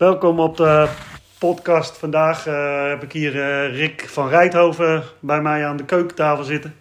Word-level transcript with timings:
Welkom 0.00 0.40
op 0.40 0.56
de 0.56 0.88
podcast. 1.38 1.98
Vandaag 1.98 2.46
eh, 2.46 2.88
heb 2.88 3.02
ik 3.02 3.12
hier 3.12 3.40
eh, 3.42 3.76
Rick 3.76 4.08
van 4.08 4.28
Rijthoven 4.28 5.02
bij 5.18 5.42
mij 5.42 5.66
aan 5.66 5.76
de 5.76 5.84
keukentafel 5.84 6.44
zitten. 6.44 6.74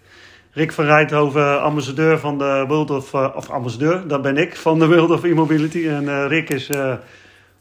Rick 0.51 0.71
van 0.71 0.85
Rijthoven, 0.85 1.61
ambassadeur 1.61 2.19
van 2.19 2.37
de 2.37 2.65
World 2.67 2.89
of... 2.89 3.13
eh, 3.13 3.29
of 3.35 3.49
ambassadeur, 3.49 4.07
dat 4.07 4.21
ben 4.21 4.37
ik, 4.37 4.55
van 4.55 4.79
de 4.79 4.87
World 4.87 5.09
of 5.09 5.23
E-Mobility. 5.23 5.87
En 5.87 6.27
Rick 6.27 6.49
is 6.49 6.69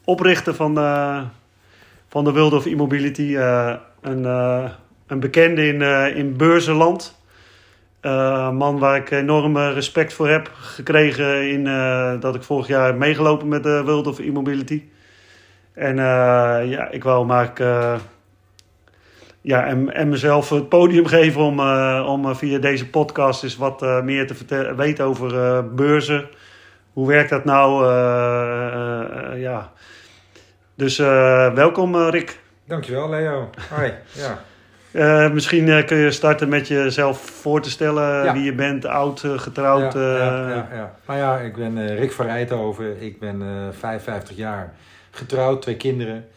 oprichter 0.05 0.55
van 0.55 0.75
de, 0.75 1.21
van 2.09 2.25
de 2.25 2.33
World 2.33 2.53
of 2.53 2.67
E-Mobility. 2.67 3.37
eh, 3.37 3.75
een, 4.01 4.25
een 5.07 5.21
bekende 5.21 5.67
in, 5.67 5.83
in 6.17 6.37
beurzenland. 6.37 7.21
Een 8.01 8.57
man 8.57 8.79
waar 8.79 8.97
ik 8.97 9.11
enorm 9.11 9.59
respect 9.59 10.13
voor 10.13 10.29
heb 10.29 10.51
gekregen 10.55 11.51
in 11.51 11.65
dat 12.21 12.35
ik 12.35 12.43
vorig 12.43 12.67
jaar 12.67 12.87
heb 12.87 12.97
meegelopen 12.97 13.49
met 13.49 13.63
de 13.63 13.83
World 13.85 14.07
of 14.07 14.19
E-Mobility. 14.19 14.83
En 15.79 15.99
eh, 15.99 16.71
ja, 16.71 16.89
ik 16.91 17.05
wou 17.05 17.27
maar 17.27 17.51
eh, 17.55 17.95
ja, 19.41 19.67
en, 19.67 19.95
en 19.95 20.09
mezelf 20.09 20.51
het 20.51 20.69
podium 20.69 21.07
geven 21.17 21.41
om, 21.41 21.61
eh, 21.61 22.07
om 22.09 22.37
via 22.37 22.59
deze 22.59 22.91
podcast 22.91 23.43
eens 23.43 23.57
wat 23.57 24.03
meer 24.03 24.27
te 24.27 24.75
weten 24.77 25.05
over 25.05 25.75
beurzen. 25.75 26.29
Hoe 26.93 27.09
werkt 27.09 27.31
dat 27.31 27.45
nou? 27.45 27.87
Ja. 29.39 29.73
Dus 30.75 30.97
welkom 31.55 31.97
Rick. 31.97 32.41
Dankjewel 32.67 33.11
Leo. 33.11 33.51
Hoi. 33.75 33.93
Ja. 34.13 34.39
Misschien 35.35 35.85
kun 35.85 35.97
je 35.97 36.11
starten 36.11 36.49
met 36.49 36.69
jezelf 36.69 37.21
voor 37.21 37.61
te 37.61 37.71
stellen. 37.71 38.25
Ja. 38.25 38.33
Wie 38.33 38.43
je 38.43 38.55
bent, 38.55 38.87
oud, 38.87 39.25
getrouwd. 39.37 39.93
ja, 39.93 40.01
ja, 40.01 40.49
ja, 40.49 40.69
ja. 40.73 40.95
Nou 41.07 41.19
ja, 41.19 41.39
ik 41.39 41.57
ben 41.57 41.97
Rick 41.97 42.13
van 42.13 42.27
Rijthoven. 42.27 43.03
Ik 43.03 43.19
ben 43.21 43.43
eh 43.43 43.79
55 43.79 44.37
jaar 44.37 44.75
getrouwd, 45.19 45.63
twee 45.63 45.77
kinderen. 45.77 46.29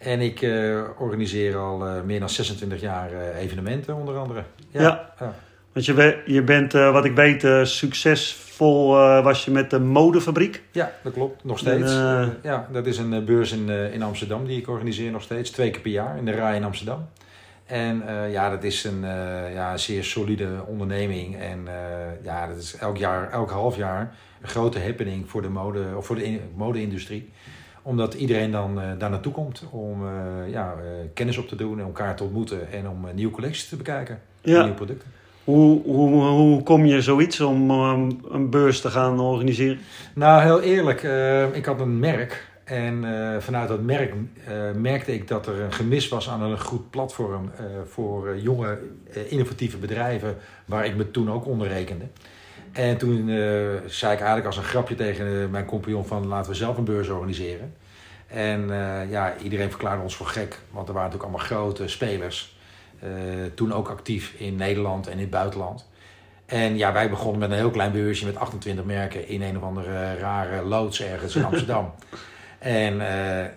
En 0.00 0.20
ik 0.20 0.42
eh, 0.42 0.80
organiseer 0.98 1.56
al 1.56 1.86
eh, 1.86 2.02
meer 2.02 2.20
dan 2.20 2.30
26 2.30 2.80
jaar 2.80 3.12
eh, 3.12 3.42
evenementen 3.42 3.94
onder 3.94 4.16
andere. 4.16 4.42
Ja. 4.70 4.80
ja. 5.18 5.34
Want 5.72 5.86
je, 5.86 6.22
je 6.26 6.42
bent, 6.42 6.72
wat 6.72 7.04
ik 7.04 7.14
weet, 7.14 7.68
succesvol 7.68 8.88
was 9.22 9.44
je 9.44 9.50
met 9.50 9.70
de 9.70 9.78
modefabriek. 9.78 10.62
Ja, 10.70 10.92
dat 11.02 11.12
klopt. 11.12 11.44
Nog 11.44 11.58
steeds. 11.58 11.92
En, 11.92 12.38
ja, 12.42 12.68
dat 12.72 12.86
is 12.86 12.98
een 12.98 13.24
beurs 13.24 13.52
in, 13.52 13.68
in 13.68 14.02
Amsterdam 14.02 14.46
die 14.46 14.58
ik 14.58 14.68
organiseer 14.68 15.10
nog 15.10 15.22
steeds. 15.22 15.50
Twee 15.50 15.70
keer 15.70 15.80
per 15.80 15.90
jaar 15.90 16.18
in 16.18 16.24
de 16.24 16.32
RAI 16.32 16.56
in 16.56 16.64
Amsterdam. 16.64 17.08
En 17.66 18.02
ja, 18.30 18.50
dat 18.50 18.64
is 18.64 18.84
een 18.84 19.00
ja, 19.52 19.76
zeer 19.76 20.04
solide 20.04 20.48
onderneming. 20.66 21.36
En 21.36 21.66
ja, 22.22 22.46
dat 22.46 22.56
is 22.56 22.76
elk 22.76 22.96
jaar, 22.96 23.30
elk 23.30 23.50
half 23.50 23.76
jaar 23.76 24.14
een 24.42 24.48
grote 24.48 24.80
happening 24.80 25.30
voor 25.30 25.42
de 25.42 25.48
mode 25.48 25.84
of 25.96 26.06
voor 26.06 26.16
de 26.16 26.24
in- 26.24 26.40
mode-industrie. 26.56 27.30
Omdat 27.82 28.14
iedereen 28.14 28.50
dan 28.50 28.80
eh, 28.80 28.88
daar 28.98 29.10
naartoe 29.10 29.32
komt 29.32 29.62
om 29.70 30.06
eh, 30.06 30.52
ja, 30.52 30.72
eh, 30.72 31.08
kennis 31.14 31.38
op 31.38 31.48
te 31.48 31.56
doen 31.56 31.78
en 31.78 31.84
elkaar 31.84 32.16
te 32.16 32.22
ontmoeten 32.22 32.72
en 32.72 32.88
om 32.88 33.06
nieuwe 33.14 33.32
collecties 33.32 33.68
te 33.68 33.76
bekijken. 33.76 34.20
Ja. 34.40 34.60
Nieuwe 34.60 34.74
producten. 34.74 35.08
Hoe, 35.44 35.82
hoe, 35.82 36.24
hoe 36.24 36.62
kom 36.62 36.86
je 36.86 37.02
zoiets 37.02 37.40
om 37.40 37.70
een 37.70 38.50
beurs 38.50 38.80
te 38.80 38.90
gaan 38.90 39.20
organiseren? 39.20 39.78
Nou, 40.14 40.42
heel 40.42 40.60
eerlijk. 40.60 41.02
ik 41.54 41.64
had 41.64 41.80
een 41.80 41.98
merk. 41.98 42.48
En 42.64 43.04
vanuit 43.42 43.68
dat 43.68 43.82
merk 43.82 44.14
merkte 44.74 45.14
ik 45.14 45.28
dat 45.28 45.46
er 45.46 45.60
een 45.60 45.72
gemis 45.72 46.08
was 46.08 46.28
aan 46.28 46.42
een 46.42 46.60
goed 46.60 46.90
platform 46.90 47.50
voor 47.86 48.38
jonge, 48.38 48.78
innovatieve 49.28 49.76
bedrijven, 49.76 50.36
waar 50.64 50.86
ik 50.86 50.96
me 50.96 51.10
toen 51.10 51.30
ook 51.30 51.46
onder 51.46 51.68
rekende. 51.68 52.04
En 52.72 52.96
toen 52.96 53.28
eh, 53.28 53.36
zei 53.86 54.12
ik 54.12 54.18
eigenlijk 54.18 54.46
als 54.46 54.56
een 54.56 54.62
grapje 54.62 54.94
tegen 54.94 55.42
eh, 55.42 55.48
mijn 55.48 55.64
compagnon 55.64 56.06
van 56.06 56.26
laten 56.26 56.50
we 56.50 56.56
zelf 56.56 56.76
een 56.76 56.84
beurs 56.84 57.08
organiseren. 57.08 57.74
En 58.26 58.70
eh, 58.70 59.10
ja, 59.10 59.36
iedereen 59.42 59.70
verklaarde 59.70 60.02
ons 60.02 60.16
voor 60.16 60.26
gek, 60.26 60.58
want 60.70 60.88
er 60.88 60.94
waren 60.94 61.10
natuurlijk 61.10 61.38
allemaal 61.38 61.58
grote 61.58 61.88
spelers. 61.88 62.58
toen 63.54 63.72
ook 63.72 63.88
actief 63.88 64.34
in 64.38 64.56
Nederland 64.56 65.06
en 65.06 65.12
in 65.12 65.18
het 65.18 65.30
buitenland. 65.30 65.88
En 66.46 66.76
ja, 66.76 66.92
wij 66.92 67.10
begonnen 67.10 67.38
met 67.38 67.50
een 67.50 67.56
heel 67.56 67.70
klein 67.70 67.92
beursje 67.92 68.26
met 68.26 68.36
28 68.36 68.84
merken 68.84 69.28
in 69.28 69.42
een 69.42 69.56
of 69.56 69.62
andere 69.62 70.16
rare 70.16 70.64
loods 70.64 71.02
ergens 71.02 71.36
in 71.36 71.44
Amsterdam. 71.50 71.92
en 72.58 72.96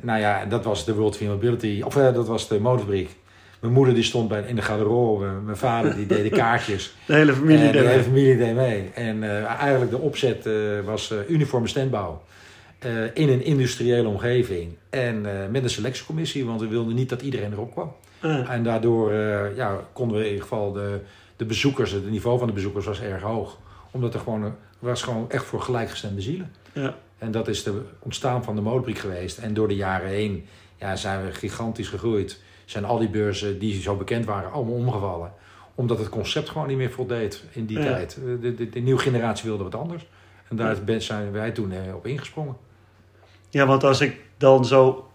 nou 0.01 0.19
ja, 0.19 0.45
dat 0.45 0.63
was 0.63 0.85
de 0.85 0.93
World 0.95 1.15
of 1.15 1.21
Mobility, 1.21 1.81
of 1.85 1.93
dat 1.93 2.27
was 2.27 2.47
de 2.47 2.59
motorfabriek. 2.59 3.15
Mijn 3.63 3.75
moeder 3.75 3.93
die 3.93 4.03
stond 4.03 4.27
bij, 4.27 4.43
in 4.47 4.55
de 4.55 4.61
garderobe, 4.61 5.25
mijn 5.25 5.57
vader 5.57 5.95
die 5.95 6.05
deed 6.05 6.23
de 6.23 6.37
kaartjes. 6.43 6.95
De 7.05 7.13
hele 7.13 7.33
familie. 7.33 7.65
en 7.65 7.71
de 7.71 7.77
hele 7.77 8.03
familie 8.03 8.37
deed 8.37 8.55
mee. 8.55 8.89
En 8.93 9.23
eh, 9.23 9.43
eigenlijk 9.43 9.91
de 9.91 9.97
opzet 9.97 10.45
eh, 10.45 10.53
was 10.85 11.11
eh, 11.11 11.17
uniforme 11.29 11.67
standbouw. 11.67 12.23
in 13.13 13.29
een 13.29 13.43
industriële 13.43 14.07
omgeving. 14.07 14.75
En 14.89 15.21
met 15.51 15.63
een 15.63 15.69
selectiecommissie, 15.69 16.45
want 16.45 16.61
we 16.61 16.67
wilden 16.67 16.95
niet 16.95 17.09
dat 17.09 17.21
iedereen 17.21 17.51
erop 17.51 17.71
kwam. 17.71 17.93
Ah, 18.21 18.49
En 18.49 18.63
daardoor 18.63 19.13
ja, 19.55 19.79
konden 19.93 20.17
we 20.17 20.23
in 20.23 20.29
ieder 20.29 20.47
geval 20.47 20.71
de, 20.71 20.99
de 21.35 21.45
bezoekers, 21.45 21.91
het 21.91 22.09
niveau 22.09 22.37
van 22.37 22.47
de 22.47 22.53
bezoekers 22.53 22.85
was 22.85 23.01
erg 23.01 23.21
hoog. 23.21 23.57
Omdat 23.91 24.13
er 24.13 24.19
gewoon, 24.19 24.55
was 24.79 25.01
gewoon 25.01 25.29
echt 25.29 25.45
voor 25.45 25.61
gelijkgestemde 25.61 26.21
zielen. 26.21 26.51
ja. 26.73 26.95
En 27.17 27.31
dat 27.31 27.47
is 27.47 27.63
de 27.63 27.81
ontstaan 27.99 28.43
van 28.43 28.55
de 28.55 28.61
modebriek 28.61 28.97
geweest. 28.97 29.37
En 29.37 29.53
door 29.53 29.67
de 29.67 29.75
jaren 29.75 30.09
heen 30.09 30.45
ja, 30.79 30.95
zijn 30.95 31.25
we 31.25 31.31
gigantisch 31.31 31.87
gegroeid. 31.87 32.39
Zijn 32.65 32.85
al 32.85 32.97
die 32.99 33.09
beurzen 33.09 33.59
die 33.59 33.81
zo 33.81 33.95
bekend 33.95 34.25
waren 34.25 34.51
allemaal 34.51 34.73
omgevallen. 34.75 35.31
Omdat 35.75 35.97
het 35.99 36.09
concept 36.09 36.49
gewoon 36.49 36.67
niet 36.67 36.77
meer 36.77 36.91
voldeed 36.91 37.43
in 37.51 37.65
die 37.65 37.77
Ja. 37.79 37.83
tijd. 37.85 38.17
De, 38.41 38.55
de, 38.55 38.69
de 38.69 38.79
nieuwe 38.79 38.99
generatie 39.01 39.49
wilde 39.49 39.63
wat 39.63 39.75
anders. 39.75 40.05
En 40.49 40.55
daar 40.55 40.75
ben- 40.85 41.01
zijn 41.01 41.31
wij 41.31 41.51
toen 41.51 41.71
eh, 41.71 41.95
op 41.95 42.05
ingesprongen. 42.07 42.55
ja, 43.49 43.65
want 43.65 43.83
als 43.83 44.01
ik 44.01 44.21
dan 44.37 44.65
zo... 44.65 45.07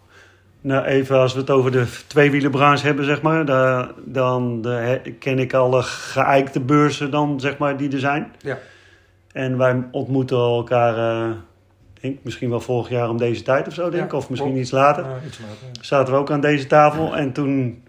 Nou, 0.61 0.85
even 0.85 1.17
als 1.17 1.33
we 1.33 1.39
het 1.39 1.49
over 1.49 1.71
de 1.71 1.85
tweewielenbranche 2.07 2.85
hebben, 2.85 3.05
zeg 3.05 3.21
maar. 3.21 3.45
da- 3.45 3.91
dan 4.05 4.65
ken 5.19 5.39
ik 5.39 5.53
alle 5.53 5.83
geëikte 5.83 6.59
beurzen 6.59 7.11
dan, 7.11 7.39
zeg 7.39 7.57
maar, 7.57 7.77
die 7.77 7.91
er 7.91 7.99
zijn. 7.99 8.31
Ja. 8.41 8.57
En 9.31 9.57
wij 9.57 9.83
ontmoeten 9.91 10.37
elkaar, 10.37 10.97
eh, 11.29 11.35
denk 12.01 12.17
misschien 12.21 12.49
wel 12.49 12.59
vorig 12.61 12.89
jaar 12.89 13.09
om 13.09 13.17
deze 13.17 13.41
tijd 13.43 13.67
of 13.67 13.73
zo, 13.73 13.89
denk 13.89 14.03
ik. 14.05 14.11
Ja, 14.11 14.17
Of 14.17 14.29
misschien 14.29 14.57
iets 14.57 14.71
later. 14.71 15.05
Iets 15.25 15.39
later, 15.39 15.55
ja. 15.73 15.83
zaten 15.83 16.13
we 16.13 16.19
ook 16.19 16.31
aan 16.31 16.41
deze 16.41 16.67
tafel. 16.67 17.15
En 17.17 17.31
toen 17.31 17.83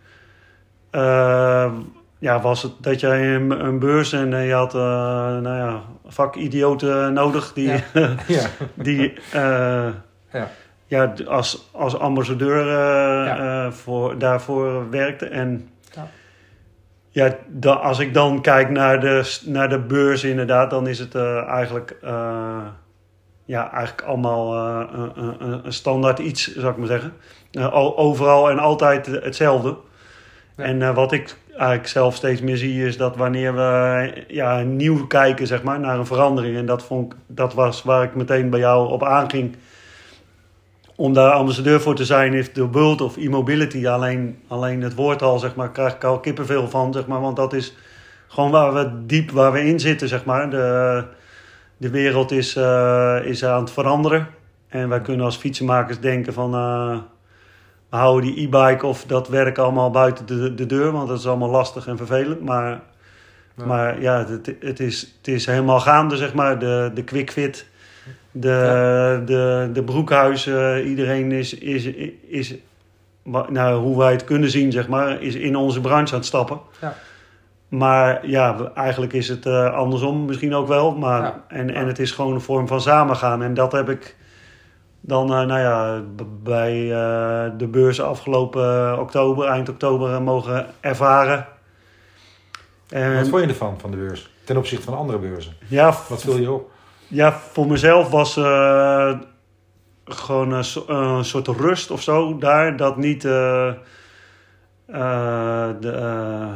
eh, 0.90 1.72
ja, 2.18 2.40
was 2.40 2.62
het 2.62 2.72
dat 2.80 3.00
jij 3.00 3.34
een, 3.34 3.64
een 3.64 3.78
beurs 3.78 4.12
en 4.12 4.34
eh, 4.34 4.46
je 4.46 4.52
had 4.54 4.74
eh, 4.74 4.80
nou 5.38 5.56
ja, 5.56 5.82
vakidioten 6.06 7.12
nodig 7.12 7.52
die, 7.52 7.72
ja. 8.26 8.46
die 8.74 9.12
Ja. 9.32 10.48
ja, 10.86 11.12
als, 11.26 11.68
als 11.72 11.98
ambassadeur 11.98 13.72
voor, 13.72 14.18
daarvoor 14.18 14.90
werkte. 14.90 15.26
En 15.26 15.68
Ja. 17.10 17.36
da- 17.48 17.72
als 17.72 17.98
ik 17.98 18.14
dan 18.14 18.40
kijk 18.42 18.70
naar 18.70 19.00
de, 19.00 19.38
naar 19.44 19.68
de 19.68 19.78
beurs 19.78 20.24
inderdaad, 20.24 20.70
dan 20.70 20.86
is 20.86 20.98
het 20.98 21.14
eigenlijk, 21.46 21.96
ja, 23.50 23.72
eigenlijk 23.72 24.08
allemaal 24.08 24.54
eh, 24.54 24.86
een, 24.92 25.34
een, 25.38 25.60
een 25.64 25.72
standaard 25.72 26.18
iets, 26.18 26.54
zou 26.54 26.72
ik 26.72 26.76
maar 26.76 26.86
zeggen. 26.86 27.12
Eh, 27.52 27.98
overal 27.98 28.50
en 28.50 28.58
altijd 28.58 29.06
hetzelfde. 29.06 29.76
Ja. 30.56 30.64
En 30.64 30.82
eh, 30.82 30.94
wat 30.94 31.12
ik 31.12 31.36
eigenlijk 31.50 31.88
zelf 31.88 32.14
steeds 32.14 32.40
meer 32.40 32.56
zie, 32.56 32.86
is 32.86 32.96
dat 32.96 33.16
wanneer 33.16 33.54
we 33.54 34.12
ja, 34.28 34.60
nieuw 34.60 35.06
kijken, 35.06 35.46
zeg 35.46 35.62
maar, 35.62 35.80
naar 35.80 35.98
een 35.98 36.06
verandering. 36.06 36.56
En 36.56 36.66
dat, 36.66 36.82
vond 36.82 37.12
ik, 37.12 37.18
dat 37.26 37.54
was 37.54 37.82
waar 37.82 38.02
ik 38.02 38.14
meteen 38.14 38.50
bij 38.50 38.60
jou 38.60 38.90
op 38.90 39.04
aanging. 39.04 39.56
Om 40.96 41.12
daar 41.12 41.32
ambassadeur 41.32 41.80
voor 41.80 41.94
te 41.94 42.04
zijn, 42.04 42.34
is 42.34 42.52
de 42.52 42.66
World 42.66 43.00
of 43.00 43.16
E-Mobility. 43.16 43.88
Alleen, 43.88 44.38
alleen 44.48 44.82
het 44.82 44.94
woord 44.94 45.22
al, 45.22 45.38
zeg 45.38 45.54
maar, 45.54 45.70
krijg 45.70 45.94
ik 45.94 46.04
al 46.04 46.20
kippenvel 46.20 46.68
van, 46.68 46.92
zeg 46.92 47.06
maar. 47.06 47.20
Want 47.20 47.36
dat 47.36 47.52
is 47.52 47.76
gewoon 48.28 48.50
waar 48.50 48.74
we 48.74 49.06
diep 49.06 49.30
waar 49.30 49.52
we 49.52 49.64
in 49.64 49.80
zitten, 49.80 50.08
zeg 50.08 50.24
maar. 50.24 50.50
De, 50.50 51.04
de 51.80 51.90
wereld 51.90 52.30
is, 52.30 52.56
eh, 52.56 53.16
is 53.24 53.44
aan 53.44 53.60
het 53.60 53.70
veranderen. 53.70 54.26
En 54.68 54.88
wij 54.88 55.00
kunnen 55.00 55.24
als 55.24 55.36
fietsenmakers 55.36 56.00
denken 56.00 56.32
van... 56.32 56.54
eh, 56.54 56.98
we 57.90 57.96
houden 57.96 58.34
die 58.34 58.44
e-bike 58.46 58.86
of 58.86 59.04
dat 59.04 59.28
werk 59.28 59.58
allemaal 59.58 59.90
buiten 59.90 60.26
de, 60.26 60.54
de 60.54 60.66
deur. 60.66 60.92
Want 60.92 61.08
dat 61.08 61.18
is 61.18 61.26
allemaal 61.26 61.48
lastig 61.50 61.86
en 61.86 61.96
vervelend. 61.96 62.40
Maar, 62.44 62.80
Ja. 63.56 63.64
maar 63.64 64.00
ja, 64.00 64.26
het, 64.26 64.54
het, 64.60 64.80
is, 64.80 65.00
het 65.18 65.28
is 65.28 65.46
helemaal 65.46 65.80
gaande, 65.80 66.16
zeg 66.16 66.34
maar. 66.34 66.58
De, 66.58 66.90
de 66.94 67.04
quick 67.04 67.30
fit, 67.30 67.66
de, 68.30 69.22
de, 69.26 69.70
de 69.72 69.82
broekhuis. 69.82 70.46
eh, 70.46 70.88
iedereen 70.88 71.32
is, 71.32 71.54
is, 71.54 71.84
is, 72.28 72.54
wa- 73.22 73.46
nou, 73.50 73.80
hoe 73.80 73.98
wij 73.98 74.12
het 74.12 74.24
kunnen 74.24 74.50
zien, 74.50 74.72
zeg 74.72 74.88
maar, 74.88 75.22
is 75.22 75.34
in 75.34 75.56
onze 75.56 75.80
branche 75.80 76.12
aan 76.12 76.18
het 76.18 76.28
stappen. 76.28 76.60
Ja. 76.80 76.96
Maar 77.70 78.26
ja, 78.28 78.70
eigenlijk 78.74 79.12
is 79.12 79.28
het 79.28 79.46
eh, 79.46 79.72
andersom 79.74 80.24
misschien 80.24 80.54
ook 80.54 80.68
wel. 80.68 80.96
Maar, 80.96 81.22
Ja. 81.22 81.44
en, 81.48 81.74
en 81.74 81.86
het 81.86 81.98
is 81.98 82.10
gewoon 82.12 82.34
een 82.34 82.40
vorm 82.40 82.66
van 82.66 82.80
samengaan. 82.80 83.42
En 83.42 83.54
dat 83.54 83.72
heb 83.72 83.88
ik 83.88 84.16
dan, 85.00 85.32
eh, 85.34 85.42
nou 85.42 85.60
ja, 85.60 86.00
bij 86.42 86.82
eh, 86.92 87.50
de 87.56 87.66
beurs 87.66 88.00
afgelopen 88.00 88.98
oktober, 89.00 89.46
eind 89.48 89.68
oktober, 89.68 90.22
mogen 90.22 90.66
ervaren. 90.80 91.46
En, 92.88 93.14
Wat 93.16 93.28
vond 93.28 93.42
je 93.42 93.48
ervan, 93.48 93.80
van 93.80 93.90
de 93.90 93.96
beurs? 93.96 94.30
Ten 94.44 94.56
opzichte 94.56 94.84
van 94.84 94.96
andere 94.96 95.18
beurzen? 95.18 95.52
ja, 95.68 95.94
Wat 96.08 96.22
viel 96.22 96.36
je 96.36 96.50
op? 96.50 96.70
ja, 97.08 97.32
voor 97.32 97.66
mezelf 97.66 98.10
was, 98.10 98.36
eh, 98.36 99.12
gewoon 100.04 100.52
een, 100.52 100.64
een 100.86 101.24
soort 101.24 101.46
rust 101.48 101.90
of 101.90 102.02
zo 102.02 102.38
daar. 102.38 102.76
Dat 102.76 102.96
niet 102.96 103.24
eh, 103.24 103.68
eh, 104.86 105.68
de, 105.80 106.48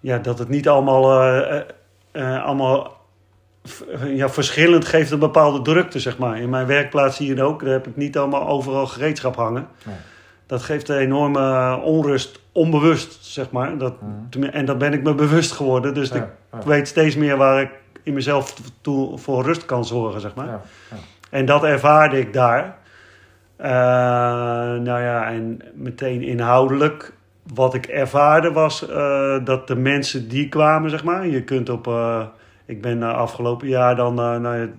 ja, 0.00 0.18
dat 0.18 0.38
het 0.38 0.48
niet 0.48 0.68
allemaal, 0.68 1.20
eh, 1.20 1.56
eh, 1.56 1.62
eh, 2.12 2.44
allemaal 2.44 2.96
ja, 4.04 4.28
verschillend 4.28 4.84
geeft 4.84 5.10
een 5.10 5.18
bepaalde 5.18 5.62
drukte, 5.62 5.98
zeg 6.00 6.18
maar. 6.18 6.38
In 6.40 6.50
mijn 6.50 6.66
werkplaats 6.66 7.18
hier 7.18 7.42
ook, 7.42 7.60
daar 7.64 7.72
heb 7.72 7.86
ik 7.86 7.96
niet 7.96 8.18
allemaal 8.18 8.48
overal 8.48 8.86
gereedschap 8.86 9.36
hangen. 9.36 9.66
Nee. 9.84 9.94
Dat 10.46 10.62
geeft 10.62 10.88
een 10.88 10.96
enorme 10.98 11.76
onrust, 11.82 12.40
onbewust, 12.52 13.18
zeg 13.24 13.50
maar. 13.50 13.78
Dat, 13.78 13.94
Mhm. 14.30 14.42
en 14.44 14.64
dat 14.64 14.78
ben 14.78 14.92
ik 14.92 15.02
me 15.02 15.14
bewust 15.14 15.52
geworden. 15.52 15.94
Dus 15.94 16.08
Ja, 16.08 16.16
ik, 16.16 16.24
ja, 16.52 16.58
weet 16.64 16.88
steeds 16.88 17.16
meer 17.16 17.36
waar 17.36 17.60
ik 17.60 17.70
in 18.02 18.14
mezelf 18.14 18.54
toe, 18.80 19.18
voor 19.18 19.44
rust 19.44 19.64
kan 19.64 19.84
zorgen, 19.84 20.20
zeg 20.20 20.34
maar. 20.34 20.46
ja, 20.46 20.60
ja. 20.90 20.96
En 21.30 21.46
dat 21.46 21.64
ervaarde 21.64 22.18
ik 22.18 22.32
daar. 22.32 22.76
Nou 24.82 25.00
ja, 25.02 25.26
en 25.26 25.60
meteen 25.74 26.22
inhoudelijk. 26.22 27.12
Wat 27.54 27.74
ik 27.74 27.86
ervaarde 27.86 28.52
was 28.52 28.88
eh, 28.88 29.36
dat 29.44 29.66
de 29.66 29.76
mensen 29.76 30.28
die 30.28 30.48
kwamen, 30.48 30.90
zeg 30.90 31.04
maar. 31.04 31.26
Je 31.26 31.42
kunt 31.44 31.68
op. 31.68 31.86
eh, 31.86 32.22
ik 32.66 32.80
ben 32.82 33.02
eh, 33.02 33.14
afgelopen 33.14 33.68
jaar 33.68 33.96
dan 33.96 34.14
nou, 34.14 34.70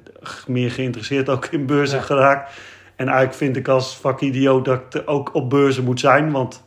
meer 0.47 0.71
geïnteresseerd 0.71 1.29
ook 1.29 1.45
in 1.45 1.65
beurzen 1.65 1.97
Ja. 1.97 2.03
geraakt. 2.03 2.53
En 2.95 3.05
eigenlijk 3.07 3.37
vind 3.37 3.55
ik 3.55 3.67
als 3.67 3.97
vakidioot 3.97 4.65
dat 4.65 4.79
ik 4.95 5.01
ook 5.05 5.33
op 5.33 5.49
beurzen 5.49 5.83
moet 5.83 5.99
zijn. 5.99 6.31
Want 6.31 6.63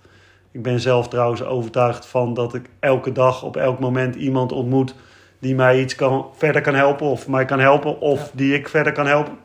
ik 0.52 0.62
ben 0.62 0.80
zelf 0.80 1.08
trouwens 1.08 1.42
overtuigd 1.44 2.06
van 2.06 2.34
dat 2.34 2.54
ik 2.54 2.68
elke 2.80 3.12
dag 3.12 3.42
op 3.42 3.56
elk 3.56 3.78
moment 3.78 4.14
iemand 4.14 4.52
ontmoet 4.52 4.94
die 5.38 5.54
mij 5.54 5.80
iets 5.80 5.94
kan, 5.94 6.26
verder 6.36 6.62
kan 6.62 6.74
helpen 6.74 7.06
of 7.06 7.28
mij 7.28 7.44
kan 7.44 7.58
helpen 7.60 8.00
of 8.00 8.20
Ja. 8.20 8.30
die 8.32 8.54
ik 8.54 8.68
verder 8.68 8.92
kan 8.92 9.06
helpen. 9.06 9.38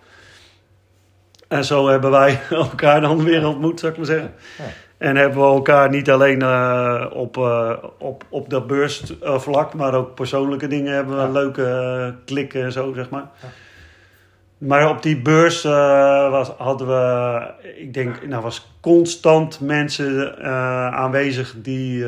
En 1.47 1.65
zo 1.65 1.87
hebben 1.87 2.11
wij 2.11 2.39
elkaar 2.49 3.01
dan 3.01 3.23
weer 3.23 3.47
ontmoet, 3.47 3.79
zou 3.79 3.91
ik 3.91 3.97
maar 3.97 4.07
zeggen. 4.07 4.33
Ja. 4.57 4.63
En 4.97 5.15
hebben 5.15 5.39
we 5.39 5.45
elkaar 5.45 5.89
niet 5.89 6.09
alleen 6.09 6.41
eh, 6.41 7.05
op, 7.13 7.37
eh, 7.37 7.73
op, 7.97 8.23
op 8.29 8.49
dat 8.49 8.67
beursvlak, 8.67 9.73
maar 9.73 9.93
ook 9.93 10.15
persoonlijke 10.15 10.67
dingen 10.67 10.93
hebben 10.93 11.15
we 11.15 11.21
Ja. 11.21 11.29
leuke 11.29 11.65
eh, 11.65 12.13
klikken 12.25 12.63
en 12.63 12.71
zo, 12.71 12.93
zeg 12.93 13.09
maar. 13.09 13.29
Ja. 13.41 13.47
Maar 14.57 14.89
op 14.89 15.01
die 15.01 15.21
beurs 15.21 15.63
was, 16.31 16.49
hadden 16.49 16.87
we, 16.87 17.41
ik 17.77 17.93
denk, 17.93 18.27
nou 18.27 18.43
was 18.43 18.73
constant 18.81 19.59
mensen 19.59 20.37
aanwezig 20.93 21.55
die, 21.57 22.05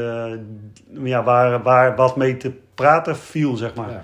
ja, 1.03 1.23
waar, 1.23 1.61
waar 1.63 1.95
wat 1.95 2.15
mee 2.15 2.37
te 2.37 2.51
praten 2.75 3.17
viel, 3.17 3.55
zeg 3.55 3.73
maar. 3.73 3.89
Ja. 3.89 4.03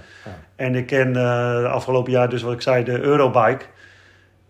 En 0.55 0.75
ik 0.75 0.85
ken 0.85 1.13
de 1.13 1.67
afgelopen 1.71 2.11
jaar, 2.11 2.29
dus 2.29 2.41
wat 2.41 2.53
ik 2.53 2.61
zei, 2.61 2.83
de 2.83 3.01
Eurobike. 3.01 3.65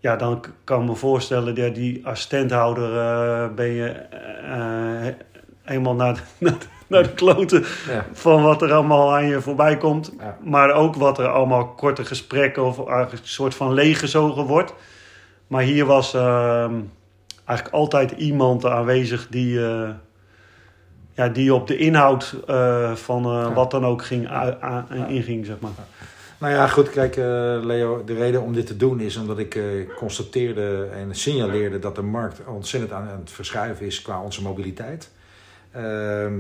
Ja, 0.05 0.15
dan 0.15 0.43
kan 0.63 0.81
ik 0.81 0.87
me 0.87 0.95
voorstellen, 0.95 1.55
ja, 1.55 1.69
die 1.69 2.07
assistenthouder 2.07 2.97
eh, 2.97 3.53
ben 3.55 3.71
je 3.71 3.87
eh, 3.87 5.13
helemaal 5.61 5.95
naar 6.03 6.23
de, 6.39 6.53
naar 6.87 7.03
de, 7.03 7.13
kloten 7.13 7.63
Ja. 7.87 8.05
van 8.13 8.43
wat 8.43 8.61
er 8.61 8.73
allemaal 8.73 9.13
aan 9.13 9.27
je 9.27 9.41
voorbij 9.41 9.77
komt. 9.77 10.13
Ja. 10.19 10.37
Maar 10.43 10.71
ook 10.71 10.95
wat 10.95 11.19
er 11.19 11.27
allemaal 11.27 11.67
korte 11.67 12.05
gesprekken 12.05 12.63
of 12.63 12.77
een 12.77 13.07
soort 13.21 13.55
van 13.55 13.73
leeggezogen 13.73 14.43
wordt. 14.43 14.73
Maar 15.47 15.61
hier 15.61 15.85
was 15.85 16.13
ehm, 16.13 16.73
eigenlijk 17.45 17.77
altijd 17.77 18.11
iemand 18.11 18.65
aanwezig 18.65 19.27
die, 19.29 19.65
eh, 19.65 19.89
ja, 21.13 21.27
die 21.27 21.53
op 21.53 21.67
de 21.67 21.77
inhoud 21.77 22.35
van 22.93 23.53
wat 23.53 23.71
dan 23.71 23.85
ook 23.85 24.05
ging, 24.05 24.29
inging, 25.07 25.45
zeg 25.45 25.59
maar. 25.59 25.71
Nou 26.37 26.53
ja, 26.53 26.67
goed, 26.67 26.89
kijk, 26.89 27.17
eh, 27.17 27.59
Leo, 27.63 28.03
de 28.03 28.13
reden 28.13 28.41
om 28.41 28.53
dit 28.53 28.67
te 28.67 28.77
doen 28.77 28.99
is 28.99 29.17
omdat 29.17 29.39
ik 29.39 29.55
eh, 29.55 29.63
constateerde 29.97 30.87
en 30.93 31.15
signaleerde 31.15 31.79
dat 31.79 31.95
de 31.95 32.01
markt 32.01 32.45
ontzettend 32.47 32.91
aan 32.91 33.07
het 33.07 33.31
verschuiven 33.31 33.85
is 33.85 34.01
qua 34.01 34.21
onze 34.21 34.41
mobiliteit. 34.41 35.09
Ehm, 35.71 36.33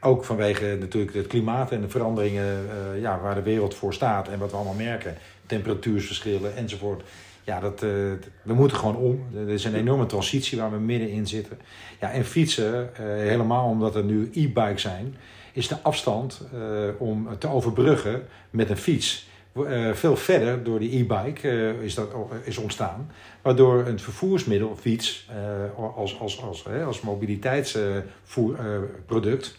ook 0.00 0.24
vanwege 0.24 0.76
natuurlijk 0.80 1.14
het 1.14 1.26
klimaat 1.26 1.72
en 1.72 1.80
de 1.80 1.88
veranderingen 1.88 2.44
eh, 2.44 3.00
ja, 3.00 3.20
waar 3.20 3.34
de 3.34 3.42
wereld 3.42 3.74
voor 3.74 3.94
staat 3.94 4.28
en 4.28 4.38
wat 4.38 4.50
we 4.50 4.56
allemaal 4.56 4.74
merken, 4.74 5.14
temperatuursverschillen 5.46 6.56
enzovoort. 6.56 7.02
Ja, 7.44 7.60
dat, 7.60 7.80
we 7.80 8.54
moeten 8.54 8.76
gewoon 8.76 8.96
om. 8.96 9.26
Er 9.36 9.48
is 9.48 9.64
een 9.64 9.74
enorme 9.74 10.06
transitie 10.06 10.58
waar 10.58 10.70
we 10.70 10.78
middenin 10.78 11.26
zitten. 11.26 11.58
Ja, 12.00 12.12
en 12.12 12.24
fietsen, 12.24 12.90
helemaal 13.02 13.68
omdat 13.68 13.94
er 13.94 14.04
nu 14.04 14.30
e-bikes 14.32 14.82
zijn, 14.82 15.16
is 15.56 15.68
de 15.68 15.76
afstand 15.82 16.40
eh, 16.52 16.58
om 16.98 17.28
te 17.38 17.48
overbruggen 17.48 18.26
met 18.50 18.70
een 18.70 18.76
fiets 18.76 19.28
eh, 19.52 19.92
veel 19.92 20.16
verder 20.16 20.64
door 20.64 20.78
die 20.78 20.98
e-bike 20.98 21.48
eh, 21.48 21.82
is, 21.82 21.94
dat, 21.94 22.08
is 22.44 22.56
ontstaan. 22.56 23.10
Waardoor 23.42 23.86
een 23.86 23.98
vervoersmiddel, 23.98 24.76
fiets, 24.80 25.28
als, 25.76 26.20
als, 26.20 26.42
als, 26.42 26.64
hè, 26.64 26.84
als 26.84 27.00
mobiliteitsproduct, 27.00 29.56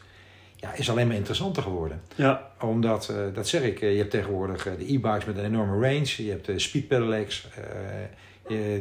ja, 0.56 0.74
is 0.74 0.90
alleen 0.90 1.08
maar 1.08 1.16
interessanter 1.16 1.64
geworden. 1.64 2.02
Ja, 2.16 2.52
Omdat, 2.62 3.14
dat 3.34 3.48
zeg 3.48 3.62
ik, 3.62 3.80
je 3.80 3.86
hebt 3.86 4.12
tegenwoordig 4.12 4.64
de 4.64 4.94
e-bikes 4.94 5.26
met 5.26 5.38
een 5.38 5.46
enorme 5.46 5.88
range. 5.88 6.24
Je 6.24 6.30
hebt 6.30 6.46
de 6.46 6.60
speed 6.60 6.88
pedelecs, 6.88 7.48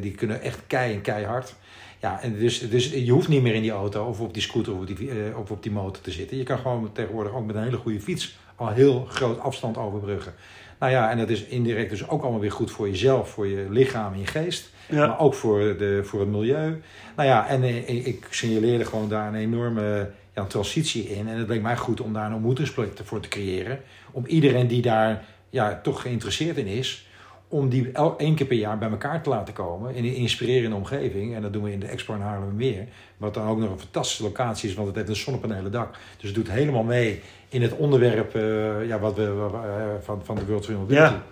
die 0.00 0.12
kunnen 0.12 0.42
echt 0.42 0.58
kei 0.66 0.94
en 0.94 1.00
keihard. 1.00 1.54
Ja, 2.00 2.22
en 2.22 2.38
dus, 2.38 2.70
dus 2.70 2.90
je 2.90 3.10
hoeft 3.10 3.28
niet 3.28 3.42
meer 3.42 3.54
in 3.54 3.62
die 3.62 3.70
auto 3.70 4.04
of 4.04 4.20
op 4.20 4.34
die 4.34 4.42
scooter 4.42 4.72
of 4.72 4.78
op 4.78 4.86
die, 4.86 5.10
eh, 5.10 5.38
of 5.38 5.50
op 5.50 5.62
die 5.62 5.72
motor 5.72 6.02
te 6.02 6.10
zitten. 6.10 6.36
Je 6.36 6.42
kan 6.42 6.58
gewoon 6.58 6.92
tegenwoordig 6.92 7.32
ook 7.32 7.46
met 7.46 7.56
een 7.56 7.62
hele 7.62 7.76
goede 7.76 8.00
fiets 8.00 8.38
al 8.56 8.68
heel 8.68 9.06
groot 9.08 9.38
afstand 9.38 9.76
overbruggen. 9.76 10.34
Nou 10.78 10.92
ja, 10.92 11.10
en 11.10 11.18
dat 11.18 11.28
is 11.28 11.44
indirect 11.44 11.90
dus 11.90 12.08
ook 12.08 12.22
allemaal 12.22 12.40
weer 12.40 12.52
goed 12.52 12.70
voor 12.70 12.88
jezelf, 12.88 13.30
voor 13.30 13.46
je 13.46 13.66
lichaam 13.70 14.12
en 14.12 14.18
je 14.18 14.26
geest. 14.26 14.70
ja. 14.88 15.06
Maar 15.06 15.18
ook 15.18 15.34
voor, 15.34 15.58
de, 15.58 16.00
voor 16.04 16.20
het 16.20 16.28
milieu. 16.28 16.82
Nou 17.16 17.28
ja, 17.28 17.48
en 17.48 17.62
eh, 17.62 18.06
ik, 18.06 18.26
signaleerde 18.30 18.84
gewoon 18.84 19.08
daar 19.08 19.28
een 19.28 19.34
enorme 19.34 20.10
ja, 20.34 20.44
transitie 20.44 21.08
in. 21.08 21.28
En 21.28 21.38
het 21.38 21.48
leek 21.48 21.62
mij 21.62 21.76
goed 21.76 22.00
om 22.00 22.12
daar 22.12 22.26
een 22.26 22.34
ontmoetingsplek 22.34 22.90
voor 23.02 23.20
te 23.20 23.28
creëren. 23.28 23.80
Om 24.10 24.26
iedereen 24.26 24.66
die 24.66 24.82
daar 24.82 25.24
ja, 25.50 25.80
toch 25.82 26.00
geïnteresseerd 26.00 26.56
in 26.56 26.66
is, 26.66 27.08
om 27.48 27.68
die 27.68 27.92
één 28.16 28.34
keer 28.34 28.46
per 28.46 28.56
jaar 28.56 28.78
bij 28.78 28.90
elkaar 28.90 29.22
te 29.22 29.28
laten 29.28 29.54
komen 29.54 29.94
in 29.94 30.04
een 30.04 30.14
inspirerende 30.14 30.76
omgeving. 30.76 31.34
En 31.34 31.42
dat 31.42 31.52
doen 31.52 31.62
we 31.62 31.72
in 31.72 31.80
de 31.80 31.86
Expo 31.86 32.14
in 32.14 32.20
Haarlemmermeer. 32.20 32.86
Wat 33.16 33.34
dan 33.34 33.48
ook 33.48 33.58
nog 33.58 33.70
een 33.70 33.78
fantastische 33.78 34.22
locatie 34.22 34.68
is, 34.68 34.74
want 34.74 34.86
het 34.86 34.96
heeft 34.96 35.08
een 35.08 35.16
zonnepanelen 35.16 35.72
dak. 35.72 35.94
Dus 36.16 36.26
het 36.26 36.34
doet 36.34 36.50
helemaal 36.50 36.82
mee 36.82 37.22
in 37.48 37.62
het 37.62 37.76
onderwerp 37.76 38.34
eh, 38.34 38.86
ja, 38.86 38.98
wat 38.98 39.16
we, 39.16 39.48
eh, 39.52 40.04
van, 40.04 40.24
van 40.24 40.34
de 40.36 40.46
World 40.46 40.64
Film. 40.64 40.84
Ja. 40.88 41.22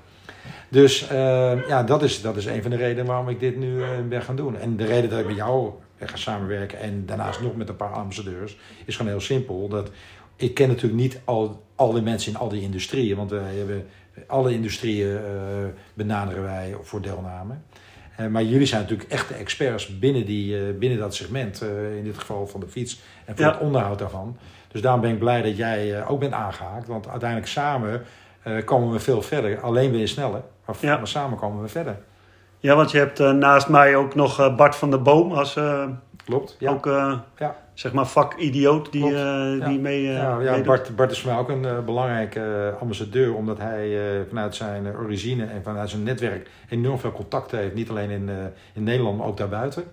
Dus 0.68 1.08
eh, 1.08 1.68
ja, 1.68 1.82
dat 1.82 2.02
is, 2.02 2.22
dat 2.22 2.36
is 2.36 2.46
een 2.46 2.62
van 2.62 2.70
de 2.70 2.76
redenen 2.76 3.06
waarom 3.06 3.28
ik 3.28 3.40
dit 3.40 3.56
nu 3.56 3.82
eh, 3.82 3.88
ben 4.08 4.22
gaan 4.22 4.36
doen. 4.36 4.56
En 4.56 4.76
de 4.76 4.84
reden 4.84 5.10
dat 5.10 5.18
ik 5.18 5.26
met 5.26 5.36
jou 5.36 5.72
ben 5.98 6.08
gaan 6.08 6.18
samenwerken 6.18 6.78
en 6.78 7.06
daarnaast 7.06 7.40
nog 7.40 7.56
met 7.56 7.68
een 7.68 7.76
paar 7.76 7.92
ambassadeurs, 7.92 8.56
is 8.84 8.96
gewoon 8.96 9.10
heel 9.10 9.20
simpel. 9.20 9.68
Dat 9.68 9.90
ik 10.36 10.54
ken 10.54 10.68
natuurlijk 10.68 11.02
niet 11.02 11.20
al, 11.24 11.62
al 11.74 11.92
die 11.92 12.02
mensen 12.02 12.32
in 12.32 12.38
al 12.38 12.48
die 12.48 12.62
industrieën, 12.62 13.16
want 13.16 13.30
wij 13.30 13.54
hebben 13.54 13.86
alle 14.26 14.52
industrieën 14.52 15.16
eh, 15.16 15.22
benaderen 15.94 16.42
wij 16.42 16.76
voor 16.82 17.00
deelname. 17.02 17.54
Eh, 18.16 18.26
maar 18.26 18.42
jullie 18.42 18.66
zijn 18.66 18.80
natuurlijk 18.82 19.10
echt 19.10 19.28
de 19.28 19.34
experts 19.34 19.98
binnen, 19.98 20.26
die, 20.26 20.56
eh, 20.58 20.78
binnen 20.78 20.98
dat 20.98 21.14
segment, 21.14 21.62
in 21.96 22.04
dit 22.04 22.18
geval 22.18 22.46
van 22.46 22.60
de 22.60 22.68
fiets 22.68 23.00
en 23.24 23.36
voor 23.36 23.44
Ja. 23.44 23.52
het 23.52 23.60
onderhoud 23.60 23.98
daarvan. 23.98 24.36
Dus 24.68 24.80
daarom 24.82 25.00
ben 25.00 25.10
ik 25.10 25.18
blij 25.18 25.42
dat 25.42 25.56
jij 25.56 26.06
ook 26.06 26.20
bent 26.20 26.32
aangehaakt, 26.32 26.86
want 26.86 27.08
uiteindelijk 27.08 27.50
samen 27.50 28.02
komen 28.64 28.92
we 28.92 28.98
veel 29.00 29.22
verder. 29.22 29.60
Alleen 29.60 29.90
ben 29.90 30.00
je 30.00 30.06
sneller, 30.06 30.42
maar, 30.66 30.76
Ja. 30.80 30.96
maar 30.96 31.08
samen 31.08 31.38
komen 31.38 31.62
we 31.62 31.68
verder. 31.68 31.96
ja, 32.58 32.74
want 32.76 32.90
je 32.90 32.98
hebt 32.98 33.18
naast 33.18 33.68
mij 33.68 33.96
ook 33.96 34.14
nog 34.14 34.56
Bart 34.56 34.76
van 34.76 34.90
der 34.90 35.02
Boom 35.02 35.32
als 35.32 35.58
Klopt? 36.24 36.56
Ja. 36.58 36.70
ook 36.70 36.86
eh, 36.86 37.18
Ja. 37.38 37.56
zeg 37.74 37.92
maar 37.92 38.06
vakidioot 38.06 38.92
die, 38.92 39.04
eh, 39.04 39.58
Ja. 39.58 39.68
die 39.68 39.78
mee, 39.78 40.06
eh, 40.08 40.14
ja, 40.14 40.40
ja. 40.40 40.60
Bart, 40.60 40.96
Bart 40.96 41.10
is 41.10 41.20
voor 41.20 41.30
mij 41.30 41.40
ook 41.40 41.48
een 41.48 41.84
belangrijke 41.84 42.74
ambassadeur, 42.80 43.34
omdat 43.34 43.58
hij 43.58 43.98
eh, 43.98 44.20
vanuit 44.28 44.54
zijn 44.54 44.86
origine 44.96 45.44
en 45.44 45.62
vanuit 45.62 45.90
zijn 45.90 46.02
netwerk 46.02 46.48
enorm 46.68 46.98
veel 46.98 47.12
contacten 47.12 47.58
heeft. 47.58 47.74
Niet 47.74 47.90
alleen 47.90 48.10
in, 48.10 48.28
eh, 48.28 48.34
in 48.72 48.82
Nederland, 48.82 49.18
maar 49.18 49.26
ook 49.26 49.36
daarbuiten. 49.36 49.84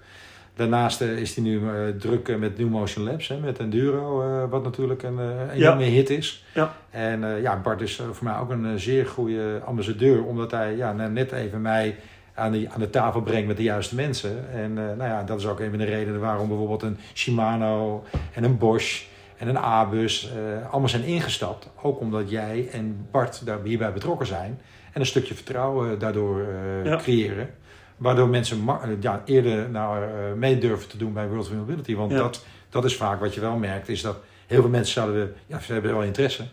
Daarnaast 0.55 1.01
is 1.01 1.35
hij 1.35 1.43
nu 1.43 1.57
eh, 1.67 1.73
druk 1.99 2.37
met 2.37 2.57
New 2.57 2.69
Motion 2.69 3.03
Labs, 3.05 3.27
hè, 3.27 3.37
met 3.39 3.59
Enduro, 3.59 4.21
eh, 4.21 4.49
wat 4.49 4.63
natuurlijk 4.63 5.03
een 5.03 5.19
eh, 5.19 5.55
enorme 5.57 5.83
hit 5.83 6.09
is. 6.09 6.45
Ja. 6.53 6.73
En 6.89 7.23
eh, 7.23 7.41
ja, 7.41 7.59
Bart 7.63 7.81
is 7.81 7.95
voor 8.11 8.23
mij 8.25 8.37
ook 8.39 8.49
een 8.49 8.79
zeer 8.79 9.05
goede 9.05 9.61
ambassadeur, 9.65 10.23
omdat 10.23 10.51
hij 10.51 10.75
ja, 10.75 10.93
net 10.93 11.31
even 11.31 11.61
mij 11.61 11.95
aan, 12.33 12.51
die, 12.51 12.69
aan 12.69 12.79
de 12.79 12.89
tafel 12.89 13.21
brengt 13.21 13.47
met 13.47 13.57
de 13.57 13.63
juiste 13.63 13.95
mensen. 13.95 14.49
En 14.53 14.77
eh, 14.77 14.83
nou 14.97 15.03
ja, 15.09 15.23
dat 15.23 15.39
is 15.39 15.45
ook 15.47 15.59
een 15.59 15.69
van 15.69 15.79
de 15.79 15.85
redenen 15.85 16.19
waarom 16.19 16.47
bijvoorbeeld 16.47 16.81
een 16.81 16.97
Shimano 17.13 18.03
en 18.33 18.43
een 18.43 18.57
Bosch 18.57 19.03
en 19.37 19.47
een 19.47 19.57
Abus 19.59 20.31
eh, 20.31 20.69
allemaal 20.71 20.89
zijn 20.89 21.03
ingestapt. 21.03 21.69
Ook 21.81 21.99
omdat 21.99 22.29
jij 22.29 22.67
en 22.71 23.07
Bart 23.11 23.45
daar 23.45 23.59
hierbij 23.63 23.93
betrokken 23.93 24.27
zijn. 24.27 24.59
En 24.93 24.99
een 24.99 25.05
stukje 25.07 25.33
vertrouwen 25.33 25.99
daardoor 25.99 26.39
eh, 26.41 26.85
Ja. 26.85 26.95
creëren. 26.97 27.49
Waardoor 27.97 28.27
mensen 28.27 28.65
ja, 28.99 29.21
eerder 29.25 29.69
nou, 29.69 30.05
mee 30.35 30.57
durven 30.57 30.87
te 30.89 30.97
doen 30.97 31.13
bij 31.13 31.27
World 31.27 31.45
of 31.49 31.53
Mobility. 31.53 31.95
Want 31.95 32.11
Ja. 32.11 32.17
dat, 32.17 32.45
dat 32.69 32.85
is 32.85 32.95
vaak 32.95 33.19
wat 33.19 33.33
je 33.33 33.41
wel 33.41 33.55
merkt. 33.55 33.89
Is 33.89 34.01
dat 34.01 34.17
heel 34.47 34.61
veel 34.61 34.69
mensen 34.69 34.93
zouden, 34.93 35.33
ja, 35.47 35.59
ze 35.59 35.73
hebben 35.73 35.91
wel 35.91 36.03
interesse. 36.03 36.43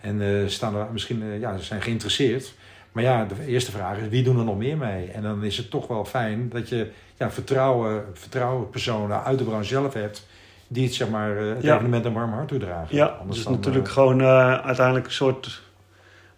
En 0.00 0.44
staan 0.50 0.76
er 0.76 0.86
misschien, 0.92 1.38
ja, 1.38 1.56
ze 1.56 1.64
zijn 1.64 1.82
geïnteresseerd. 1.82 2.54
Maar 2.92 3.02
ja, 3.02 3.24
de 3.24 3.46
eerste 3.46 3.70
vraag 3.70 3.96
is, 3.98 4.08
wie 4.08 4.22
doen 4.22 4.38
er 4.38 4.44
nog 4.44 4.56
meer 4.58 4.76
mee? 4.76 5.10
En 5.10 5.22
dan 5.22 5.44
is 5.44 5.56
het 5.56 5.70
toch 5.70 5.86
wel 5.86 6.04
fijn 6.04 6.48
dat 6.48 6.68
je 6.68 6.90
ja, 7.18 7.30
vertrouwen, 7.30 8.04
vertrouwen 8.12 8.70
personen 8.70 9.24
uit 9.24 9.38
de 9.38 9.44
branche 9.44 9.64
zelf 9.68 9.94
hebt... 9.94 10.26
die 10.68 10.84
het, 10.84 10.94
zeg 10.94 11.08
maar, 11.08 11.36
eh, 11.36 11.48
het 11.54 11.62
Ja. 11.62 11.74
evenement 11.74 12.04
een 12.04 12.12
warm 12.12 12.32
hart 12.32 12.48
toedragen. 12.48 12.96
Ja, 12.96 13.06
Anders 13.06 13.36
dus 13.36 13.44
dan, 13.44 13.52
natuurlijk 13.54 13.86
eh, 13.86 13.92
gewoon 13.92 14.20
eh, 14.20 14.54
uiteindelijk 14.64 15.06
een 15.06 15.12
soort 15.12 15.62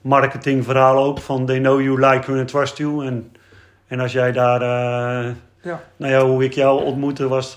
marketingverhaal 0.00 1.04
ook 1.04 1.18
van 1.18 1.46
they 1.46 1.58
know 1.58 1.80
you, 1.80 2.00
like 2.06 2.26
you 2.26 2.38
and 2.38 2.48
trust 2.48 2.76
you. 2.78 3.06
En, 3.06 3.32
en 3.86 4.00
als 4.00 4.12
jij 4.12 4.32
daar, 4.32 4.60
Ja. 5.62 5.80
nou 5.96 6.12
ja, 6.12 6.24
hoe 6.24 6.44
ik 6.44 6.52
jou 6.52 6.84
ontmoette 6.84 7.28
was 7.28 7.56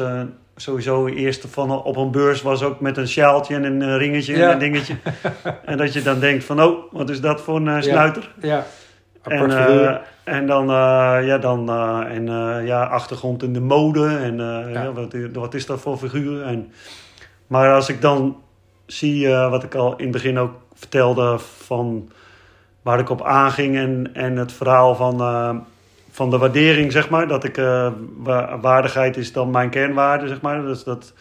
sowieso 0.55 1.07
eerst 1.07 1.45
van 1.49 1.83
op 1.83 1.95
een 1.97 2.11
beurs 2.11 2.41
was 2.41 2.63
ook 2.63 2.79
met 2.79 2.97
een 2.97 3.07
sjaaltje 3.07 3.55
en 3.55 3.63
een 3.63 3.97
ringetje 3.97 4.37
Ja. 4.37 4.45
en 4.47 4.51
een 4.53 4.59
dingetje. 4.59 4.95
en 5.65 5.77
dat 5.77 5.93
je 5.93 6.01
dan 6.01 6.19
denkt 6.19 6.43
van, 6.43 6.63
oh, 6.63 6.93
wat 6.93 7.09
is 7.09 7.21
dat 7.21 7.41
voor 7.41 7.55
een 7.67 7.83
snuiter? 7.83 8.31
Ja, 8.41 8.57
En, 8.57 8.63
apart 9.25 9.51
eh, 9.53 9.95
en 10.23 10.47
dan, 10.47 10.69
eh, 10.69 11.17
ja, 11.27 11.37
dan 11.37 11.69
eh, 11.69 12.15
en, 12.15 12.25
ja, 12.65 12.83
achtergrond 12.83 13.43
in 13.43 13.53
de 13.53 13.59
mode. 13.59 14.07
En 14.07 14.37
Ja. 14.37 14.67
ja, 14.69 14.91
wat, 14.91 15.15
wat 15.33 15.53
is 15.53 15.65
dat 15.65 15.79
voor 15.81 15.97
figuur? 15.97 16.43
En, 16.43 16.71
maar 17.47 17.73
als 17.73 17.89
ik 17.89 18.01
dan 18.01 18.41
zie, 18.85 19.27
wat 19.29 19.63
ik 19.63 19.75
al 19.75 19.95
in 19.95 20.03
het 20.03 20.11
begin 20.11 20.37
ook 20.39 20.53
vertelde, 20.73 21.39
van 21.39 22.11
waar 22.81 22.99
ik 22.99 23.09
op 23.09 23.23
aanging 23.23 23.75
en, 23.75 24.09
en 24.13 24.35
het 24.37 24.51
verhaal 24.51 24.95
van, 24.95 25.17
van 26.11 26.29
de 26.29 26.37
waardering, 26.37 26.91
zeg 26.91 27.09
maar. 27.09 27.27
Dat 27.27 27.43
ik, 27.43 27.55
wa- 28.17 28.59
waardigheid 28.59 29.17
is 29.17 29.31
dan 29.33 29.51
mijn 29.51 29.69
kernwaarde, 29.69 30.27
zeg 30.27 30.41
maar. 30.41 30.61
Dus 30.61 30.83
dat 30.83 31.13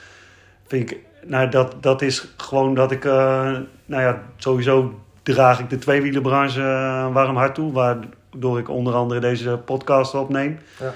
vind 0.67 0.91
ik, 0.91 0.99
nou, 1.27 1.49
dat, 1.49 1.75
dat 1.81 2.03
is 2.03 2.35
gewoon 2.37 2.75
dat 2.75 2.91
ik, 2.91 3.05
nou 3.05 3.67
ja, 4.03 4.23
sowieso 4.37 4.95
draag 5.25 5.61
ik 5.61 5.71
de 5.71 5.79
tweewielenbranche 5.79 6.61
eh, 6.61 7.03
een 7.07 7.13
warm 7.13 7.37
hart 7.37 7.55
toe. 7.55 7.73
Waardoor 7.73 8.59
ik 8.59 8.69
onder 8.69 8.95
andere 8.95 9.21
deze 9.21 9.59
podcast 9.65 10.15
opneem. 10.15 10.59
Ja. 10.81 10.93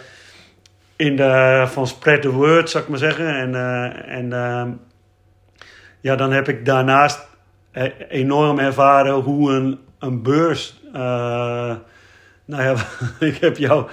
In 0.97 1.17
de, 1.17 1.65
van 1.67 1.87
spread 1.87 2.23
the 2.23 2.31
word, 2.31 2.71
zou 2.71 2.83
ik 2.85 2.91
maar 2.91 2.99
zeggen. 2.99 3.35
En, 3.35 3.55
eh, 3.55 4.17
en 4.17 4.33
ehm, 4.33 4.71
ja, 6.01 6.17
dan 6.17 6.33
heb 6.33 6.49
ik 6.49 6.65
daarnaast 6.65 7.27
eh, 7.71 7.93
enorm 8.09 8.59
ervaren 8.59 9.15
hoe 9.15 9.53
een, 9.53 9.79
een 9.99 10.23
beurs... 10.23 10.81
nou 12.49 12.63
ja, 12.63 12.75
ik 13.27 13.37
heb 13.37 13.57
jou, 13.57 13.87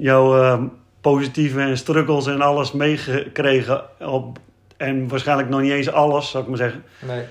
jouw 0.00 0.42
eh, 0.42 0.62
positieve 1.00 1.60
en 1.60 1.76
struggles 1.76 2.26
en 2.26 2.40
alles 2.40 2.72
meegekregen. 2.72 3.82
Op, 3.98 4.38
en 4.76 5.08
waarschijnlijk 5.08 5.48
nog 5.48 5.60
niet 5.60 5.72
eens 5.72 5.92
alles, 5.92 6.30
zou 6.30 6.42
ik 6.42 6.48
maar 6.48 6.58
zeggen. 6.58 6.84
Nee. 7.06 7.24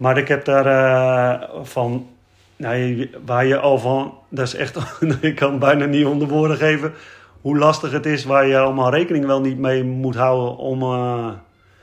Maar 0.00 0.18
ik 0.18 0.28
heb 0.28 0.44
daar 0.44 0.66
eh, 0.66 1.48
van, 1.62 2.06
nou, 2.56 3.10
waar 3.24 3.46
je 3.46 3.58
al 3.58 3.78
van, 3.78 4.14
dat 4.28 4.46
is 4.46 4.54
echt, 4.54 4.76
ik 5.20 5.34
kan 5.34 5.50
het 5.50 5.60
bijna 5.60 5.84
niet 5.84 6.06
onder 6.06 6.28
woorden 6.28 6.56
geven, 6.56 6.92
hoe 7.40 7.58
lastig 7.58 7.92
het 7.92 8.06
is, 8.06 8.24
waar 8.24 8.46
je 8.46 8.58
allemaal 8.58 8.90
rekening 8.90 9.26
wel 9.26 9.40
niet 9.40 9.58
mee 9.58 9.84
moet 9.84 10.14
houden 10.16 10.56
om, 10.56 10.82
eh, 10.82 11.28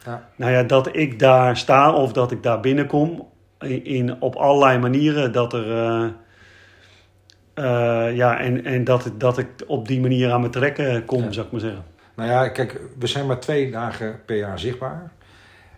Ja. 0.06 0.28
nou 0.36 0.52
ja, 0.52 0.64
dat 0.64 0.96
ik 0.96 1.20
daar 1.20 1.58
sta 1.58 1.94
of 1.94 2.14
dat 2.14 2.32
ik 2.32 2.44
daar 2.44 2.60
binnenkom, 2.60 3.28
in, 3.60 3.86
in- 3.86 4.22
op 4.22 4.36
allerlei 4.36 4.78
manieren, 4.80 5.32
dat 5.32 5.54
er, 5.54 5.72
eh, 7.54 8.16
ja, 8.16 8.40
en, 8.40 8.66
en 8.66 8.84
dat, 8.84 9.12
dat 9.18 9.38
ik 9.38 9.48
op 9.68 9.88
die 9.88 10.00
manier 10.02 10.32
aan 10.32 10.40
mijn 10.40 10.52
trekken 10.52 11.06
kom, 11.06 11.24
Ja. 11.24 11.32
zou 11.32 11.46
ik 11.46 11.52
maar 11.52 11.62
zeggen. 11.62 11.84
Nou 12.16 12.30
ja, 12.30 12.50
kijk, 12.50 12.82
we 13.00 13.08
zijn 13.08 13.26
maar 13.26 13.40
twee 13.40 13.72
dagen 13.72 14.20
per 14.26 14.38
jaar 14.38 14.60
zichtbaar. 14.60 15.12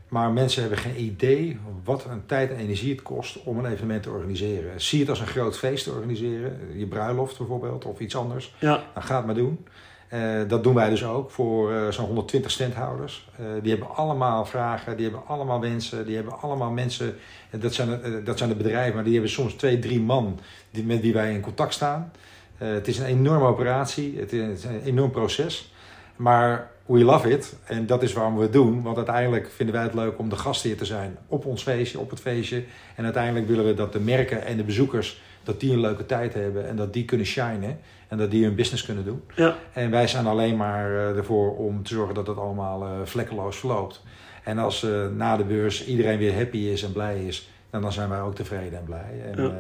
Maar 0.09 0.31
mensen 0.31 0.61
hebben 0.61 0.79
geen 0.79 1.01
idee 1.01 1.59
wat 1.83 2.05
een 2.05 2.25
tijd 2.25 2.49
en 2.49 2.57
energie 2.57 2.91
het 2.91 3.01
kost 3.01 3.43
om 3.43 3.57
een 3.57 3.71
evenement 3.71 4.03
te 4.03 4.09
organiseren. 4.09 4.81
Zie 4.81 4.99
het 4.99 5.09
als 5.09 5.19
een 5.19 5.27
groot 5.27 5.57
feest 5.57 5.83
te 5.83 5.91
organiseren, 5.91 6.59
je 6.75 6.85
bruiloft 6.85 7.37
bijvoorbeeld 7.37 7.85
of 7.85 7.99
iets 7.99 8.15
anders. 8.15 8.55
Ja, 8.59 8.83
Dan 8.93 9.03
ga 9.03 9.15
het 9.15 9.25
maar 9.25 9.35
doen. 9.35 9.65
Eh, 10.09 10.39
dat 10.47 10.63
doen 10.63 10.73
wij 10.73 10.89
dus 10.89 11.05
ook 11.05 11.31
voor 11.31 11.73
eh, 11.73 11.87
zo'n 11.89 12.05
120 12.05 12.51
standhouders. 12.51 13.29
Eh, 13.37 13.45
die 13.61 13.71
hebben 13.71 13.95
allemaal 13.95 14.45
vragen, 14.45 14.97
die 14.97 15.05
hebben 15.05 15.27
allemaal 15.27 15.59
wensen, 15.59 16.05
die 16.05 16.15
hebben 16.15 16.41
allemaal 16.41 16.71
mensen. 16.71 17.15
dat, 17.51 17.73
zijn, 17.73 18.23
dat 18.23 18.37
zijn 18.37 18.49
de 18.49 18.55
bedrijven, 18.55 18.95
maar 18.95 19.03
die 19.03 19.13
hebben 19.13 19.31
soms 19.31 19.53
twee, 19.53 19.79
drie 19.79 20.01
man 20.01 20.39
die, 20.71 20.83
met 20.83 21.01
wie 21.01 21.13
wij 21.13 21.33
in 21.33 21.41
contact 21.41 21.73
staan. 21.73 22.11
Het 22.57 22.87
is 22.87 22.99
een 22.99 23.05
enorme 23.05 23.45
operatie, 23.45 24.19
het 24.19 24.33
is 24.33 24.63
een 24.63 24.81
enorm 24.81 25.11
proces. 25.11 25.73
Maar 26.15 26.71
we 26.89 27.03
love 27.03 27.29
it 27.31 27.55
en 27.63 27.85
dat 27.85 28.03
is 28.03 28.13
waarom 28.13 28.35
we 28.35 28.41
het 28.41 28.53
doen. 28.53 28.81
Want 28.81 28.97
uiteindelijk 28.97 29.49
vinden 29.55 29.75
wij 29.75 29.83
het 29.83 29.93
leuk 29.93 30.19
om 30.19 30.29
de 30.29 30.35
gastheer 30.35 30.77
te 30.77 30.85
zijn 30.85 31.17
op 31.27 31.45
ons 31.45 31.63
feestje, 31.63 31.99
op 31.99 32.09
het 32.09 32.19
feestje. 32.19 32.63
En 32.95 33.03
uiteindelijk 33.03 33.47
willen 33.47 33.65
we 33.65 33.73
dat 33.73 33.93
de 33.93 33.99
merken 33.99 34.45
en 34.45 34.57
de 34.57 34.63
bezoekers 34.63 35.21
dat 35.43 35.59
die 35.59 35.73
een 35.73 35.79
leuke 35.79 36.05
tijd 36.05 36.33
hebben 36.33 36.67
en 36.67 36.75
dat 36.75 36.93
die 36.93 37.05
kunnen 37.05 37.25
shinen 37.25 37.79
en 38.07 38.17
dat 38.17 38.31
die 38.31 38.43
hun 38.43 38.55
business 38.55 38.85
kunnen 38.85 39.05
doen. 39.05 39.21
ja, 39.35 39.55
En 39.73 39.91
wij 39.91 40.07
zijn 40.07 40.25
alleen 40.25 40.57
maar 40.57 40.91
eh, 40.91 41.17
ervoor 41.17 41.55
om 41.57 41.83
te 41.83 41.93
zorgen 41.93 42.15
dat 42.15 42.27
het 42.27 42.37
allemaal 42.37 42.83
eh, 42.83 42.89
vlekkeloos 43.03 43.57
verloopt. 43.57 44.03
En 44.43 44.57
als 44.57 44.83
eh, 44.83 45.07
na 45.07 45.37
de 45.37 45.43
beurs 45.43 45.85
iedereen 45.85 46.17
weer 46.17 46.35
happy 46.35 46.57
is 46.57 46.83
en 46.83 46.91
blij 46.91 47.25
is, 47.25 47.49
dan, 47.69 47.81
dan 47.81 47.91
zijn 47.93 48.09
wij 48.09 48.21
ook 48.21 48.35
tevreden 48.35 48.79
en 48.79 48.85
blij. 48.85 49.21
En, 49.31 49.43
Ja. 49.43 49.51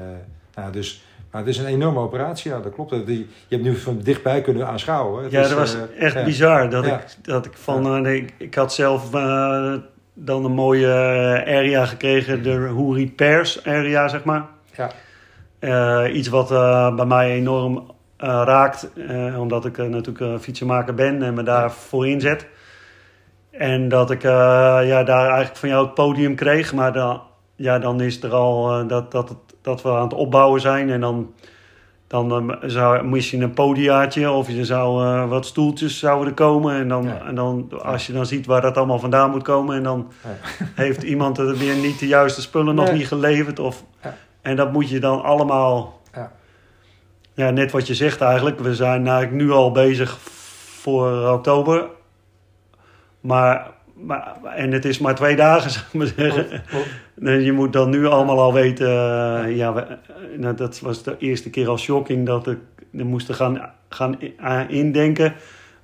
nou, 0.55 0.71
dus, 0.71 1.03
maar 1.31 1.41
het 1.41 1.49
is 1.49 1.57
een 1.57 1.65
enorme 1.65 1.99
operatie, 1.99 2.51
ja, 2.51 2.59
dat 2.59 2.73
klopt. 2.73 2.89
Dat- 2.89 3.05
die- 3.05 3.27
Je 3.47 3.55
hebt 3.55 3.67
nu 3.67 3.75
van 3.75 3.99
dichtbij 4.03 4.41
kunnen 4.41 4.67
aanschouwen. 4.67 5.23
Het 5.23 5.31
Ja, 5.31 5.41
is, 5.41 5.49
dat 5.49 5.57
was 5.57 5.75
eh, 5.75 5.81
echt 6.05 6.13
ja. 6.13 6.23
bizar. 6.23 6.69
Dat, 6.69 6.85
Ja. 6.85 6.97
ik, 6.99 7.05
dat 7.21 7.45
ik 7.45 7.53
van. 7.57 7.85
eh, 7.85 8.01
nee, 8.01 8.21
ik, 8.21 8.33
ik 8.37 8.55
had 8.55 8.73
zelf 8.73 9.13
eh, 9.13 9.73
dan 10.13 10.45
een 10.45 10.51
mooie 10.51 10.87
eh, 10.87 11.55
area 11.57 11.85
gekregen, 11.85 12.43
de 12.43 12.59
Who 12.59 12.91
Repairs 12.93 13.65
area, 13.65 14.07
zeg 14.07 14.23
maar. 14.23 14.45
Ja. 14.75 14.91
Eh, 15.59 16.15
iets 16.15 16.27
wat 16.27 16.51
eh, 16.51 16.95
bij 16.95 17.05
mij 17.05 17.31
enorm 17.31 17.91
eh, 18.17 18.41
raakt, 18.45 18.89
eh, 19.07 19.39
omdat 19.39 19.65
ik 19.65 19.77
eh, 19.77 19.85
natuurlijk 19.85 20.25
uh, 20.33 20.37
fietsenmaker 20.39 20.93
ben 20.93 21.23
en 21.23 21.33
me 21.33 21.43
daarvoor 21.43 22.07
inzet. 22.07 22.47
En 23.51 23.89
dat 23.89 24.11
ik 24.11 24.23
eh, 24.23 24.29
ja, 24.83 25.03
daar 25.03 25.25
eigenlijk 25.27 25.57
van 25.57 25.69
jou 25.69 25.85
het 25.85 25.93
podium 25.93 26.35
kreeg, 26.35 26.73
maar 26.73 26.93
dan, 26.93 27.21
ja, 27.55 27.79
dan 27.79 28.01
is 28.01 28.23
er 28.23 28.33
al 28.33 28.79
eh, 28.79 28.87
dat, 28.87 29.11
dat, 29.11 29.29
het, 29.29 29.37
dat 29.69 29.81
we 29.81 29.89
aan 29.89 30.03
het 30.03 30.13
opbouwen 30.13 30.61
zijn 30.61 30.89
en 30.89 31.01
dan. 31.01 31.33
Dan 32.07 32.51
eh, 32.51 32.69
zou, 32.69 33.19
je 33.19 33.37
een 33.37 33.53
podiaatje 33.53 34.31
of 34.31 34.49
je 34.49 34.65
zou 34.65 35.05
eh, 35.05 35.29
wat 35.29 35.45
stoeltjes 35.45 35.99
zouden 35.99 36.27
er 36.27 36.33
komen. 36.33 36.75
En, 36.75 36.87
dan, 36.87 37.03
Ja. 37.03 37.21
en 37.27 37.35
dan, 37.35 37.71
als 37.83 38.07
je 38.07 38.13
dan 38.13 38.25
ziet 38.25 38.45
waar 38.45 38.61
dat 38.61 38.77
allemaal 38.77 38.99
vandaan 38.99 39.29
moet 39.31 39.43
komen. 39.43 39.75
En 39.75 39.83
dan 39.83 40.11
Ja. 40.23 40.29
heeft 40.75 41.03
iemand 41.03 41.37
er 41.37 41.57
weer 41.57 41.75
niet 41.75 41.99
de 41.99 42.07
juiste 42.07 42.41
spullen 42.41 42.75
nog 42.75 42.91
niet 42.91 43.07
geleverd. 43.07 43.59
Of. 43.59 43.83
En 44.41 44.55
dat 44.55 44.71
moet 44.71 44.89
je 44.89 44.99
dan 44.99 45.23
allemaal... 45.23 46.01
Ja. 46.13 46.31
Ja, 47.33 47.49
net 47.49 47.71
wat 47.71 47.87
je 47.87 47.95
zegt 47.95 48.21
eigenlijk. 48.21 48.59
We 48.59 48.75
zijn 48.75 49.07
eigenlijk 49.07 49.43
nu 49.43 49.51
al 49.51 49.71
bezig 49.71 50.17
voor 50.81 51.29
oktober. 51.29 51.85
Maar, 53.19 53.71
maar, 54.01 54.35
en 54.55 54.71
het 54.71 54.85
is 54.85 54.99
maar 54.99 55.15
twee 55.15 55.35
dagen, 55.35 55.71
zou 55.71 55.85
ik 55.85 55.93
maar 55.93 56.13
zeggen. 56.17 56.61
Klopt. 56.69 56.89
Nee, 57.15 57.43
je 57.43 57.51
moet 57.51 57.73
dan 57.73 57.89
nu 57.89 58.05
allemaal 58.05 58.39
al 58.39 58.53
weten. 58.53 58.87
eh, 58.87 59.55
ja, 59.55 59.75
eh, 59.75 59.95
nou, 60.37 60.55
dat 60.55 60.79
was 60.79 61.03
de 61.03 61.15
eerste 61.19 61.49
keer 61.49 61.67
al 61.67 61.77
shocking 61.77 62.25
dat 62.25 62.47
ik 62.47 62.59
er 62.97 63.05
moesten 63.05 63.35
gaan, 63.35 63.71
gaan 63.89 64.17
aan 64.37 64.69
indenken. 64.69 65.33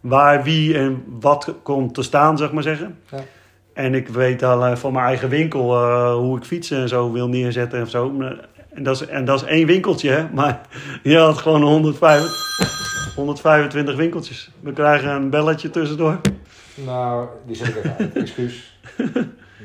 Waar, 0.01 0.43
wie 0.43 0.77
en 0.77 1.03
wat 1.19 1.53
komt 1.63 1.93
te 1.93 2.01
staan, 2.03 2.37
zeg 2.37 2.51
maar 2.51 2.63
zeggen. 2.63 2.97
Ja. 3.11 3.19
En 3.75 3.93
ik 3.93 4.07
weet 4.07 4.43
al 4.43 4.65
eh, 4.65 4.75
van 4.75 4.93
mijn 4.93 5.05
eigen 5.05 5.29
winkel 5.29 5.75
eh, 5.75 6.13
hoe 6.13 6.37
ik 6.37 6.43
fietsen 6.43 6.77
en 6.81 6.87
zo 6.87 7.11
wil 7.11 7.27
neerzetten 7.27 7.79
en 7.79 7.87
zo. 7.87 8.15
En 8.73 8.83
dat 8.83 9.01
is, 9.01 9.07
en 9.07 9.25
dat 9.25 9.41
is 9.41 9.47
één 9.47 9.67
winkeltje, 9.67 10.09
hè? 10.09 10.25
Maar 10.33 10.61
je 11.03 11.17
had 11.17 11.37
gewoon 11.37 11.61
105, 11.61 12.21
125 13.15 13.95
winkeltjes. 13.95 14.51
We 14.59 14.73
krijgen 14.73 15.09
een 15.09 15.29
belletje 15.29 15.69
tussendoor. 15.69 16.21
Nou, 16.75 17.27
die 17.45 17.55
zet 17.55 17.67
ik 17.67 17.75
even 17.75 17.95
uit. 17.97 18.15
Excuus. 18.23 18.79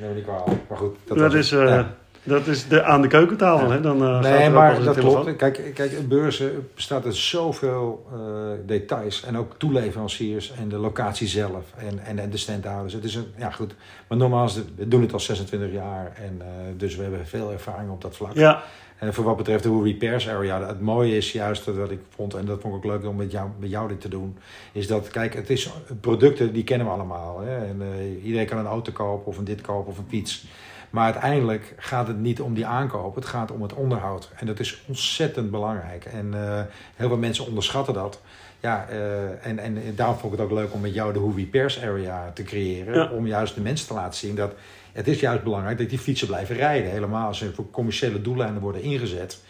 Neem 0.00 0.14
niet 0.14 0.25
kwalijk. 0.25 0.61
Maar 0.69 0.79
goed. 0.79 0.97
Dat, 1.07 1.35
is, 1.35 1.50
het. 1.50 1.61
eh, 1.61 1.67
Ja. 1.69 1.95
dat 2.23 2.47
is 2.47 2.69
de, 2.69 2.83
aan 2.83 3.02
de 3.02 3.09
keukentafel, 3.09 3.67
Ja. 3.67 3.73
hè? 3.73 3.81
Dan, 3.81 4.02
er 4.02 4.21
Nee, 4.21 4.50
maar 4.50 4.83
dat 4.83 4.95
telefoon. 4.95 5.23
klopt. 5.23 5.37
Kijk, 5.37 5.71
kijk, 5.75 5.93
eh, 5.93 6.47
bestaat 6.75 7.05
uit 7.05 7.14
zoveel 7.17 8.07
eh, 8.12 8.19
details. 8.67 9.25
En 9.25 9.37
ook 9.37 9.55
toeleveranciers 9.59 10.52
en 10.52 10.69
de 10.69 10.76
locatie 10.76 11.26
zelf. 11.29 11.64
En, 11.76 11.99
en, 12.05 12.19
en 12.19 12.31
de 12.31 12.37
standhouders. 12.37 12.95
Het 12.95 13.05
is 13.05 13.14
een, 13.14 13.26
ja 13.37 13.50
goed. 13.50 13.75
Maar 14.09 14.19
nogmaals, 14.19 14.61
we 14.76 14.88
doen 14.88 15.00
het 15.02 15.12
al 15.12 15.21
26 15.21 15.73
jaar. 15.73 16.12
En 16.17 16.43
dus 16.76 16.97
we 16.97 17.02
hebben 17.02 17.26
veel 17.26 17.52
ervaring 17.52 17.90
op 17.90 18.00
dat 18.02 18.17
vlak. 18.17 18.35
Ja, 18.35 18.62
En 19.00 19.14
voor 19.14 19.25
wat 19.25 19.37
betreft 19.37 19.62
de 19.62 19.83
Repairs 19.83 20.28
Area, 20.28 20.66
het 20.66 20.80
mooie 20.80 21.16
is 21.16 21.33
juist 21.33 21.64
dat 21.64 21.76
wat 21.76 21.90
ik 21.90 22.00
vond, 22.09 22.35
en 22.35 22.45
dat 22.45 22.61
vond 22.61 22.75
ik 22.75 22.85
ook 22.85 22.90
leuk 22.92 23.07
om 23.07 23.16
met 23.16 23.30
jou, 23.30 23.50
met 23.59 23.71
jou 23.71 23.88
dit 23.88 24.00
te 24.00 24.09
doen, 24.09 24.38
is 24.73 24.87
dat, 24.87 25.09
kijk, 25.09 25.35
het 25.35 25.50
is 25.50 25.71
producten 26.00 26.52
die 26.52 26.64
kennen 26.64 26.87
we 26.87 26.92
allemaal. 26.92 27.40
Hè? 27.40 27.66
En 27.66 27.83
eh, 27.83 28.25
iedereen 28.25 28.47
kan 28.47 28.59
een 28.59 28.66
auto 28.66 28.92
kopen 28.92 29.26
of 29.26 29.38
een 29.38 29.45
dit 29.45 29.61
kopen 29.61 29.92
of 29.92 29.99
een 29.99 30.09
fiets. 30.09 30.47
Maar 30.90 31.04
uiteindelijk 31.04 31.75
gaat 31.76 32.07
het 32.07 32.19
niet 32.19 32.40
om 32.40 32.54
die 32.54 32.66
aankoop, 32.66 33.14
het 33.14 33.25
gaat 33.25 33.50
om 33.50 33.62
het 33.62 33.75
onderhoud. 33.75 34.30
En 34.37 34.47
dat 34.47 34.61
is 34.61 34.83
ontzettend 34.87 35.50
belangrijk. 35.50 36.04
En 36.04 36.35
eh, 36.35 36.62
heel 36.97 37.09
veel 37.09 37.16
mensen 37.16 37.47
onderschatten 37.47 37.95
dat. 37.95 38.21
Ja, 38.61 38.87
eh, 38.88 39.47
en, 39.47 39.59
en 39.59 39.95
daarom 39.95 40.16
vond 40.16 40.33
ik 40.33 40.38
het 40.38 40.49
ook 40.49 40.59
leuk 40.59 40.73
om 40.73 40.80
met 40.80 40.95
jou 40.95 41.12
de 41.12 41.21
Who 41.21 41.33
Repairs 41.37 41.83
Area 41.83 42.30
te 42.35 42.42
creëren. 42.42 42.95
Ja. 42.95 43.11
Om 43.11 43.26
juist 43.26 43.54
de 43.54 43.61
mensen 43.61 43.87
te 43.87 43.95
laten 43.95 44.19
zien 44.19 44.35
dat 44.35 44.52
het 44.93 45.09
is 45.09 45.21
juist 45.21 45.43
belangrijk 45.45 45.79
dat 45.79 45.89
die 45.89 45.99
fietsen 45.99 46.27
blijven 46.27 46.57
rijden. 46.57 46.91
Helemaal 46.91 47.27
als 47.27 47.39
ze 47.39 47.55
voor 47.55 47.71
commerciële 47.71 48.23
doeleinden 48.23 48.63
worden 48.63 48.83
ingezet. 48.83 49.41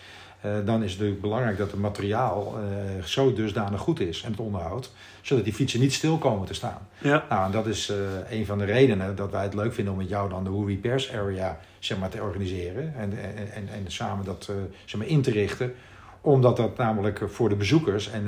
Uh, 0.47 0.53
dan 0.65 0.83
is 0.83 0.91
het 0.91 0.99
natuurlijk 0.99 1.21
belangrijk 1.21 1.59
dat 1.59 1.71
het 1.71 1.81
materiaal 1.81 2.59
uh, 2.59 3.05
zo 3.05 3.33
dusdanig 3.33 3.81
goed 3.81 4.01
is 4.01 4.23
en 4.23 4.31
het 4.31 4.41
onderhoud, 4.41 4.93
zodat 5.21 5.45
die 5.45 5.53
fietsen 5.53 5.81
niet 5.81 5.93
stil 5.93 6.19
komen 6.19 6.47
te 6.47 6.55
staan. 6.55 6.89
Ja. 6.99 7.25
Nou, 7.29 7.45
en 7.45 7.51
dat 7.51 7.67
is 7.67 7.91
uh, 7.91 7.97
een 8.39 8.47
van 8.47 8.59
de 8.59 8.65
redenen 8.65 9.17
dat 9.17 9.31
wij 9.31 9.43
het 9.43 9.55
leuk 9.55 9.75
vinden 9.75 9.93
om 9.93 9.99
met 9.99 10.09
jou 10.09 10.29
dan 10.29 10.45
de 10.45 10.51
Who 10.51 10.65
Repairs 10.65 11.13
Area 11.13 11.59
zeg 11.79 11.99
maar, 11.99 12.09
te 12.09 12.23
organiseren 12.23 12.95
en, 12.97 13.13
en, 13.19 13.53
en, 13.53 13.69
en 13.69 13.85
samen 13.87 14.25
dat 14.25 14.51
zeg 14.85 15.01
maar, 15.01 15.09
in 15.09 15.23
te 15.23 15.31
richten. 15.31 15.75
Omdat 16.21 16.57
dat 16.57 16.77
namelijk 16.77 17.21
voor 17.27 17.49
de 17.49 17.55
bezoekers 17.57 18.11
en 18.11 18.25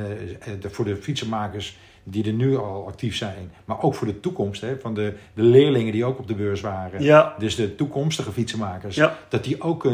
de, 0.61 0.71
voor 0.71 0.85
de 0.85 0.97
fietsenmakers 0.97 1.78
die 2.04 2.25
er 2.26 2.32
nu 2.32 2.56
al 2.56 2.87
actief 2.87 3.16
zijn, 3.16 3.50
maar 3.64 3.82
ook 3.82 3.94
voor 3.94 4.06
de 4.06 4.21
toekomst, 4.21 4.61
hè, 4.61 4.78
van 4.80 4.94
de, 4.94 5.14
de 5.35 5.42
leerlingen 5.42 5.92
die 5.92 6.04
ook 6.04 6.18
op 6.18 6.26
de 6.26 6.35
beurs 6.35 6.61
waren. 6.61 7.02
Ja. 7.02 7.35
Dus 7.38 7.54
de 7.56 7.75
toekomstige 7.75 8.32
fietsenmakers, 8.32 8.97
Ja. 8.97 9.16
dat 9.28 9.44
die 9.44 9.61
ook 9.61 9.85
eh, 9.85 9.92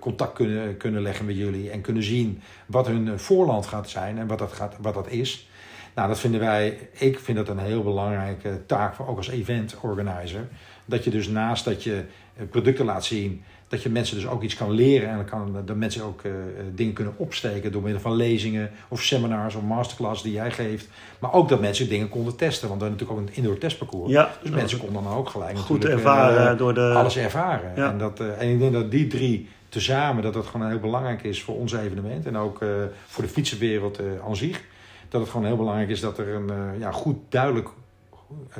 contact 0.00 0.32
kunnen, 0.32 0.76
kunnen 0.76 1.02
leggen 1.02 1.24
met 1.26 1.36
jullie 1.36 1.70
en 1.70 1.80
kunnen 1.80 2.02
zien 2.02 2.40
wat 2.66 2.86
hun 2.86 3.08
eh, 3.08 3.14
voorland 3.16 3.66
gaat 3.66 3.90
zijn 3.90 4.18
en 4.18 4.26
wat 4.26 4.38
dat, 4.38 4.52
gaat, 4.52 4.76
wat 4.80 4.94
dat 4.94 5.08
is. 5.08 5.48
Nou, 5.94 6.08
dat 6.08 6.20
vinden 6.20 6.40
wij, 6.40 6.88
ik 6.92 7.18
vind 7.18 7.36
dat 7.36 7.48
een 7.48 7.58
heel 7.58 7.82
belangrijke 7.82 8.60
taak, 8.66 9.00
ook 9.00 9.16
als 9.16 9.28
event 9.28 9.76
organizer. 9.80 10.48
Dat 10.84 11.04
je 11.04 11.10
dus 11.10 11.28
naast 11.28 11.64
dat 11.64 11.82
je 11.82 12.04
eh, 12.36 12.46
producten 12.50 12.84
laat 12.84 13.04
zien, 13.04 13.42
dat 13.74 13.82
je 13.82 13.90
mensen 13.90 14.16
dus 14.16 14.26
ook 14.26 14.42
iets 14.42 14.54
kan 14.54 14.70
leren 14.70 15.08
en 15.08 15.16
dan 15.16 15.24
kan, 15.24 15.62
dat 15.64 15.76
mensen 15.76 16.04
ook 16.04 16.22
uh, 16.22 16.32
dingen 16.74 16.92
kunnen 16.92 17.14
opsteken 17.16 17.72
door 17.72 17.82
middel 17.82 18.00
van 18.00 18.14
lezingen 18.14 18.70
of 18.88 19.02
seminars 19.02 19.54
of 19.54 19.62
masterclass 19.62 20.22
die 20.22 20.32
jij 20.32 20.50
geeft. 20.50 20.88
Maar 21.18 21.32
ook 21.32 21.48
dat 21.48 21.60
mensen 21.60 21.88
dingen 21.88 22.08
konden 22.08 22.36
testen, 22.36 22.68
want 22.68 22.80
we 22.80 22.86
hebben 22.86 23.06
natuurlijk 23.06 23.28
ook 23.28 23.36
een 23.36 23.42
indoor 23.42 23.58
testparcours. 23.58 24.10
Ja. 24.10 24.30
Dus 24.42 24.50
mensen 24.50 24.78
konden 24.78 25.02
dan 25.02 25.12
ook 25.12 25.28
gelijk 25.28 25.58
Goed 25.58 25.84
ervaren 25.84 26.52
uh, 26.52 26.58
door 26.58 26.74
de... 26.74 26.92
alles 26.92 27.16
ervaren. 27.16 27.72
Ja. 27.76 27.90
En, 27.90 27.98
dat, 27.98 28.20
uh, 28.20 28.40
en 28.40 28.48
ik 28.48 28.58
denk 28.58 28.72
dat 28.72 28.90
die 28.90 29.06
drie 29.06 29.48
tezamen, 29.68 30.22
dat 30.22 30.34
dat 30.34 30.46
gewoon 30.46 30.68
heel 30.68 30.78
belangrijk 30.78 31.22
is 31.22 31.42
voor 31.42 31.56
ons 31.56 31.72
evenement 31.72 32.26
en 32.26 32.36
ook 32.36 32.64
voor 33.06 33.22
de 33.22 33.30
fietsenwereld 33.30 34.00
aan 34.26 34.36
zich. 34.36 34.62
Dat 35.08 35.20
het 35.20 35.30
gewoon 35.30 35.46
heel 35.46 35.56
belangrijk 35.56 35.88
is 35.88 36.00
dat 36.00 36.18
er 36.18 36.28
een 36.28 36.78
ja, 36.78 36.90
goed, 36.90 37.16
duidelijk, 37.28 37.68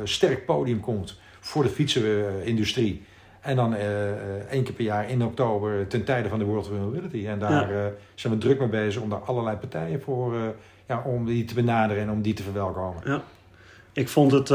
sterk 0.05 0.47
podium 0.47 0.81
komt 0.81 1.19
voor 1.41 1.63
de 1.63 1.69
fietsenindustrie. 1.69 3.03
En 3.45 3.57
dan 3.57 3.73
uh, 3.73 3.81
één 4.51 4.65
keer 4.65 4.73
per 4.73 4.85
jaar 4.85 5.11
in 5.11 5.25
oktober 5.25 5.87
ten 5.87 6.05
tijde 6.05 6.29
van 6.29 6.39
de 6.39 6.45
World 6.45 6.71
of 6.71 6.79
Mobility. 6.79 7.27
En 7.27 7.39
daar 7.39 7.73
ja. 7.73 7.91
zijn 8.15 8.33
we 8.33 8.39
druk 8.39 8.59
mee 8.59 8.69
bezig 8.69 9.03
om 9.03 9.11
daar 9.11 9.19
allerlei 9.19 9.57
partijen 9.57 10.03
voor, 10.03 10.35
ja, 10.87 11.03
om 11.07 11.27
die 11.27 11.45
te 11.45 11.55
benaderen 11.55 12.03
en 12.03 12.11
om 12.11 12.23
die 12.23 12.35
te 12.35 12.43
verwelkomen. 12.43 13.03
Ja. 13.05 13.23
Ik 13.93 14.09
vond 14.09 14.33
het, 14.33 14.47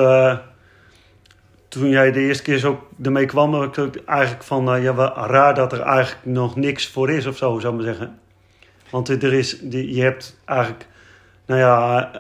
toen 1.67 1.89
jij 1.89 2.12
de 2.12 2.19
eerste 2.19 2.43
keer 2.43 2.58
zo 2.58 2.88
ermee 3.01 3.25
kwam, 3.25 3.63
ik 3.63 3.77
eigenlijk 4.05 4.43
van, 4.43 4.81
ja, 4.81 4.93
raar 5.27 5.55
dat 5.55 5.74
er 5.74 5.81
eigenlijk 5.81 6.25
nog 6.25 6.55
niks 6.55 6.88
voor 6.88 7.10
is 7.10 7.25
of 7.25 7.38
zo, 7.38 7.60
zou 7.60 7.74
ik 7.74 7.84
maar 7.84 7.93
zeggen. 7.96 8.19
Want 8.89 9.10
er 9.10 9.34
is, 9.34 9.60
die, 9.60 9.96
je 9.96 10.01
hebt 10.01 10.39
eigenlijk, 10.46 10.88
nou 11.46 11.60
ja, 11.60 12.12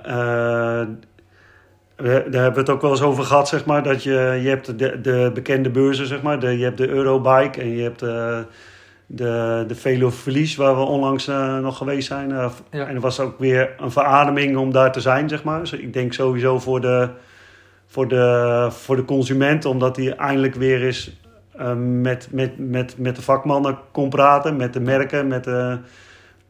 daar 2.03 2.13
hebben 2.23 2.53
we 2.53 2.59
het 2.59 2.69
ook 2.69 2.81
wel 2.81 2.91
eens 2.91 3.01
over 3.01 3.23
gehad, 3.23 3.47
zeg 3.47 3.65
maar. 3.65 3.83
Dat 3.83 4.03
je, 4.03 4.39
je 4.41 4.49
hebt 4.49 4.79
de, 4.79 5.01
de 5.01 5.31
bekende 5.33 5.69
beurzen, 5.69 6.07
zeg 6.07 6.21
maar. 6.21 6.39
De, 6.39 6.57
je 6.57 6.63
hebt 6.63 6.77
de 6.77 6.89
Eurobike 6.89 7.61
en 7.61 7.69
je 7.75 7.83
hebt 7.83 7.99
de, 7.99 8.45
de, 9.05 9.63
de 9.67 9.75
Velo 9.75 10.09
Verlies, 10.09 10.55
waar 10.55 10.75
we 10.75 10.81
onlangs 10.81 11.27
uh, 11.27 11.57
nog 11.57 11.77
geweest 11.77 12.07
zijn. 12.07 12.29
Uh, 12.29 12.49
ja. 12.71 12.87
En 12.87 12.95
er 12.95 13.01
was 13.01 13.19
ook 13.19 13.39
weer 13.39 13.69
een 13.77 13.91
verademing 13.91 14.57
om 14.57 14.71
daar 14.71 14.91
te 14.91 15.01
zijn, 15.01 15.29
zeg 15.29 15.43
maar. 15.43 15.59
Dus 15.59 15.71
ik 15.71 15.93
denk 15.93 16.13
sowieso 16.13 16.59
voor 16.59 16.81
de, 16.81 17.09
voor 17.85 18.07
de, 18.07 18.67
voor 18.69 18.95
de 18.95 19.05
consument, 19.05 19.65
omdat 19.65 19.95
hij 19.95 20.15
eindelijk 20.15 20.55
weer 20.55 20.85
eens 20.85 21.17
uh, 21.59 21.73
met, 21.75 22.27
met, 22.31 22.51
met, 22.57 22.97
met 22.97 23.15
de 23.15 23.21
vakmannen 23.21 23.77
kon 23.91 24.09
praten, 24.09 24.55
met 24.55 24.73
de 24.73 24.79
merken, 24.79 25.27
met 25.27 25.43
de... 25.43 25.77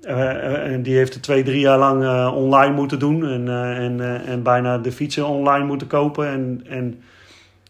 Uh, 0.01 0.71
en 0.71 0.83
die 0.83 0.95
heeft 0.95 1.13
het 1.13 1.23
twee, 1.23 1.43
drie 1.43 1.59
jaar 1.59 1.77
lang 1.77 2.03
uh, 2.03 2.31
online 2.35 2.73
moeten 2.73 2.99
doen. 2.99 3.25
En, 3.25 3.47
uh, 3.47 3.77
en, 3.77 4.25
en 4.25 4.43
bijna 4.43 4.77
de 4.77 4.91
fietsen 4.91 5.25
online 5.25 5.65
moeten 5.65 5.87
kopen. 5.87 6.27
En, 6.27 6.65
en 6.69 7.03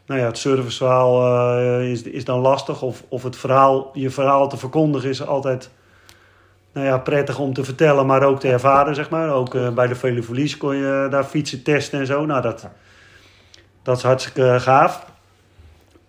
nou 0.06 0.20
ja, 0.20 0.26
het 0.26 0.38
serviceverhaal 0.38 1.80
is, 1.82 2.04
is 2.04 2.26
dan 2.26 2.40
lastig. 2.40 2.82
Of, 2.82 3.04
of 3.08 3.24
het 3.24 3.38
verhaal, 3.38 3.90
je 3.94 4.10
verhaal 4.10 4.50
te 4.50 4.58
verkondigen 4.58 5.10
is 5.10 5.28
altijd 5.28 5.70
nou 6.74 6.86
ja, 6.86 6.98
prettig 6.98 7.40
om 7.40 7.54
te 7.54 7.64
vertellen, 7.64 8.06
maar 8.06 8.24
ook 8.24 8.40
te 8.40 8.52
ervaren. 8.52 8.96
Zeg 8.96 9.10
maar. 9.10 9.30
Ook 9.30 9.74
bij 9.76 9.88
de 9.88 9.96
Velofolies 9.96 10.58
kon 10.58 10.76
je 10.76 11.08
daar 11.10 11.24
fietsen 11.24 11.64
testen 11.64 12.00
en 12.00 12.06
zo. 12.06 12.26
Nou, 12.26 12.42
dat, 12.42 12.68
dat 13.84 13.98
is 13.98 14.04
hartstikke 14.04 14.56
gaaf. 14.60 15.06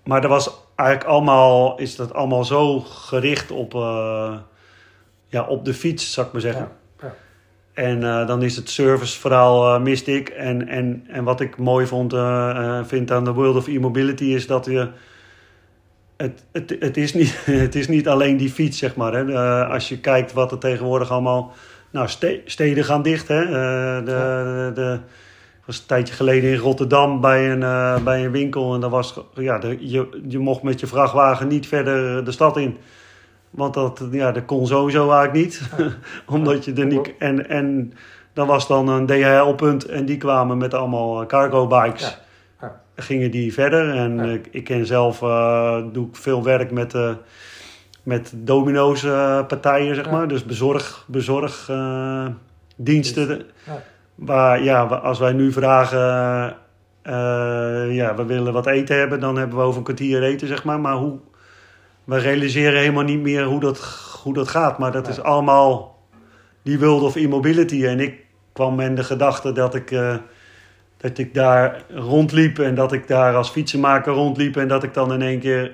Maar 0.05 0.21
dat 0.21 0.31
was 0.31 0.51
eigenlijk 0.77 1.11
allemaal, 1.11 1.79
is 1.79 1.97
dat 1.97 2.15
allemaal 2.15 2.45
zo 2.45 2.81
gericht 2.81 3.51
op 3.51 3.75
ja, 5.31 5.43
op 5.43 5.65
de 5.65 5.75
fiets, 5.75 6.13
zou 6.13 6.27
ik 6.27 6.33
maar 6.33 6.43
zeggen. 6.43 6.69
Ja, 7.01 7.07
ja. 7.07 7.15
En 7.73 8.01
uh, 8.01 8.27
dan 8.27 8.43
is 8.43 8.57
het 8.57 8.71
serviceverhaal 8.71 9.75
uh, 9.75 9.83
mist 9.83 10.07
ik. 10.07 10.29
En, 10.29 10.69
en, 10.69 11.05
en 11.09 11.25
wat 11.25 11.41
ik 11.41 11.57
mooi 11.57 11.87
vond, 11.87 12.13
uh, 12.13 12.85
vind 12.85 13.11
aan 13.11 13.25
de 13.25 13.33
World 13.33 13.57
of 13.57 13.69
E-Mobility 13.69 14.25
is 14.25 14.47
dat 14.47 14.65
je... 14.65 14.89
Het, 16.17 16.45
het, 16.53 16.77
het, 16.79 16.97
is 16.97 17.15
niet, 17.15 17.41
het 17.67 17.75
is 17.75 17.89
niet 17.89 18.09
alleen 18.09 18.37
die 18.37 18.51
fiets, 18.51 18.79
zeg 18.79 18.97
maar. 18.97 19.13
Hè. 19.13 19.35
als 19.65 19.89
je 19.89 20.01
kijkt 20.01 20.33
wat 20.33 20.53
er 20.53 20.59
tegenwoordig 20.59 21.11
allemaal... 21.11 21.53
Nou, 21.93 22.09
ste 22.09 22.43
steden 22.45 22.85
gaan 22.85 23.03
dicht, 23.03 23.29
hè. 23.29 23.45
de, 23.47 24.03
de, 24.05 24.71
de, 24.75 24.99
was 25.67 25.79
een 25.79 25.87
tijdje 25.87 26.15
geleden 26.15 26.51
in 26.51 26.57
Rotterdam 26.57 27.21
bij 27.21 27.51
een, 27.51 28.05
bij 28.05 28.25
een 28.25 28.31
winkel. 28.31 28.75
En 28.75 28.81
daar 28.81 28.91
was, 28.91 29.21
ja, 29.35 29.59
de, 29.59 29.77
je, 29.81 30.23
je 30.29 30.39
mocht 30.39 30.63
met 30.63 30.81
je 30.81 30.87
vrachtwagen 30.87 31.49
niet 31.49 31.67
verder 31.67 32.25
de 32.25 32.33
stad 32.33 32.57
in. 32.57 32.77
Want 33.51 33.75
dat, 33.75 34.03
ja, 34.11 34.33
dat 34.33 34.45
kon 34.45 34.67
sowieso 34.67 35.11
eigenlijk 35.11 35.33
niet. 35.33 35.71
Omdat 36.37 36.65
je 36.65 36.73
er 36.73 36.87
niet... 36.87 37.17
En, 37.19 37.49
en 37.49 37.93
dan 38.33 38.47
was 38.47 38.69
dan 38.69 38.89
een 38.89 39.07
DHL-punt 39.07 39.85
en 39.85 40.05
die 40.07 40.17
kwamen 40.17 40.59
met 40.59 40.75
allemaal 40.75 41.27
cargo 41.27 41.67
bikes. 41.67 42.19
Ja. 42.61 42.81
Gingen 42.97 43.31
die 43.31 43.53
verder. 43.53 43.95
En 43.95 44.17
Ja. 44.17 44.23
ik, 44.25 44.49
ik 44.51 44.65
ken 44.65 44.87
zelf, 44.87 45.23
uh, 45.23 45.77
doe 45.93 46.07
ik 46.09 46.17
veel 46.17 46.43
werk 46.43 46.71
met, 46.71 46.95
uh, 46.95 47.11
met 48.03 48.33
domino's 48.37 49.03
uh, 49.03 49.47
partijen, 49.47 49.95
zeg 49.95 50.11
maar. 50.11 50.29
Dus 50.29 50.45
bezorg, 50.45 51.05
bezorg 51.07 51.71
diensten. 52.77 53.43
Ja. 53.67 53.83
Waar, 54.15 54.63
ja, 54.63 54.83
als 54.85 55.19
wij 55.19 55.33
nu 55.33 55.53
vragen, 55.53 56.57
uh, 57.05 57.95
ja, 57.95 58.15
we 58.15 58.25
willen 58.27 58.53
wat 58.53 58.67
eten 58.67 58.99
hebben, 58.99 59.21
dan 59.21 59.37
hebben 59.37 59.59
we 59.59 59.65
over 59.65 59.79
een 59.79 59.85
kwartier 59.85 60.23
eten, 60.23 60.49
zeg 60.49 60.65
maar. 60.65 60.81
Maar 60.81 60.95
hoe, 60.95 61.19
we 62.11 62.19
realiseren 62.19 62.79
helemaal 62.81 63.05
niet 63.05 63.21
meer 63.21 63.45
hoe 63.45 63.61
dat, 63.61 63.79
hoe 64.23 64.35
dat 64.35 64.49
gaat. 64.49 64.79
Maar 64.79 64.93
dat 64.93 65.03
Nee. 65.03 65.13
is 65.13 65.23
allemaal 65.23 65.99
die 66.63 66.79
world 66.79 67.03
of 67.03 67.17
e-mobility. 67.17 67.85
En 67.87 68.01
ik 68.01 68.15
kwam 68.53 68.81
in 68.81 68.95
de 68.95 69.05
gedachte 69.05 69.53
dat 69.53 69.75
ik, 69.75 69.91
uh, 69.91 70.17
dat 70.97 71.19
ik 71.19 71.35
daar 71.35 71.83
rondliep 71.95 72.59
en 72.59 72.75
dat 72.75 72.93
ik 72.93 73.09
daar 73.09 73.35
als 73.35 73.51
fietsenmaker 73.51 74.13
rondliep. 74.13 74.57
En 74.57 74.69
dat 74.69 74.83
ik 74.83 74.95
dan 74.95 75.13
in 75.13 75.23
één 75.23 75.41
keer 75.41 75.73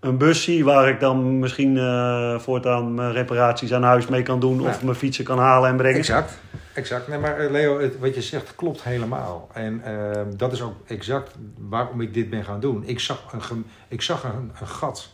een 0.00 0.18
bus 0.18 0.42
zie 0.42 0.64
waar 0.64 0.88
ik 0.88 1.00
dan 1.00 1.38
misschien 1.38 1.76
uh, 1.76 2.38
voortaan 2.38 2.94
mijn 2.94 3.12
reparaties 3.12 3.72
aan 3.72 3.82
huis 3.82 4.06
mee 4.06 4.22
kan 4.22 4.40
doen. 4.40 4.62
Ja. 4.62 4.68
Of 4.68 4.82
mijn 4.82 4.96
fietsen 4.96 5.24
kan 5.24 5.38
halen 5.38 5.70
en 5.70 5.76
brengen. 5.76 5.98
Exact, 5.98 6.38
exact. 6.74 7.08
Nee, 7.08 7.18
maar 7.18 7.38
eh, 7.38 7.50
Leo, 7.50 7.80
het, 7.80 7.98
wat 7.98 8.14
je 8.14 8.22
zegt 8.22 8.54
klopt 8.56 8.82
helemaal. 8.82 9.48
En 9.52 9.82
uh, 9.86 10.22
dat 10.36 10.52
is 10.52 10.62
ook 10.62 10.74
exact 10.86 11.34
waarom 11.58 12.00
ik 12.00 12.14
dit 12.14 12.30
ben 12.30 12.44
gaan 12.44 12.60
doen. 12.60 12.82
Ik 12.86 13.00
zag 13.00 13.32
een, 13.50 13.66
ik 13.88 14.02
zag 14.02 14.24
een, 14.24 14.52
een 14.60 14.66
gat 14.66 15.13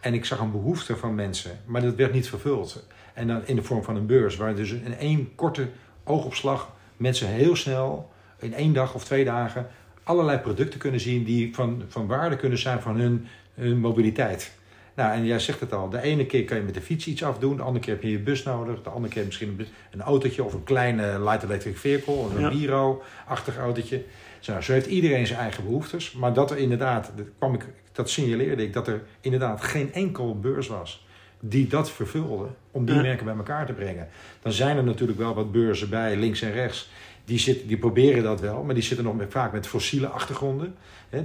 en 0.00 0.14
ik 0.14 0.24
zag 0.24 0.38
een 0.38 0.50
behoefte 0.50 0.96
van 0.96 1.14
mensen, 1.14 1.58
maar 1.64 1.82
dat 1.82 1.94
werd 1.94 2.12
niet 2.12 2.28
vervuld. 2.28 2.86
En 3.14 3.26
dan 3.26 3.46
in 3.46 3.56
de 3.56 3.62
vorm 3.62 3.84
van 3.84 3.96
een 3.96 4.06
beurs, 4.06 4.36
waar 4.36 4.54
dus 4.54 4.72
in 4.72 4.98
één 4.98 5.34
korte 5.34 5.68
oogopslag 6.04 6.72
mensen 6.96 7.28
heel 7.28 7.56
snel, 7.56 8.12
in 8.38 8.54
één 8.54 8.72
dag 8.72 8.94
of 8.94 9.04
twee 9.04 9.24
dagen, 9.24 9.66
allerlei 10.02 10.38
producten 10.38 10.80
kunnen 10.80 11.00
zien 11.00 11.24
die 11.24 11.54
van, 11.54 11.82
van 11.88 12.06
waarde 12.06 12.36
kunnen 12.36 12.58
zijn 12.58 12.80
van 12.80 12.96
hun, 12.96 13.26
hun 13.54 13.78
mobiliteit. 13.78 14.52
Nou, 14.96 15.12
en 15.14 15.24
jij 15.24 15.38
zegt 15.38 15.60
het 15.60 15.72
al, 15.72 15.88
de 15.88 16.00
ene 16.00 16.26
keer 16.26 16.44
kan 16.44 16.56
je 16.56 16.62
met 16.62 16.74
de 16.74 16.80
fiets 16.80 17.06
iets 17.06 17.24
afdoen, 17.24 17.56
de 17.56 17.62
andere 17.62 17.84
keer 17.84 17.94
heb 17.94 18.02
je 18.02 18.10
je 18.10 18.18
bus 18.18 18.42
nodig, 18.42 18.82
de 18.82 18.90
andere 18.90 19.14
keer 19.14 19.24
misschien 19.24 19.66
een, 19.90 20.02
autootje 20.02 20.44
of 20.44 20.52
een 20.52 20.64
kleine 20.64 21.22
light 21.22 21.42
electric 21.42 21.78
vehicle, 21.78 22.12
of 22.14 22.34
een 22.34 22.40
Ja. 22.40 22.48
Biro-achtig 22.48 23.56
autootje. 23.56 24.04
Zo, 24.40 24.60
zo 24.60 24.72
heeft 24.72 24.86
iedereen 24.86 25.26
zijn 25.26 25.38
eigen 25.38 25.64
behoeftes, 25.64 26.12
maar 26.12 26.32
dat 26.32 26.50
er 26.50 26.56
inderdaad, 26.56 27.12
dat, 27.16 27.26
kwam 27.38 27.54
ik, 27.54 27.66
dat 27.96 28.10
signaleerde 28.10 28.62
ik, 28.62 28.72
dat 28.72 28.88
er 28.88 29.02
inderdaad 29.20 29.62
geen 29.62 29.92
enkel 29.92 30.40
beurs 30.40 30.66
was 30.66 31.06
die 31.40 31.66
dat 31.66 31.90
vervulde 31.90 32.46
om 32.70 32.84
die 32.84 32.94
merken 32.94 33.24
bij 33.24 33.36
elkaar 33.36 33.66
te 33.66 33.72
brengen. 33.72 34.08
Dan 34.42 34.52
zijn 34.52 34.76
er 34.76 34.84
natuurlijk 34.84 35.18
wel 35.18 35.34
wat 35.34 35.52
beurzen 35.52 35.88
bij, 35.90 36.16
links 36.16 36.42
en 36.42 36.52
rechts, 36.52 36.90
die, 37.24 37.38
zitten, 37.38 37.66
die 37.66 37.76
proberen 37.76 38.22
dat 38.22 38.40
wel, 38.40 38.62
maar 38.62 38.74
die 38.74 38.82
zitten 38.82 39.04
nog 39.04 39.16
met, 39.16 39.32
vaak 39.32 39.52
met 39.52 39.66
fossiele 39.66 40.06
achtergronden. 40.06 40.74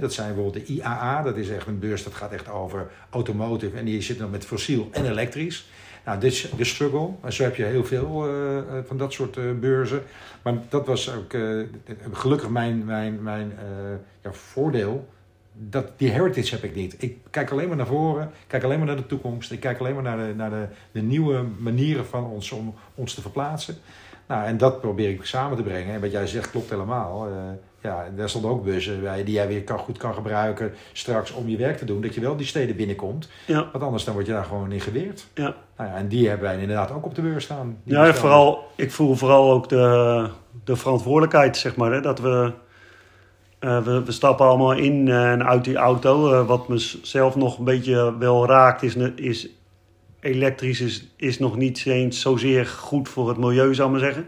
Dat 0.00 0.12
zijn 0.12 0.34
bijvoorbeeld 0.34 0.66
de 0.66 0.72
IAA, 0.72 1.22
dat 1.22 1.36
is 1.36 1.50
echt 1.50 1.66
een 1.66 1.78
beurs 1.78 2.04
dat 2.04 2.14
gaat 2.14 2.32
echt 2.32 2.48
over 2.48 2.90
automotive 3.10 3.76
en 3.76 3.84
die 3.84 4.00
zit 4.00 4.18
dan 4.18 4.30
met 4.30 4.44
fossiel 4.44 4.88
en 4.92 5.10
elektrisch. 5.10 5.66
Nou, 6.04 6.20
dit 6.20 6.32
is 6.32 6.50
de 6.56 6.64
struggle. 6.64 7.08
En 7.22 7.32
zo 7.32 7.42
heb 7.42 7.56
je 7.56 7.64
heel 7.64 7.84
veel 7.84 8.26
eh, 8.26 8.58
eh, 8.58 8.64
van 8.84 8.96
dat 8.96 9.12
soort 9.12 9.36
eh, 9.36 9.44
beurzen. 9.60 10.02
Maar 10.42 10.54
dat 10.68 10.86
was 10.86 11.14
ook 11.14 11.34
gelukkig 12.12 12.48
mijn, 12.48 12.84
mijn, 12.84 13.22
mijn 13.22 13.52
ja, 14.22 14.32
voordeel 14.32 15.08
dat, 15.52 15.92
die 15.96 16.10
heritage 16.10 16.54
heb 16.54 16.64
ik 16.64 16.74
niet. 16.74 16.94
Ik 16.98 17.16
kijk 17.30 17.50
alleen 17.50 17.68
maar 17.68 17.76
naar 17.76 17.86
voren, 17.86 18.30
kijk 18.46 18.64
alleen 18.64 18.78
maar 18.78 18.86
naar 18.86 18.96
de 18.96 19.06
toekomst. 19.06 19.52
Ik 19.52 19.60
kijk 19.60 19.78
alleen 19.78 19.94
maar 19.94 20.02
naar 20.02 20.26
de, 20.26 20.34
naar 20.34 20.50
de, 20.50 20.66
de 20.92 21.02
nieuwe 21.02 21.44
manieren 21.58 22.06
van 22.06 22.24
ons 22.24 22.50
om 22.52 22.74
ons 22.94 23.14
te 23.14 23.20
verplaatsen. 23.20 23.76
Nou, 24.26 24.44
en 24.44 24.56
dat 24.56 24.80
probeer 24.80 25.10
ik 25.10 25.24
samen 25.24 25.56
te 25.56 25.62
brengen. 25.62 25.94
En 25.94 26.00
wat 26.00 26.12
jij 26.12 26.26
zegt 26.26 26.50
klopt 26.50 26.70
helemaal. 26.70 27.28
Uh, 27.28 27.34
ja, 27.80 28.08
daar 28.16 28.28
stonden 28.28 28.50
ook 28.50 28.64
bussen 28.64 29.00
bij 29.00 29.24
die 29.24 29.34
jij 29.34 29.48
weer 29.48 29.64
kan, 29.64 29.78
goed 29.78 29.98
kan 29.98 30.14
gebruiken 30.14 30.72
straks 30.92 31.32
om 31.32 31.48
je 31.48 31.56
werk 31.56 31.76
te 31.76 31.84
doen. 31.84 32.00
Dat 32.00 32.14
je 32.14 32.20
wel 32.20 32.36
die 32.36 32.46
steden 32.46 32.76
binnenkomt. 32.76 33.28
Ja. 33.46 33.68
Want 33.72 33.84
anders 33.84 34.04
dan 34.04 34.14
word 34.14 34.26
je 34.26 34.32
daar 34.32 34.44
gewoon 34.44 34.72
in 34.72 34.80
geweerd. 34.80 35.26
Ja. 35.34 35.54
Nou 35.76 35.90
ja, 35.90 35.96
en 35.96 36.08
die 36.08 36.28
hebben 36.28 36.48
wij 36.48 36.60
inderdaad 36.60 36.90
ook 36.90 37.04
op 37.04 37.14
de 37.14 37.22
beurs 37.22 37.44
staan. 37.44 37.78
Ja, 37.84 38.14
vooral, 38.14 38.64
ik 38.76 38.92
voel 38.92 39.14
vooral 39.14 39.52
ook 39.52 39.68
de, 39.68 40.28
de 40.64 40.76
verantwoordelijkheid, 40.76 41.56
zeg 41.56 41.76
maar. 41.76 41.92
Hè, 41.92 42.00
dat 42.00 42.18
we, 42.18 42.52
uh, 43.64 43.82
we, 43.82 44.02
we 44.02 44.12
stappen 44.12 44.46
allemaal 44.46 44.72
in 44.72 45.08
en 45.08 45.46
uit 45.46 45.64
die 45.64 45.76
auto. 45.76 46.32
Uh, 46.32 46.46
wat 46.46 46.68
mezelf 46.68 47.36
nog 47.36 47.58
een 47.58 47.64
beetje 47.64 48.18
wel 48.18 48.46
raakt, 48.46 48.82
is, 48.82 48.96
is 49.16 49.48
elektrisch 50.20 50.80
is, 50.80 51.06
is 51.16 51.38
nog 51.38 51.56
niet 51.56 51.86
eens 51.86 52.20
zozeer 52.20 52.66
goed 52.66 53.08
voor 53.08 53.28
het 53.28 53.38
milieu, 53.38 53.74
zou 53.74 53.88
ik 53.88 53.94
maar 53.94 54.04
zeggen. 54.04 54.26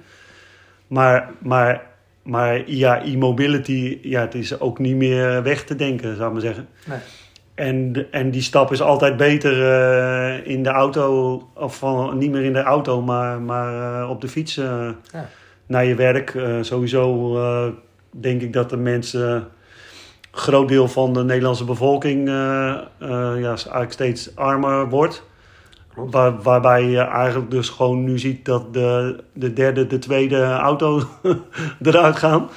Maar, 0.87 1.31
maar, 1.38 1.87
maar 2.23 2.70
ja, 2.70 3.03
e-mobility, 3.05 3.99
ja, 4.03 4.20
het 4.20 4.35
is 4.35 4.61
ook 4.61 4.79
niet 4.79 4.97
meer 4.97 5.42
weg 5.42 5.64
te 5.64 5.77
denken, 5.77 6.16
zou 6.16 6.27
ik 6.27 6.33
maar 6.33 6.42
zeggen. 6.42 6.68
Nee. 6.87 6.99
En, 7.55 8.07
en 8.11 8.31
die 8.31 8.42
stap 8.42 8.73
is 8.73 8.83
altijd 8.83 9.16
beter 9.16 9.59
uh, 9.59 10.47
in 10.47 10.62
de 10.62 10.68
auto, 10.68 11.49
of 11.55 11.77
van, 11.77 12.18
niet 12.18 12.31
meer 12.31 12.44
in 12.44 12.53
de 12.53 12.62
auto, 12.62 13.03
maar, 13.03 13.40
maar 13.40 14.09
op 14.09 14.20
de 14.20 14.29
fiets 14.29 14.55
ja. 14.55 14.97
naar 15.66 15.85
je 15.85 15.94
werk. 15.94 16.38
sowieso 16.61 17.37
denk 18.20 18.42
ik 18.42 18.53
dat 18.53 18.70
de 18.70 18.77
mensen, 18.77 19.48
groot 20.31 20.68
deel 20.68 20.88
van 20.88 21.12
de 21.12 21.24
Nederlandse 21.24 21.64
bevolking, 21.64 22.29
ja, 22.29 22.88
eigenlijk 23.40 23.92
steeds 23.92 24.37
armer 24.37 24.88
wordt. 24.88 25.24
Waar, 25.94 26.42
waarbij 26.42 26.85
je 26.85 26.98
eigenlijk 26.98 27.50
dus 27.50 27.68
gewoon 27.68 28.05
nu 28.05 28.18
ziet 28.18 28.44
dat 28.44 28.74
de, 28.74 29.22
de 29.33 29.53
derde, 29.53 29.87
de 29.87 29.98
tweede 29.98 30.44
auto 30.44 31.03
eruit 31.83 32.16
gaan. 32.16 32.48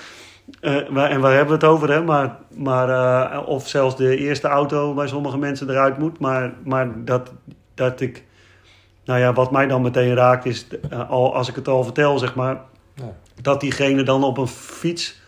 Uh, 0.61 1.11
en 1.11 1.19
waar 1.19 1.33
hebben 1.33 1.47
we 1.47 1.53
het 1.53 1.63
over? 1.63 1.91
Hè? 1.91 2.03
Maar, 2.03 2.37
maar, 2.55 2.89
uh, 2.89 3.47
of 3.47 3.67
zelfs 3.67 3.95
de 3.95 4.17
eerste 4.17 4.47
auto 4.47 4.93
bij 4.93 5.07
sommige 5.07 5.37
mensen 5.37 5.69
eruit 5.69 5.97
moet. 5.97 6.19
Maar, 6.19 6.53
maar 6.63 7.05
dat, 7.05 7.31
dat 7.73 8.01
ik. 8.01 8.25
Nou 9.05 9.19
ja, 9.19 9.33
wat 9.33 9.51
mij 9.51 9.67
dan 9.67 9.81
meteen 9.81 10.15
raakt 10.15 10.45
is, 10.45 10.67
uh, 10.93 11.09
al, 11.09 11.35
als 11.35 11.49
ik 11.49 11.55
het 11.55 11.67
al 11.67 11.83
vertel, 11.83 12.17
zeg 12.17 12.35
maar. 12.35 12.61
Ja. 12.93 13.15
Dat 13.41 13.61
diegene 13.61 14.03
dan 14.03 14.23
op 14.23 14.37
een 14.37 14.47
fiets 14.47 15.21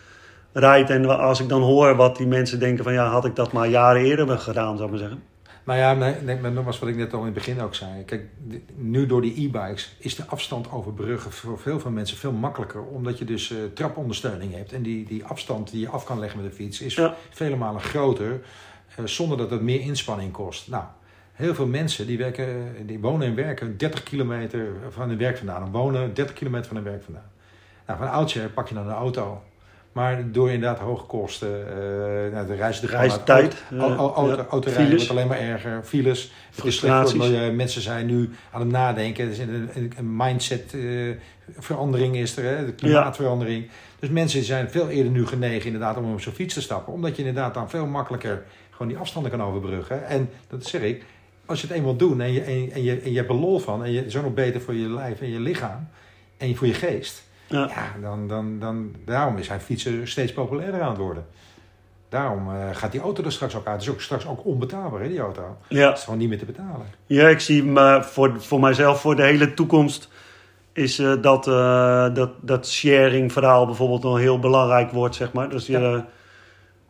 rijdt. 0.53 0.89
En 0.89 1.19
als 1.19 1.39
ik 1.39 1.49
dan 1.49 1.62
hoor 1.62 1.95
wat 1.95 2.17
die 2.17 2.27
mensen 2.27 2.59
denken 2.59 2.83
van 2.83 2.93
ja, 2.93 3.07
had 3.07 3.25
ik 3.25 3.35
dat 3.35 3.51
maar 3.51 3.67
jaren 3.67 4.01
eerder 4.01 4.39
gedaan, 4.39 4.77
zou 4.77 4.83
ik 4.83 4.89
maar 4.89 4.99
zeggen. 4.99 5.23
Nou 5.69 5.79
ja, 5.79 5.93
maar 6.41 6.51
nogmaals 6.51 6.79
wat 6.79 6.89
ik 6.89 6.95
net 6.95 7.13
al 7.13 7.19
in 7.19 7.25
het 7.25 7.33
begin 7.33 7.62
ook 7.62 7.75
zei. 7.75 8.03
Kijk, 8.05 8.23
nu 8.75 9.05
door 9.05 9.21
die 9.21 9.45
e-bikes 9.47 9.95
is 9.97 10.15
de 10.15 10.25
afstand 10.25 10.71
overbruggen 10.71 11.31
voor 11.31 11.59
veel 11.59 11.79
van 11.79 11.93
mensen 11.93 12.17
veel 12.17 12.31
makkelijker. 12.31 12.83
Omdat 12.83 13.17
je 13.17 13.25
dus 13.25 13.49
uh, 13.49 13.57
trapondersteuning 13.73 14.53
hebt. 14.53 14.73
En 14.73 14.81
die, 14.81 15.05
die 15.05 15.25
afstand 15.25 15.71
die 15.71 15.79
je 15.79 15.89
af 15.89 16.03
kan 16.03 16.19
leggen 16.19 16.41
met 16.41 16.49
de 16.49 16.55
fiets 16.55 16.81
is 16.81 16.95
ja. 16.95 17.15
vele 17.29 17.55
malen 17.55 17.81
groter. 17.81 18.41
Uh, 18.99 19.05
zonder 19.05 19.38
dat 19.38 19.49
het 19.49 19.62
meer 19.62 19.79
inspanning 19.79 20.31
kost. 20.31 20.67
Nou, 20.67 20.83
heel 21.33 21.55
veel 21.55 21.67
mensen 21.67 22.07
die, 22.07 22.17
werken, 22.17 22.73
die 22.85 22.99
wonen 22.99 23.27
en 23.27 23.35
werken 23.35 23.77
30 23.77 24.03
kilometer 24.03 24.67
van 24.89 25.09
hun 25.09 25.17
werk 25.17 25.38
vandaan. 25.38 25.63
En 25.63 25.71
wonen 25.71 26.13
30 26.13 26.35
kilometer 26.35 26.67
van 26.67 26.75
hun 26.75 26.85
werk 26.85 27.03
vandaan. 27.03 27.31
Nou, 27.88 27.99
van 27.99 28.12
oudje 28.12 28.49
pak 28.49 28.67
je 28.67 28.75
dan 28.75 28.88
een 28.88 28.93
auto. 28.93 29.41
Maar 29.91 30.32
door 30.32 30.52
inderdaad 30.52 30.80
hoge 30.80 31.06
kosten, 31.06 31.49
uh, 31.49 32.34
nou, 32.34 32.47
de 32.47 32.56
reis, 32.56 32.80
de 32.80 32.88
reistijd, 32.88 33.63
auto, 33.71 33.95
auto, 33.95 34.13
auto, 34.13 34.41
ja, 34.41 34.47
autorijden 34.49 34.95
wordt 34.95 35.10
alleen 35.10 35.28
maar 35.28 35.39
erger, 35.39 35.84
files. 35.84 36.32
Het 36.56 36.65
is 36.65 36.75
slecht 36.75 37.10
voor 37.10 37.19
milieu. 37.19 37.52
Mensen 37.52 37.82
zijn 37.82 38.06
nu 38.06 38.30
aan 38.52 38.62
het 38.62 38.69
nadenken. 38.69 39.25
Er 39.25 39.32
is 39.32 39.39
een, 39.39 39.69
een 39.97 40.15
mindset 40.15 40.73
uh, 40.73 41.15
verandering 41.58 42.15
is 42.15 42.38
er, 42.38 42.58
hè, 42.58 42.65
de 42.65 42.73
klimaatverandering. 42.73 43.63
Ja. 43.63 43.69
Dus 43.99 44.10
mensen 44.10 44.43
zijn 44.43 44.69
veel 44.69 44.89
eerder 44.89 45.12
nu 45.12 45.28
genegen 45.28 45.65
inderdaad 45.65 45.97
om 45.97 46.13
op 46.13 46.21
zo'n 46.21 46.34
fiets 46.34 46.54
te 46.54 46.62
stappen. 46.62 46.93
Omdat 46.93 47.15
je 47.15 47.23
inderdaad 47.23 47.54
dan 47.54 47.69
veel 47.69 47.86
makkelijker 47.86 48.43
gewoon 48.69 48.88
die 48.88 48.97
afstanden 48.97 49.32
kan 49.32 49.43
overbruggen. 49.43 50.08
En 50.08 50.30
dat 50.47 50.65
zeg 50.65 50.82
ik, 50.82 51.04
als 51.45 51.62
je 51.62 51.67
het 51.67 51.75
eenmaal 51.75 51.95
doet 51.95 52.19
en 52.19 52.32
je, 52.32 52.41
en, 52.41 52.71
en 52.71 52.84
je, 52.84 52.99
en 52.99 53.12
je 53.12 53.17
hebt 53.17 53.30
er 53.30 53.36
lol 53.36 53.60
van. 53.60 53.84
En 53.84 53.91
je 53.91 54.06
is 54.06 54.15
ook 54.15 54.23
nog 54.23 54.34
beter 54.34 54.62
voor 54.62 54.73
je 54.73 54.89
lijf 54.89 55.21
en 55.21 55.30
je 55.30 55.39
lichaam. 55.39 55.88
En 56.38 56.56
voor 56.56 56.67
je 56.67 56.73
geest. 56.73 57.23
Ja. 57.49 57.67
ja, 57.67 58.01
dan, 58.01 58.27
dan, 58.27 58.59
dan, 58.59 58.95
daarom 59.05 59.38
is 59.38 59.47
hij 59.47 59.59
fietsen 59.59 60.07
steeds 60.07 60.33
populairder 60.33 60.81
aan 60.81 60.89
het 60.89 60.97
worden. 60.97 61.25
Daarom 62.09 62.49
uh, 62.49 62.55
gaat 62.71 62.91
die 62.91 63.01
auto 63.01 63.23
er 63.23 63.31
straks 63.31 63.55
ook 63.55 63.65
uit. 63.65 63.75
Het 63.75 63.83
is 63.83 63.89
ook 63.89 64.01
straks 64.01 64.27
ook 64.27 64.45
onbetaalbaar, 64.45 65.01
hè, 65.01 65.07
die 65.07 65.19
auto. 65.19 65.57
Ja. 65.67 65.88
Het 65.88 65.97
is 65.97 66.03
gewoon 66.03 66.19
niet 66.19 66.29
meer 66.29 66.38
te 66.38 66.45
betalen. 66.45 66.85
Ja, 67.05 67.27
ik 67.27 67.39
zie 67.39 67.63
maar 67.63 68.05
voor, 68.05 68.41
voor 68.41 68.59
mijzelf, 68.59 69.01
voor 69.01 69.15
de 69.15 69.23
hele 69.23 69.53
toekomst, 69.53 70.09
is 70.73 70.99
uh, 70.99 71.21
dat, 71.21 71.47
uh, 71.47 72.13
dat 72.13 72.31
dat 72.41 72.67
sharing 72.67 73.31
verhaal 73.31 73.65
bijvoorbeeld 73.65 74.03
nog 74.03 74.17
heel 74.17 74.39
belangrijk 74.39 74.91
wordt, 74.91 75.15
zeg 75.15 75.31
maar. 75.31 75.49
Dus 75.49 75.67
je, 75.67 76.03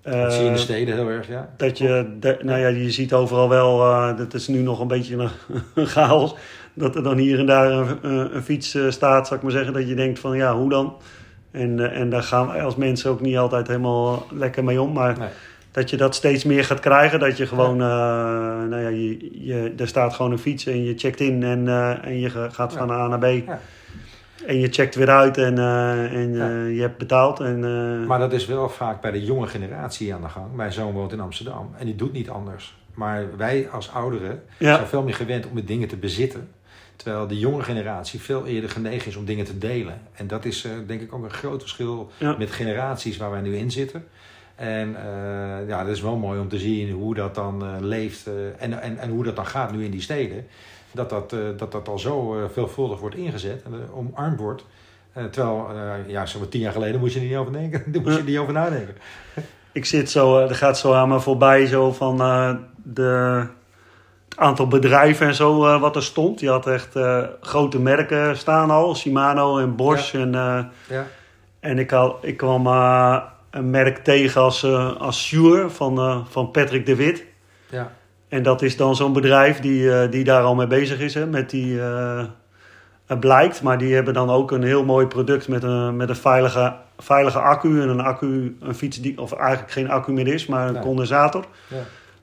dat 0.02 0.34
zie 0.34 0.42
je 0.42 0.48
in 0.48 0.54
de 0.54 0.60
steden 0.60 0.96
heel 0.96 1.10
erg, 1.10 1.28
ja. 1.28 1.50
Dat 1.58 1.78
je, 1.78 2.16
de, 2.20 2.38
nou 2.42 2.60
ja, 2.60 2.68
je 2.68 2.92
ziet 2.92 3.14
overal 3.14 3.50
wel, 3.50 3.78
dat 4.16 4.34
is 4.34 4.48
nu 4.48 4.60
nog 4.60 4.80
een 4.80 4.88
beetje 4.88 5.30
een 5.76 5.88
chaos 5.96 6.36
dat 6.80 6.96
er 6.96 7.04
dan 7.04 7.18
hier 7.18 7.40
en 7.40 7.46
daar 7.46 7.72
een, 7.72 8.36
een 8.36 8.44
fiets 8.44 8.78
staat, 8.90 9.28
zou 9.28 9.40
ik 9.40 9.46
maar 9.46 9.56
zeggen. 9.56 9.74
Dat 9.74 9.88
je 9.88 9.96
denkt 9.96 10.20
van 10.20 10.38
ja, 10.38 10.56
hoe 10.56 10.70
dan? 10.70 10.96
En, 11.52 11.92
en 11.94 12.10
daar 12.10 12.24
gaan 12.24 12.48
wij 12.48 12.64
als 12.64 12.76
mensen 12.76 13.12
ook 13.12 13.22
niet 13.22 13.38
altijd 13.38 13.68
helemaal 13.68 14.26
lekker 14.32 14.64
mee 14.64 14.82
om. 14.82 14.94
Maar 14.94 15.18
nee. 15.18 15.30
dat 15.72 15.90
je 15.90 15.98
dat 15.98 16.16
steeds 16.16 16.44
meer 16.44 16.66
gaat 16.66 16.80
krijgen. 16.80 17.20
Dat 17.20 17.38
je 17.38 17.48
gewoon, 17.48 17.78
ja. 17.78 18.62
uh, 18.64 18.70
nou 18.70 18.82
ja, 18.82 18.88
je, 18.88 19.46
je, 19.46 19.74
er 19.78 19.88
staat 19.88 20.14
gewoon 20.14 20.32
een 20.32 20.40
fiets 20.40 20.66
en 20.66 20.84
je 20.84 20.98
checkt 20.98 21.20
in 21.20 21.44
en, 21.44 21.66
uh, 21.66 22.06
en 22.06 22.20
je 22.20 22.30
gaat 22.30 22.74
van 22.74 22.88
ja. 22.88 22.94
A 22.94 23.08
naar 23.08 23.20
B. 23.20 23.46
Ja. 23.46 23.60
En 24.46 24.60
je 24.60 24.68
checkt 24.68 24.96
weer 24.96 25.10
uit 25.10 25.38
en, 25.38 25.56
uh, 25.56 26.14
en 26.14 26.34
je 26.74 26.82
hebt 26.82 26.98
betaald. 26.98 27.40
En, 27.40 27.60
maar 28.06 28.20
dat 28.20 28.34
is 28.34 28.46
wel 28.46 28.70
vaak 28.70 29.02
bij 29.02 29.12
de 29.12 29.24
jonge 29.24 29.48
generatie 29.48 30.14
aan 30.14 30.22
de 30.22 30.30
gang. 30.30 30.54
Mijn 30.56 30.74
zoon 30.74 30.94
woont 30.94 31.12
in 31.12 31.20
Amsterdam 31.20 31.70
en 31.78 31.86
die 31.86 31.96
doet 31.96 32.14
niet 32.14 32.30
anders. 32.30 32.78
Maar 32.94 33.38
wij 33.38 33.70
als 33.72 33.92
ouderen 33.94 34.42
zijn 34.60 34.88
veel 34.88 35.04
meer 35.04 35.14
gewend 35.14 35.48
om 35.50 35.56
de 35.56 35.64
dingen 35.64 35.88
te 35.88 35.98
bezitten. 35.98 36.48
Terwijl 37.04 37.28
de 37.28 37.40
jonge 37.40 37.64
generatie 37.64 38.20
veel 38.20 38.46
eerder 38.46 38.70
genegen 38.70 39.08
is 39.08 39.16
om 39.16 39.26
dingen 39.26 39.46
te 39.46 39.58
delen. 39.58 40.02
En 40.14 40.28
dat 40.28 40.46
is 40.46 40.66
uh, 40.66 40.72
denk 40.88 41.02
ik 41.02 41.14
ook 41.14 41.24
een 41.24 41.30
groot 41.30 41.62
verschil 41.62 42.12
ja. 42.18 42.36
met 42.38 42.52
generaties 42.52 43.18
waar 43.18 43.32
wij 43.32 43.42
nu 43.42 43.58
in 43.58 43.72
zitten. 43.72 44.08
En 44.56 44.90
uh, 44.90 45.68
ja, 45.68 45.84
dat 45.84 45.96
is 45.96 46.02
wel 46.02 46.18
mooi 46.18 46.40
om 46.40 46.48
te 46.48 46.60
zien 46.60 46.92
hoe 46.92 47.16
dat 47.16 47.36
dan 47.36 47.64
uh, 47.64 47.76
leeft 47.80 48.30
en, 48.58 48.82
en, 48.82 48.98
en 48.98 49.10
hoe 49.10 49.24
dat 49.24 49.36
dan 49.36 49.46
gaat 49.46 49.72
nu 49.72 49.84
in 49.84 49.92
die 49.92 50.02
steden. 50.02 50.48
Dat 50.92 51.10
dat, 51.10 51.30
dat, 51.30 51.72
dat 51.72 51.88
al 51.88 52.00
zo 52.00 52.48
veelvuldig 52.54 53.00
wordt 53.00 53.16
ingezet 53.16 53.64
en 53.64 53.74
omarmd 53.94 54.40
wordt. 54.40 54.66
terwijl, 55.32 55.68
ja, 56.08 56.26
zo 56.26 56.48
tien 56.50 56.62
jaar 56.62 56.72
geleden 56.72 57.00
moest 57.00 57.14
je 57.14 57.20
er 57.20 57.26
niet 57.26 57.36
over 57.36 57.54
denken. 57.54 57.84
Daar 57.92 58.02
moest 58.02 58.18
je 58.18 58.24
niet 58.24 58.38
over 58.38 58.54
nadenken. 58.54 58.96
Ik 59.72 59.86
zit 59.86 60.10
zo, 60.10 60.40
er 60.40 60.56
gaat 60.56 60.78
zo 60.78 60.94
aan 60.94 61.10
me 61.10 61.20
voorbij 61.20 61.66
zo 61.66 61.92
van 61.92 62.18
de 62.84 63.48
aantal 64.40 64.68
bedrijven 64.68 65.28
en 65.28 65.36
zo 65.36 65.66
uh, 65.66 65.82
wat 65.82 65.96
er 65.96 66.04
stond. 66.04 66.40
Je 66.40 66.50
had 66.50 66.68
echt 66.68 66.96
uh, 66.96 67.24
grote 67.42 67.80
merken 67.80 68.38
staan 68.38 68.70
al, 68.72 68.96
Shimano 68.96 69.58
en 69.58 69.76
Bosch. 69.76 70.12
Ja. 70.12 70.20
En, 70.20 70.34
uh, 70.34 70.64
ja. 70.98 71.06
en 71.60 71.80
ik, 71.80 71.90
had, 71.90 72.16
ik 72.22 72.38
kwam 72.38 72.68
een 73.50 73.70
merk 73.70 73.98
tegen 73.98 74.42
als, 74.42 74.66
als 75.00 75.26
Shure 75.26 75.70
van, 75.70 76.26
van 76.30 76.52
Patrick 76.52 76.86
de 76.86 76.96
Wit. 76.96 77.26
Ja. 77.70 77.92
En 78.28 78.44
dat 78.44 78.62
is 78.62 78.78
dan 78.78 78.96
zo'n 78.96 79.14
bedrijf 79.14 79.60
die, 79.60 80.10
die 80.10 80.24
daar 80.24 80.44
al 80.44 80.56
mee 80.56 80.68
bezig 80.68 81.00
is, 81.00 81.14
hè, 81.14 81.26
met 81.26 81.50
die... 81.50 81.80
het 83.06 83.20
blijkt, 83.20 83.62
maar 83.62 83.78
die 83.78 83.94
hebben 83.94 84.14
dan 84.14 84.30
ook 84.30 84.52
een 84.52 84.64
heel 84.64 84.86
mooi 84.86 85.08
product 85.08 85.48
met 85.48 85.64
een, 85.64 85.96
met 85.96 86.10
een 86.10 86.16
veilige, 86.16 86.76
veilige 86.98 87.40
accu. 87.40 87.82
En 87.82 87.90
een 87.90 88.02
accu, 88.02 88.58
een 88.62 88.76
fiets 88.76 89.02
die, 89.02 89.22
of 89.22 89.32
eigenlijk 89.34 89.72
geen 89.72 89.90
accu 89.90 90.12
meer 90.12 90.28
is, 90.28 90.46
maar 90.46 90.68
een 90.68 90.74
Nee. 90.74 90.82
condensator 90.82 91.46
Ja. 91.68 91.78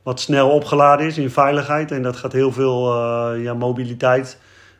Wat 0.07 0.21
snel 0.21 0.51
opgeladen 0.51 1.07
is 1.07 1.19
in 1.19 1.31
veiligheid. 1.31 1.91
En 1.91 2.03
dat 2.03 2.17
gaat 2.17 2.33
heel 2.33 2.53
veel 2.53 2.95
uh, 2.95 3.43
ja, 3.43 3.55
mobiliteit. 3.55 4.39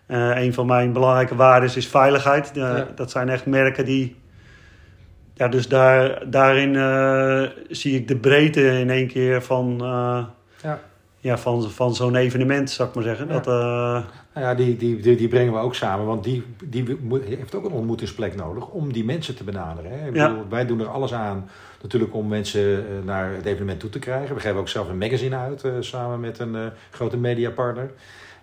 Uh, 0.09 0.43
een 0.45 0.55
van 0.55 0.67
mijn 0.67 0.93
belangrijke 0.93 1.35
waarden 1.35 1.71
is 1.77 1.87
veiligheid. 1.89 2.53
Uh, 2.57 2.63
Ja. 2.63 2.89
Dat 2.95 3.11
zijn 3.11 3.29
echt 3.29 3.47
merken 3.47 3.85
die. 3.85 4.17
Ja, 5.35 5.49
dus 5.49 5.69
daar, 5.69 6.31
daarin 6.31 6.75
uh, 6.75 7.43
zie 7.69 7.95
ik 7.95 8.09
de 8.09 8.17
breedte 8.17 8.79
in 8.79 8.91
één 8.91 9.07
keer 9.09 9.43
van, 9.43 9.79
uh, 9.83 10.25
Ja. 10.63 10.79
ja, 11.19 11.39
van, 11.39 11.71
van 11.71 11.95
zo'n 11.95 12.17
evenement, 12.17 12.71
zou 12.71 12.89
ik 12.89 12.95
maar 12.95 13.05
zeggen. 13.05 13.27
Ja. 13.27 13.33
Dat, 13.33 13.47
uh, 13.47 13.53
Nou 14.35 14.47
ja, 14.49 14.55
die, 14.55 14.77
die, 14.77 15.01
die, 15.01 15.17
die 15.17 15.29
brengen 15.29 15.53
we 15.53 15.59
ook 15.59 15.75
samen, 15.75 16.07
want 16.07 16.25
die, 16.25 16.45
die 16.65 16.97
moet- 17.01 17.25
heeft 17.25 17.55
ook 17.55 17.65
een 17.65 17.73
ontmoetingsplek 17.73 18.37
nodig 18.37 18.69
om 18.69 18.93
die 18.93 19.05
mensen 19.05 19.37
te 19.37 19.45
benaderen. 19.45 19.91
Hè? 19.91 20.09
Ik 20.09 20.15
Ja. 20.17 20.35
wij 20.49 20.67
doen 20.67 20.81
er 20.81 20.89
alles 20.89 21.13
aan 21.15 21.49
natuurlijk 21.83 22.15
om 22.15 22.29
mensen 22.29 22.79
eh, 22.79 23.05
naar 23.05 23.33
het 23.35 23.45
evenement 23.45 23.81
toe 23.81 23.91
te 23.91 23.99
krijgen. 23.99 24.35
We 24.35 24.41
geven 24.41 24.59
ook 24.59 24.69
zelf 24.69 24.89
een 24.89 24.99
magazine 24.99 25.37
uit 25.37 25.65
eh, 25.65 25.73
samen 25.81 26.21
met 26.21 26.39
een 26.39 26.57
eh, 26.57 26.67
grote 26.91 27.17
mediapartner. 27.17 27.91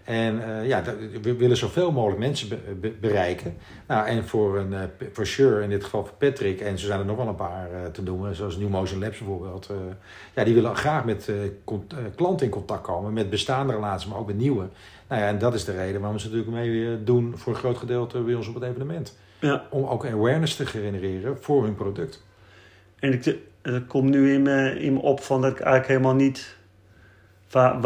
En 0.04 0.36
uh, 0.36 0.67
ja, 0.67 0.84
we 1.22 1.36
willen 1.36 1.58
zoveel 1.58 1.91
mogelijk 1.91 2.19
mensen 2.19 2.50
be 2.50 2.58
be 2.82 2.89
bereiken. 3.02 3.58
Nou, 3.88 4.08
en 4.08 4.28
voor, 4.28 4.58
een, 4.58 4.72
uh, 4.72 4.80
voor 5.12 5.26
Sure, 5.26 5.63
in 5.63 5.69
dit 5.69 5.84
geval 5.84 6.06
voor 6.06 6.15
Patrick, 6.17 6.62
en 6.62 6.80
zo 6.80 6.86
zijn 6.86 7.00
er 7.00 7.06
nog 7.06 7.17
wel 7.17 7.28
een 7.28 7.36
paar 7.36 7.69
uh, 7.72 7.86
te 7.86 8.04
noemen, 8.04 8.36
zoals 8.36 8.58
New 8.58 8.69
Motion 8.69 9.00
Labs 9.00 9.17
bijvoorbeeld. 9.17 9.69
ja, 10.36 10.43
die 10.43 10.54
willen 10.54 10.76
graag 10.76 11.06
met 11.06 11.32
klanten 12.15 12.46
in 12.46 12.52
contact 12.52 12.82
komen, 12.82 13.13
met 13.13 13.30
bestaande 13.30 13.74
relaties, 13.74 14.10
maar 14.10 14.19
ook 14.19 14.28
met 14.28 14.38
nieuwe. 14.38 14.67
Nou 15.08 15.22
ja, 15.22 15.28
en 15.28 15.38
dat 15.38 15.54
is 15.54 15.65
de 15.65 15.76
reden 15.76 16.02
waarom 16.02 16.19
ze 16.19 16.26
natuurlijk 16.30 16.54
mee 16.54 17.04
doen 17.04 17.34
voor 17.38 17.54
een 17.54 17.60
groot 17.60 17.78
gedeelte 17.78 18.19
bij 18.19 18.34
ons 18.34 18.48
op 18.48 18.54
het 18.54 18.63
evenement. 18.63 19.17
Ja. 19.39 19.67
Om 19.69 19.86
ook 19.86 20.06
awareness 20.06 20.56
te 20.56 20.65
genereren 20.65 21.38
voor 21.41 21.63
hun 21.63 21.76
product. 21.76 22.24
En 23.04 23.13
ik, 23.13 23.38
het 23.62 23.88
komt 23.88 24.10
nu 24.10 24.34
in 24.34 24.42
me, 24.42 24.80
in 24.80 24.94
me 24.94 25.00
op 25.00 25.22
van 25.22 25.42
dat 25.42 25.52
ik 25.52 25.60
eigenlijk 25.60 25.88
helemaal 25.88 26.16
niet 26.16 26.58
Waar, 27.54 27.82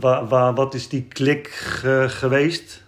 waar, 0.00 0.28
waar, 0.28 0.54
wat 0.54 0.74
is 0.74 0.88
die 0.88 1.02
klik 1.02 1.48
geweest? 2.06 2.82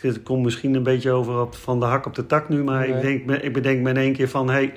Het, 0.00 0.22
komt 0.22 0.42
misschien 0.42 0.74
een 0.74 0.82
beetje 0.82 1.10
over 1.10 1.40
op, 1.40 1.54
van 1.54 1.80
de 1.80 1.86
hak 1.86 2.06
op 2.06 2.14
de 2.14 2.26
tak 2.26 2.48
nu, 2.48 2.64
maar 2.64 2.88
ik, 2.88 3.00
denk, 3.00 3.30
ik 3.42 3.52
bedenk 3.52 3.80
me 3.80 3.90
in 3.90 3.96
één 3.96 4.12
keer 4.12 4.28
van: 4.28 4.50
hey, 4.50 4.72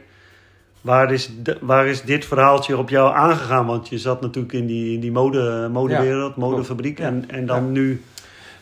waar, 0.82 1.13
is 1.13 1.32
waar 1.62 1.88
is 1.88 2.02
dit 2.02 2.25
verhaaltje 2.25 2.78
op 2.78 2.89
jou 2.89 3.15
aangegaan? 3.15 3.65
Want 3.65 3.89
je 3.89 3.97
zat 3.97 4.21
natuurlijk 4.21 4.54
in 4.54 4.65
die, 4.65 4.93
in 4.93 4.99
die 4.99 5.12
mode, 5.12 5.69
modewereld, 5.71 6.36
modefabriek, 6.36 6.99
en, 6.99 7.23
en 7.28 7.45
dan 7.45 7.71
nu 7.71 8.02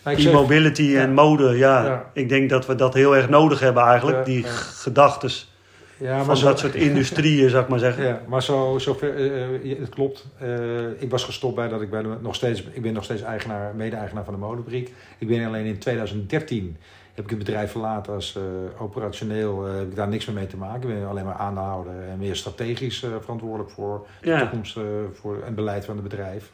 e-mobility 0.04 0.96
en 0.96 1.13
mode. 1.13 1.58
Ja, 1.58 2.06
ik 2.13 2.30
denk 2.30 2.50
dat 2.50 2.66
we 2.66 2.76
dat 2.76 2.94
heel 2.94 3.16
erg 3.16 3.30
nodig 3.30 3.60
hebben 3.60 3.84
eigenlijk, 3.84 4.26
die 4.26 4.44
gedachtes 4.44 5.52
ja, 5.97 6.23
van 6.23 6.39
dat 6.39 6.60
soort 6.60 6.75
industrieën, 6.75 7.49
zou 7.49 7.63
ik 7.63 7.69
maar 7.69 7.79
zeggen. 7.79 8.03
Ja, 8.05 8.21
maar 8.27 8.43
zo, 8.43 8.77
zo 8.79 8.93
ver, 8.93 9.19
uh, 9.63 9.79
het 9.79 9.89
klopt. 9.89 10.25
Uh, 10.41 11.01
ik 11.01 11.10
was 11.10 11.23
gestopt 11.23 11.55
bij 11.55 11.67
dat 11.67 11.81
ik 11.81 11.89
bij 11.89 12.01
de, 12.01 12.17
nog 12.21 12.36
steeds, 12.36 12.63
ik 12.71 12.81
ben 12.81 12.93
nog 12.93 13.03
steeds 13.03 13.21
eigenaar, 13.21 13.75
mede-eigenaar 13.75 14.23
van 14.23 14.33
de 14.33 14.39
modebriek. 14.39 14.93
Ik 15.17 15.27
ben 15.27 15.45
alleen 15.45 15.65
in 15.65 15.77
2013 15.77 16.77
heb 17.13 17.25
ik 17.25 17.29
het 17.29 17.39
bedrijf 17.39 17.71
verlaten 17.71 18.13
als 18.13 18.38
uh, 18.38 18.43
operationeel, 18.81 19.63
heb 19.63 19.89
ik 19.89 19.95
daar 19.95 20.07
niks 20.07 20.25
meer 20.25 20.36
mee 20.36 20.47
te 20.47 20.57
maken. 20.57 20.89
Ik 20.89 20.95
ben 20.95 21.07
alleen 21.07 21.25
maar 21.25 21.36
aandeelhouder 21.36 21.93
en 22.12 22.17
meer 22.17 22.36
strategisch 22.36 23.05
verantwoordelijk 23.21 23.69
voor 23.69 24.07
de 24.21 24.38
toekomst, 24.39 24.79
voor 25.13 25.41
het 25.45 25.55
beleid 25.55 25.86
van 25.86 25.95
het 25.95 26.03
bedrijf. 26.03 26.51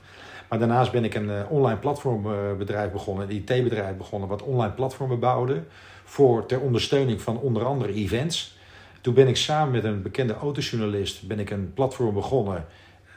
Maar 0.50 0.60
daarnaast 0.60 0.92
ben 0.92 1.04
ik 1.04 1.16
een 1.16 1.48
online 1.48 1.80
platformbedrijf 1.80 2.92
begonnen, 2.92 3.30
een 3.30 3.36
IT-bedrijf 3.36 3.98
begonnen, 3.98 4.30
wat 4.30 4.42
online 4.42 4.74
platformen 4.74 5.20
bouwde 5.20 5.64
voor 6.04 6.46
ter 6.46 6.60
ondersteuning 6.60 7.22
van 7.22 7.40
onder 7.40 7.66
andere 7.66 7.94
events. 7.94 8.58
Toen 9.04 9.14
ben 9.14 9.28
ik 9.28 9.38
samen 9.38 9.72
met 9.72 9.84
een 9.84 10.02
bekende 10.02 10.34
autojournalist 10.34 11.28
ben 11.28 11.40
ik 11.40 11.50
een 11.50 11.74
platform 11.74 12.14
begonnen 12.14 12.66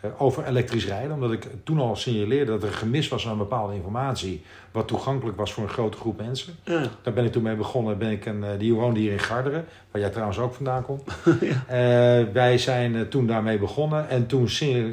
uh, 0.04 0.10
over 0.22 0.44
elektrisch 0.44 0.86
rijden. 0.86 1.12
Omdat 1.12 1.32
ik 1.32 1.46
toen 1.64 1.78
al 1.78 1.96
signaleerde 1.96 2.50
dat 2.50 2.62
er 2.62 2.72
gemis 2.72 3.08
was 3.08 3.28
aan 3.28 3.38
bepaalde 3.38 3.74
informatie. 3.74 4.42
Wat 4.70 4.88
toegankelijk 4.88 5.36
was 5.36 5.52
voor 5.52 5.62
een 5.62 5.68
grote 5.68 5.96
groep 5.96 6.16
mensen. 6.16 6.54
Ja. 6.64 6.82
Daar 7.02 7.14
ben 7.14 7.24
ik 7.24 7.32
toen 7.32 7.42
mee 7.42 7.54
begonnen. 7.54 7.98
Ben 7.98 8.10
ik 8.10 8.26
een, 8.26 8.40
uh, 8.40 8.48
die 8.58 8.74
woonde 8.74 9.00
hier 9.00 9.12
in 9.12 9.18
Garderen. 9.18 9.64
Waar 9.90 10.00
jij 10.00 10.10
trouwens 10.10 10.38
ook 10.38 10.54
vandaan 10.54 10.82
komt. 10.82 11.02
ja. 11.40 12.18
uh, 12.18 12.32
wij 12.32 12.58
zijn 12.58 13.08
toen 13.08 13.26
daarmee 13.26 13.58
begonnen. 13.58 14.08
En 14.08 14.26
toen 14.26 14.48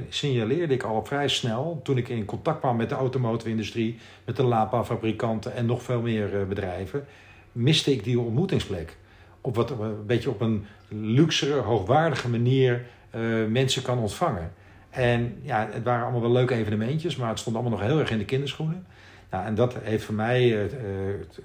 signaleerde 0.10 0.74
ik 0.74 0.84
al 0.84 1.06
vrij 1.06 1.28
snel. 1.28 1.80
Toen 1.84 1.98
ik 1.98 2.10
in 2.10 2.26
contact 2.26 2.60
kwam 2.60 2.76
met 2.76 2.90
de 2.90 2.96
automotive-industrie. 2.96 4.00
Met 4.26 4.36
de 4.36 4.44
Lapa-fabrikanten 4.44 5.54
en 5.54 5.66
nog 5.66 5.84
veel 5.84 6.02
meer 6.02 6.48
bedrijven. 6.48 7.06
Miste 7.52 7.92
ik 7.92 8.04
die 8.04 8.20
ontmoetingsplek 8.20 8.98
op 9.44 9.56
wat 9.56 9.70
een 9.70 10.06
beetje 10.06 10.30
op 10.30 10.42
een 10.42 10.66
luxere, 10.88 11.60
hoogwaardige 11.60 12.30
manier 12.30 12.86
uh, 13.16 13.22
mensen 13.48 13.82
kan 13.82 13.98
ontvangen. 13.98 14.52
En 14.90 15.38
ja, 15.42 15.70
het 15.72 15.84
waren 15.84 16.04
allemaal 16.04 16.22
wel 16.22 16.32
leuke 16.32 16.54
evenementjes, 16.54 17.16
maar 17.16 17.30
het 17.30 17.40
stond 17.40 17.56
allemaal 17.56 17.78
nog 17.78 17.88
heel 17.88 18.00
erg 18.00 18.12
in 18.12 18.18
de 18.18 18.26
kinderschoenen. 18.26 18.86
En 19.30 19.56
dat 19.56 19.76
heeft 19.82 20.04
voor 20.04 20.16
mij, 20.16 20.44
uh, 20.44 20.62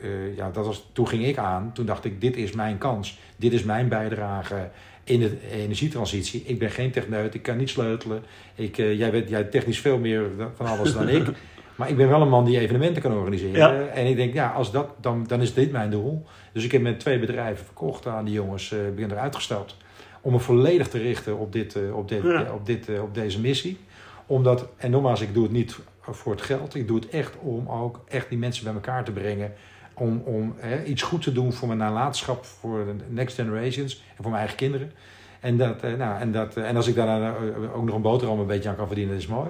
uh, 0.03 0.37
ja, 0.37 0.51
dat 0.51 0.67
was, 0.67 0.89
toen 0.93 1.09
ging 1.09 1.25
ik 1.25 1.39
aan, 1.39 1.73
toen 1.73 1.87
dacht 1.87 2.05
ik, 2.05 2.21
dit 2.21 2.37
is 2.37 2.53
mijn 2.53 2.79
kans, 2.79 3.19
dit 3.37 3.53
is 3.53 3.63
mijn 3.63 3.89
bijdrage 3.89 4.71
in 5.05 5.21
de 5.21 5.37
energietransitie. 5.51 6.43
Ik 6.47 6.59
ben 6.59 6.71
geen 6.71 6.91
techneut, 6.91 7.35
ik 7.35 7.43
kan 7.43 7.57
niet 7.57 7.69
sleutelen. 7.69 8.23
Ik, 8.55 8.77
jij 8.77 9.11
weet 9.11 9.29
jij 9.29 9.45
technisch 9.45 9.81
veel 9.81 9.99
meer 9.99 10.31
van 10.55 10.67
alles 10.67 10.93
dan 10.93 11.09
ik. 11.09 11.27
Maar 11.79 11.88
ik 11.88 11.97
ben 11.97 12.09
wel 12.09 12.23
een 12.23 12.29
man 12.29 12.45
die 12.45 12.59
evenementen 12.59 13.03
kan 13.03 13.12
organiseren. 13.12 13.93
En 13.93 14.07
ik 14.07 14.17
denk, 14.17 14.35
ja, 14.35 14.51
als 14.51 14.73
dat, 14.73 14.95
dan, 15.01 15.25
dan 15.27 15.41
is 15.41 15.55
dit 15.55 15.73
mijn 15.73 15.91
doel. 15.91 16.27
Dus 16.53 16.64
ik 16.64 16.73
heb 16.73 16.83
met 16.83 17.01
twee 17.01 17.19
bedrijven 17.19 17.64
verkocht 17.64 18.07
aan 18.07 18.25
die 18.25 18.35
jongens. 18.35 18.73
Uh, 18.73 18.79
ben 18.95 19.11
eruit 19.11 19.35
gestapt. 19.35 19.77
Om 20.21 20.33
me 20.33 20.38
volledig 20.38 20.88
te 20.88 20.99
richten 20.99 21.38
op, 21.38 21.53
dit, 21.53 21.77
uh, 21.77 21.97
op, 21.97 22.09
dit, 22.09 22.25
uh, 22.25 22.41
op, 22.55 22.67
dit, 22.67 22.88
op 23.01 23.14
deze 23.14 23.41
missie. 23.41 23.79
Omdat, 24.27 24.69
en 24.77 24.91
nogmaals, 24.91 25.21
ik 25.21 25.35
doe 25.35 25.43
het 25.43 25.53
niet 25.53 25.79
voor 26.01 26.33
het 26.33 26.43
geld. 26.43 26.75
Ik 26.75 26.88
doe 26.88 26.97
het 26.97 27.09
echt 27.09 27.37
om 27.41 27.69
ook 27.69 28.01
echt 28.09 28.29
die 28.29 28.38
mensen 28.38 28.64
bij 28.64 28.73
elkaar 28.73 29.05
te 29.05 29.12
brengen. 29.12 29.53
Om, 29.95 30.23
om 30.25 30.55
iets 30.87 31.03
goed 31.03 31.23
te 31.23 31.33
doen 31.33 31.53
voor 31.53 31.69
mijn 31.69 31.81
nalatenschap, 31.81 32.45
voor 32.45 32.85
de 32.85 32.95
next 33.09 33.35
generations 33.35 34.03
en 34.17 34.23
voor 34.23 34.31
mijn 34.31 34.43
eigen 34.43 34.57
kinderen. 34.57 34.93
En, 35.41 35.57
dat, 35.57 35.83
nou, 35.83 36.21
en, 36.21 36.33
dat, 36.33 36.57
en 36.57 36.77
als 36.77 36.87
ik 36.87 36.95
daar 36.95 37.35
ook 37.75 37.85
nog 37.85 37.95
een 37.95 38.03
boterham 38.03 38.41
een 38.41 38.47
beetje 38.47 38.69
aan 38.69 38.77
kan 38.77 38.87
verdienen, 38.87 39.14
dat 39.14 39.23
is 39.23 39.29
mooi. 39.29 39.49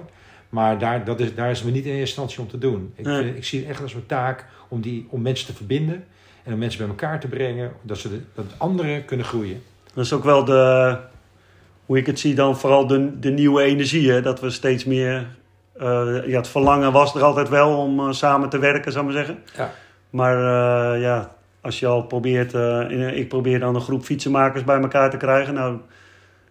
Maar 0.49 0.79
daar, 0.79 1.05
dat 1.05 1.19
is, 1.19 1.35
daar 1.35 1.49
is 1.49 1.63
me 1.63 1.71
niet 1.71 1.85
in 1.85 1.91
eerste 1.91 2.21
instantie 2.21 2.39
om 2.39 2.47
te 2.47 2.57
doen. 2.57 2.93
Ik, 2.95 3.07
ik 3.35 3.45
zie 3.45 3.59
het 3.59 3.69
echt 3.69 3.81
als 3.81 3.93
mijn 3.93 4.05
taak 4.05 4.45
om, 4.67 4.81
die, 4.81 5.07
om 5.09 5.21
mensen 5.21 5.47
te 5.47 5.53
verbinden 5.53 6.03
en 6.43 6.53
om 6.53 6.59
mensen 6.59 6.79
bij 6.79 6.87
elkaar 6.87 7.19
te 7.19 7.27
brengen, 7.27 7.71
dat, 7.81 7.97
ze 7.97 8.09
de, 8.09 8.21
dat 8.33 8.45
anderen 8.57 9.05
kunnen 9.05 9.25
groeien. 9.25 9.61
Dat 9.93 10.05
is 10.05 10.13
ook 10.13 10.23
wel 10.23 10.45
de, 10.45 10.97
hoe 11.85 11.97
ik 11.97 12.05
het 12.05 12.19
zie, 12.19 12.35
dan 12.35 12.57
vooral 12.57 12.87
de, 12.87 13.19
de 13.19 13.29
nieuwe 13.29 13.61
energie. 13.61 14.11
Hè? 14.11 14.21
Dat 14.21 14.39
we 14.39 14.49
steeds 14.49 14.85
meer. 14.85 15.27
Uh, 15.81 16.27
ja, 16.27 16.37
het 16.37 16.47
verlangen 16.47 16.91
was 16.91 17.15
er 17.15 17.23
altijd 17.23 17.49
wel 17.49 17.77
om 17.77 17.99
uh, 17.99 18.11
samen 18.11 18.49
te 18.49 18.59
werken, 18.59 18.91
zou 18.91 19.07
ik 19.07 19.13
maar 19.13 19.25
zeggen. 19.25 19.43
Ja. 19.57 19.71
Maar 20.09 20.35
uh, 20.35 21.01
ja, 21.01 21.35
als 21.61 21.79
je 21.79 21.87
al 21.87 22.03
probeert. 22.03 22.53
In, 22.53 23.17
ik 23.17 23.27
probeer 23.27 23.59
dan 23.59 23.75
een 23.75 23.81
groep 23.81 24.03
fietsenmakers 24.03 24.63
bij 24.63 24.79
elkaar 24.81 25.09
te 25.09 25.17
krijgen. 25.17 25.53
Nou, 25.53 25.77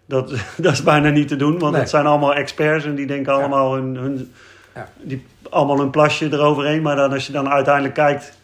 dat, 0.09 0.33
dat 0.57 0.73
is 0.73 0.83
bijna 0.83 1.09
niet 1.09 1.29
te 1.29 1.37
doen, 1.37 1.59
want 1.59 1.77
het 1.77 1.89
zijn 1.91 2.07
allemaal 2.07 2.35
experts 2.35 2.85
en 2.85 2.95
die 2.95 3.07
denken 3.07 3.33
allemaal 3.33 3.75
hun, 3.75 3.97
hun, 3.97 4.33
ja. 4.75 4.89
die, 5.01 5.27
allemaal 5.51 5.79
hun 5.79 5.91
plasje 5.91 6.33
eroverheen. 6.33 6.83
Maar 6.83 6.97
dan, 6.97 7.13
als 7.13 7.27
je 7.27 7.33
dan 7.33 7.49
uiteindelijk 7.49 7.95
kijkt, 7.95 8.39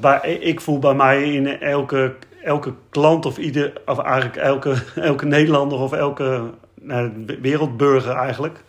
bij, 0.00 0.38
ik 0.40 0.60
voel 0.60 0.78
bij 0.78 0.94
mij 0.94 1.32
in 1.32 1.60
elke, 1.60 2.14
elke 2.42 2.72
klant 2.90 3.26
of, 3.26 3.38
ieder, 3.38 3.72
of 3.86 3.98
eigenlijk 3.98 4.36
elke, 4.36 4.74
elke 5.00 5.26
Nederlander 5.26 5.78
of 5.78 5.92
elke 5.92 6.42
nou, 6.80 7.24
wereldburger 7.40 8.16
eigenlijk. 8.16 8.62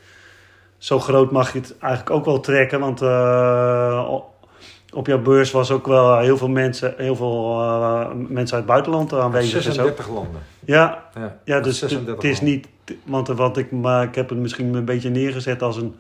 Zo 0.78 1.00
groot 1.00 1.32
mag 1.32 1.54
je 1.54 1.60
het 1.60 1.78
eigenlijk 1.80 2.16
ook 2.16 2.26
wel 2.26 2.40
trekken, 2.40 2.80
want 2.80 3.02
uh, 3.02 4.10
op 4.96 5.08
jouw 5.08 5.22
beurs 5.22 5.52
was 5.52 5.72
ook 5.72 5.88
wel 5.88 6.20
heel 6.20 6.38
veel 6.38 6.50
mensen, 6.50 6.94
heel 6.98 7.16
veel 7.16 7.62
uh, 7.62 8.08
mensen 8.14 8.58
uit 8.58 8.64
het 8.64 8.66
buitenland 8.66 9.14
aanwezig. 9.14 9.62
36 9.62 10.10
landen. 10.10 10.42
Ja, 10.66 11.04
ja, 11.16 11.40
ja 11.46 11.60
dus 11.60 11.82
het 11.82 12.24
is 12.24 12.42
niet, 12.42 12.68
want 13.04 13.28
wat 13.28 13.58
ik, 13.58 13.72
maar 13.72 14.04
ik 14.04 14.16
heb 14.16 14.30
het 14.30 14.38
misschien 14.38 14.74
een 14.74 14.86
beetje 14.86 15.10
neergezet 15.10 15.62
als 15.62 15.78
een 15.78 15.96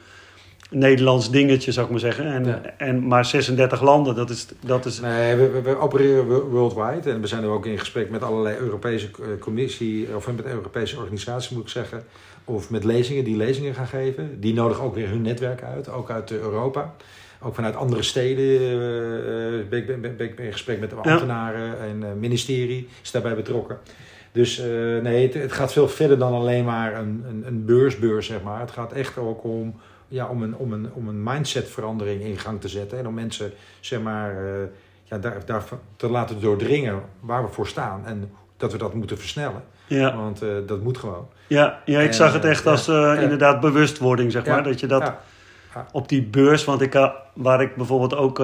Nederlands 0.70 1.32
dingetje, 1.32 1.72
zou 1.72 1.86
ik 1.86 1.92
maar 1.92 2.02
zeggen. 2.02 2.26
En, 2.26 2.78
en, 2.80 3.08
maar 3.08 3.26
36 3.26 3.82
landen, 3.82 4.16
dat 4.16 4.30
is... 4.30 4.48
Dat 4.66 4.86
is... 4.86 5.00
Nee, 5.00 5.36
we, 5.36 5.62
we, 5.62 5.78
opereren 5.78 6.50
worldwide. 6.50 7.12
En 7.12 7.22
we 7.22 7.28
zijn 7.28 7.44
er 7.44 7.50
ook 7.50 7.66
in 7.66 7.80
gesprek 7.80 8.10
met 8.10 8.24
allerlei 8.24 8.58
Europese 8.58 9.08
eh, 9.08 9.28
commissie... 9.40 10.16
of 10.16 10.28
met 10.28 10.46
Europese 10.46 10.98
organisaties, 10.98 11.50
moet 11.50 11.64
ik 11.64 11.70
zeggen. 11.70 12.04
Of 12.46 12.70
met 12.70 12.84
lezingen, 12.84 13.24
die 13.24 13.38
lezingen 13.38 13.74
gaan 13.74 13.88
geven. 13.88 14.40
Die 14.40 14.54
nodigen 14.54 14.84
ook 14.84 14.96
weer 14.96 15.10
hun 15.10 15.22
netwerk 15.22 15.64
uit, 15.64 15.90
ook 15.90 16.10
uit 16.10 16.32
Europa. 16.32 16.96
Ook 17.42 17.56
vanuit 17.56 17.76
andere 17.76 18.04
steden 18.04 18.46
uh, 18.46 19.70
ben, 19.70 19.80
ik, 19.80 20.02
ben, 20.02 20.20
ik 20.20 20.40
in 20.40 20.52
gesprek 20.52 20.80
met 20.80 20.90
de 20.90 20.96
ambtenaren 20.96 21.80
en 21.80 22.02
uh, 22.02 22.08
ministerie 22.20 22.90
is 23.04 23.12
daarbij 23.12 23.36
betrokken. 23.36 23.78
Dus 24.32 24.58
nee, 25.02 25.24
het, 25.24 25.34
het, 25.34 25.52
gaat 25.52 25.74
veel 25.74 25.88
verder 25.88 26.18
dan 26.18 26.34
alleen 26.34 26.66
maar 26.66 26.96
een, 26.96 27.24
een, 27.30 27.44
een 27.48 27.66
beursbeurs, 27.66 28.26
zeg 28.26 28.42
maar. 28.42 28.60
Het 28.60 28.72
gaat 28.72 28.92
echt 28.92 29.18
ook 29.18 29.44
om 29.44 29.76
ja, 30.08 30.28
om, 30.28 30.44
een, 30.44 30.56
om, 30.56 30.74
een, 30.74 30.90
om 30.94 31.08
een 31.08 31.24
mindsetverandering 31.24 32.22
in 32.22 32.38
gang 32.38 32.62
te 32.62 32.68
zetten. 32.68 32.98
En 32.98 33.08
om 33.08 33.14
mensen 33.14 33.52
zeg 33.80 34.02
maar, 34.02 34.44
uh, 34.44 34.50
ja, 35.04 35.18
daar, 35.18 35.38
daar 35.46 35.64
te 35.96 36.10
laten 36.10 36.42
doordringen 36.42 37.02
waar 37.20 37.44
we 37.44 37.52
voor 37.52 37.68
staan. 37.68 38.06
En 38.06 38.32
dat 38.58 38.72
we 38.72 38.78
dat 38.78 38.94
moeten 38.94 39.18
versnellen. 39.18 39.64
Ja. 39.88 40.16
Want 40.16 40.44
uh, 40.44 40.50
dat 40.66 40.82
moet 40.82 40.98
gewoon. 40.98 41.28
Ja, 41.48 41.82
ja 41.86 42.00
ik 42.00 42.08
en, 42.08 42.14
zag 42.14 42.34
het 42.34 42.46
echt 42.46 42.68
als 42.68 42.88
inderdaad 42.88 43.60
bewustwording, 43.60 44.32
zeg 44.32 44.46
maar. 44.46 44.64
Dat 44.64 44.80
je 44.80 44.88
dat 44.88 45.14
op 45.92 46.10
die 46.10 46.24
beurs, 46.24 46.66
want 46.66 46.82
ik, 46.82 47.10
waar 47.34 47.62
ik 47.62 47.76
bijvoorbeeld 47.76 48.16
ook... 48.16 48.40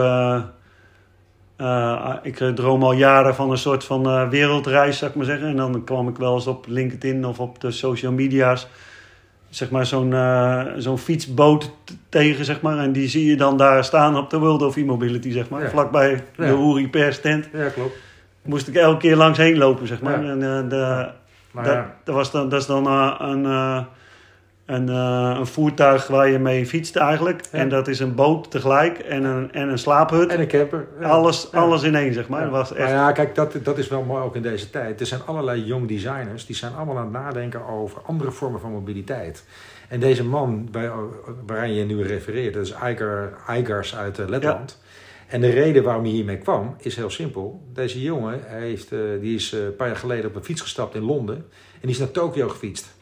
ik 2.23 2.55
droom 2.55 2.83
al 2.83 2.93
jaren 2.93 3.35
van 3.35 3.51
een 3.51 3.57
soort 3.57 3.83
van 3.83 4.29
wereldreis, 4.29 4.97
zou 4.97 5.11
ik 5.11 5.17
maar 5.17 5.25
zeggen. 5.25 5.47
En 5.47 5.55
dan 5.55 5.83
kwam 5.83 6.07
ik 6.07 6.17
wel 6.17 6.33
eens 6.33 6.47
op 6.47 6.65
LinkedIn 6.67 7.25
of 7.25 7.39
op 7.39 7.61
de 7.61 7.71
social 7.71 8.11
media's 8.11 8.67
zeg 9.49 9.69
maar 9.69 9.85
zo'n 9.85 10.15
zo'n 10.77 10.97
fietsboot 10.97 11.71
tegen, 12.09 12.45
zeg 12.45 12.61
maar. 12.61 12.77
En 12.77 12.91
die 12.91 13.07
zie 13.07 13.25
je 13.25 13.35
dan 13.35 13.57
daar 13.57 13.83
staan 13.83 14.17
op 14.17 14.29
de 14.29 14.37
World 14.37 14.61
of 14.61 14.75
E-Mobility, 14.75 15.31
zeg 15.31 15.49
maar. 15.49 15.69
Vlakbij 15.69 16.23
de 16.35 16.43
Uri 16.43 16.89
Pers 16.89 17.21
tent. 17.21 17.49
Ja, 17.53 17.69
klopt. 17.69 17.95
Moest 18.41 18.67
ik 18.67 18.75
elke 18.75 18.97
keer 18.97 19.15
langs 19.15 19.37
heen 19.37 19.57
lopen, 19.57 19.87
zeg 19.87 20.01
maar. 20.01 20.25
En 20.25 20.39
de, 20.69 21.09
dat, 21.53 21.85
dat, 22.03 22.15
was 22.15 22.31
dan, 22.31 22.49
dat 22.49 22.61
is 22.61 22.65
dan 22.65 22.87
een, 23.21 23.85
een, 24.71 24.89
eh, 24.89 25.35
een 25.39 25.47
voertuig 25.47 26.07
waar 26.07 26.29
je 26.29 26.39
mee 26.39 26.65
fietst 26.65 26.95
eigenlijk. 26.95 27.41
Ja. 27.51 27.59
En 27.59 27.69
dat 27.69 27.87
is 27.87 27.99
een 27.99 28.15
boot 28.15 28.51
tegelijk 28.51 28.99
en 28.99 29.23
een, 29.23 29.51
en 29.51 29.69
een 29.69 29.79
slaaphut. 29.79 30.31
En 30.31 30.39
een 30.39 30.47
camper. 30.47 30.87
Ja. 30.99 31.07
alles, 31.07 31.47
Ja. 31.51 31.59
alles 31.59 31.83
in 31.83 31.95
één, 31.95 32.13
zeg 32.13 32.27
maar. 32.27 32.39
Ja. 32.39 32.45
Dat 32.45 32.55
was 32.55 32.73
echt... 32.73 32.89
Nou 32.89 33.01
ja, 33.01 33.11
kijk, 33.11 33.35
dat, 33.35 33.55
dat 33.63 33.77
is 33.77 33.87
wel 33.87 34.03
mooi 34.03 34.23
ook 34.23 34.35
in 34.35 34.41
deze 34.41 34.69
tijd. 34.69 34.99
Er 34.99 35.05
zijn 35.05 35.21
allerlei 35.25 35.63
jong 35.63 35.87
designers 35.87 36.45
die 36.45 36.55
zijn 36.55 36.75
allemaal 36.75 36.97
aan 36.97 37.03
het 37.03 37.13
nadenken 37.13 37.67
over 37.67 38.01
andere 38.05 38.31
vormen 38.31 38.59
van 38.59 38.71
mobiliteit. 38.71 39.43
En 39.89 39.99
deze 39.99 40.23
man 40.23 40.67
bij, 40.71 40.91
waaraan 41.45 41.73
je 41.73 41.83
nu 41.83 42.03
refereert, 42.03 42.53
dat 42.53 42.65
is 42.65 42.73
Igar, 42.83 43.33
Igars 43.49 43.95
uit 43.95 44.19
eh, 44.19 44.27
Letland. 44.27 44.79
En 45.27 45.41
de 45.41 45.49
reden 45.49 45.83
waarom 45.83 46.03
hij 46.03 46.11
hiermee 46.11 46.37
kwam 46.37 46.75
is 46.77 46.95
heel 46.95 47.09
simpel. 47.09 47.61
Deze 47.73 48.01
jongen 48.01 48.39
hij 48.45 48.59
heeft, 48.59 48.91
eh, 48.91 48.99
die 49.19 49.35
is 49.35 49.53
eh, 49.53 49.63
een 49.63 49.75
paar 49.75 49.87
jaar 49.87 49.95
geleden 49.95 50.29
op 50.29 50.35
een 50.35 50.43
fiets 50.43 50.61
gestapt 50.61 50.95
in 50.95 51.01
Londen 51.01 51.35
en 51.35 51.81
die 51.81 51.89
is 51.89 51.97
naar 51.97 52.11
Tokio 52.11 52.49
gefietst. 52.49 52.93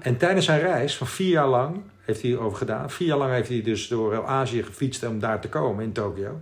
En 0.00 0.16
tijdens 0.16 0.46
zijn 0.46 0.60
reis 0.60 0.96
van 0.96 1.06
vier 1.06 1.30
jaar 1.30 1.48
lang 1.48 1.80
heeft 2.04 2.22
hij 2.22 2.36
over 2.36 2.58
gedaan. 2.58 2.90
Vier 2.90 3.08
jaar 3.08 3.18
lang 3.18 3.32
heeft 3.32 3.48
hij 3.48 3.62
dus 3.62 3.88
door 3.88 4.26
Azië 4.26 4.62
gefietst 4.62 5.06
om 5.06 5.18
daar 5.18 5.40
te 5.40 5.48
komen 5.48 5.84
in 5.84 5.92
Tokio. 5.92 6.40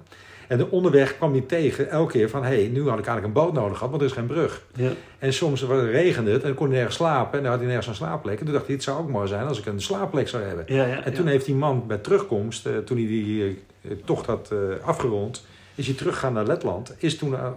En 0.48 0.58
de 0.58 0.70
onderweg 0.70 1.16
kwam 1.16 1.32
hij 1.32 1.40
tegen 1.40 1.90
elke 1.90 2.12
keer 2.12 2.30
van... 2.30 2.42
hé, 2.44 2.60
hey, 2.60 2.68
nu 2.68 2.88
had 2.88 2.98
ik 2.98 3.06
eigenlijk 3.06 3.26
een 3.26 3.32
boot 3.32 3.52
nodig 3.52 3.76
gehad, 3.76 3.90
want 3.90 4.02
er 4.02 4.08
is 4.08 4.14
geen 4.14 4.26
brug. 4.26 4.62
Ja. 4.74 4.90
En 5.18 5.32
soms 5.32 5.62
regende 5.64 6.30
het 6.30 6.42
en 6.42 6.54
kon 6.54 6.66
hij 6.66 6.76
nergens 6.76 6.96
slapen. 6.96 7.36
En 7.36 7.42
dan 7.42 7.50
had 7.50 7.60
hij 7.60 7.68
nergens 7.68 7.86
een 7.88 7.94
slaapplek. 7.94 8.38
En 8.38 8.44
toen 8.44 8.54
dacht 8.54 8.66
hij, 8.66 8.74
het 8.74 8.84
zou 8.84 8.98
ook 8.98 9.10
mooi 9.10 9.28
zijn 9.28 9.46
als 9.46 9.58
ik 9.58 9.66
een 9.66 9.80
slaapplek 9.80 10.28
zou 10.28 10.42
hebben. 10.42 10.64
Ja, 10.68 10.86
ja, 10.86 11.04
En 11.04 11.12
toen 11.12 11.26
heeft 11.26 11.44
die 11.44 11.54
man 11.54 11.86
bij 11.86 11.98
terugkomst, 11.98 12.66
eh, 12.66 12.76
toen 12.76 12.96
hij 12.96 13.06
die 13.06 13.62
eh, 13.82 13.90
tocht 14.04 14.26
had 14.26 14.50
eh, 14.52 14.86
afgerond... 14.86 15.46
is 15.74 15.86
hij 15.86 15.96
teruggegaan 15.96 16.32
naar 16.32 16.46
Letland. 16.46 16.94
Is 16.98 17.16
toen 17.16 17.36
aan, 17.36 17.54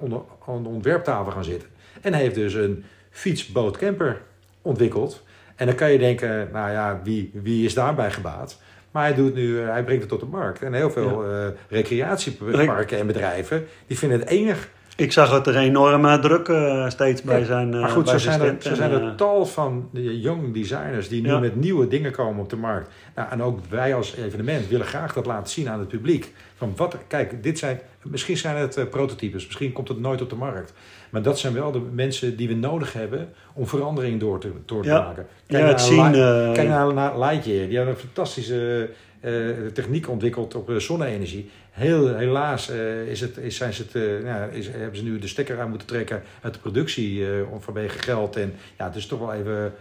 de 0.63 0.69
ontwerptafel 0.69 1.31
gaan 1.31 1.43
zitten. 1.43 1.69
En 2.01 2.13
heeft 2.13 2.35
dus 2.35 2.53
een 2.53 2.83
fietsboot-camper 3.09 4.21
ontwikkeld. 4.61 5.23
En 5.59 5.65
dan 5.65 5.75
kan 5.75 5.91
je 5.91 5.97
denken, 5.97 6.49
nou 6.51 6.71
ja, 6.71 6.99
wie, 7.03 7.31
wie 7.33 7.65
is 7.65 7.73
daarbij 7.73 8.11
gebaat? 8.11 8.59
Maar 8.91 9.03
hij, 9.03 9.13
doet 9.15 9.35
nu, 9.35 9.61
eh, 9.61 9.67
hij 9.67 9.83
brengt 9.83 10.01
het 10.01 10.09
tot 10.09 10.19
de 10.19 10.25
markt. 10.25 10.61
En 10.61 10.73
heel 10.73 10.91
veel 10.91 11.25
eh, 11.25 11.47
recreatieparken 11.69 12.97
en 12.97 13.07
bedrijven, 13.07 13.65
die 13.87 13.97
vinden 13.97 14.19
het 14.19 14.27
enig. 14.27 14.69
Ik 14.95 15.11
zag 15.11 15.31
het 15.31 15.47
er 15.47 15.55
enorm 15.55 16.05
eh, 16.05 16.13
druk 16.19 16.51
steeds 16.91 17.21
bij 17.21 17.39
Ja. 17.39 17.45
zijn 17.45 17.69
Maar 17.69 17.89
goed, 17.89 18.09
zo 18.09 18.17
zijn 18.17 18.41
er, 18.41 18.55
zo 18.59 18.75
zijn 18.75 18.91
er 18.91 19.15
tal 19.15 19.45
van 19.45 19.89
young 19.91 20.53
designers 20.53 21.07
die 21.07 21.21
nu 21.21 21.29
Ja. 21.29 21.39
met 21.39 21.55
nieuwe 21.55 21.87
dingen 21.87 22.11
komen 22.11 22.43
op 22.43 22.49
de 22.49 22.55
markt. 22.55 22.91
Nou, 23.15 23.29
en 23.31 23.41
ook 23.43 23.59
wij 23.69 23.95
als 23.95 24.15
evenement 24.15 24.67
willen 24.67 24.85
graag 24.85 25.13
dat 25.13 25.25
laten 25.25 25.49
zien 25.49 25.69
aan 25.69 25.79
het 25.79 25.87
publiek. 25.87 26.33
Van 26.55 26.73
wat, 26.75 26.97
kijk, 27.07 27.43
dit 27.43 27.59
zijn, 27.59 27.79
misschien 28.03 28.37
zijn 28.37 28.55
het 28.55 28.89
prototypes, 28.89 29.45
misschien 29.45 29.71
komt 29.71 29.87
het 29.87 29.99
nooit 29.99 30.21
op 30.21 30.29
de 30.29 30.35
markt. 30.35 30.73
Maar 31.09 31.21
dat 31.21 31.39
zijn 31.39 31.53
wel 31.53 31.71
de 31.71 31.81
mensen 31.93 32.35
die 32.35 32.47
we 32.47 32.53
nodig 32.53 32.93
hebben 32.93 33.29
om 33.53 33.67
verandering 33.67 34.19
door 34.19 34.39
te, 34.39 34.51
door 34.65 34.83
te 34.83 34.89
Ja. 34.89 35.01
maken. 35.01 35.27
ja, 35.47 35.57
het 35.59 35.67
naar 35.67 35.79
zien... 35.79 36.13
Eh, 36.15 36.51
Kijk 36.51 36.67
naar, 36.67 36.93
naar 36.93 37.19
Lightyear. 37.19 37.67
Die 37.67 37.77
hebben 37.77 37.93
een 37.93 37.99
fantastische 37.99 38.89
eh, 39.19 39.31
techniek 39.73 40.09
ontwikkeld 40.09 40.55
op 40.55 40.71
zonne-energie. 40.77 41.49
Heel, 41.71 42.15
helaas 42.15 42.69
is 43.07 43.21
het, 43.21 43.37
is, 43.37 43.55
zijn 43.55 43.73
ze 43.73 43.83
het, 43.91 44.23
ja, 44.25 44.45
is, 44.45 44.67
hebben 44.67 44.97
ze 44.97 45.03
nu 45.03 45.19
de 45.19 45.27
stekker 45.27 45.59
aan 45.59 45.69
moeten 45.69 45.87
trekken 45.87 46.23
uit 46.41 46.53
de 46.53 46.59
productie 46.59 47.25
vanwege 47.59 47.99
geld. 47.99 48.35
En 48.35 48.53
ja, 48.77 48.85
het 48.85 48.95
is 48.95 49.05
toch 49.05 49.19
wel 49.19 49.33
even, 49.33 49.73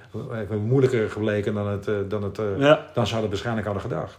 even 0.43 0.59
moeilijker 0.59 1.11
gebleken 1.11 1.55
dan, 1.55 1.69
het, 1.69 2.11
dan, 2.11 2.23
het, 2.23 2.39
ja, 2.59 2.87
dan 2.95 3.07
ze 3.07 3.13
hadden 3.13 3.31
waarschijnlijk 3.31 3.67
hadden 3.67 3.85
gedacht. 3.85 4.19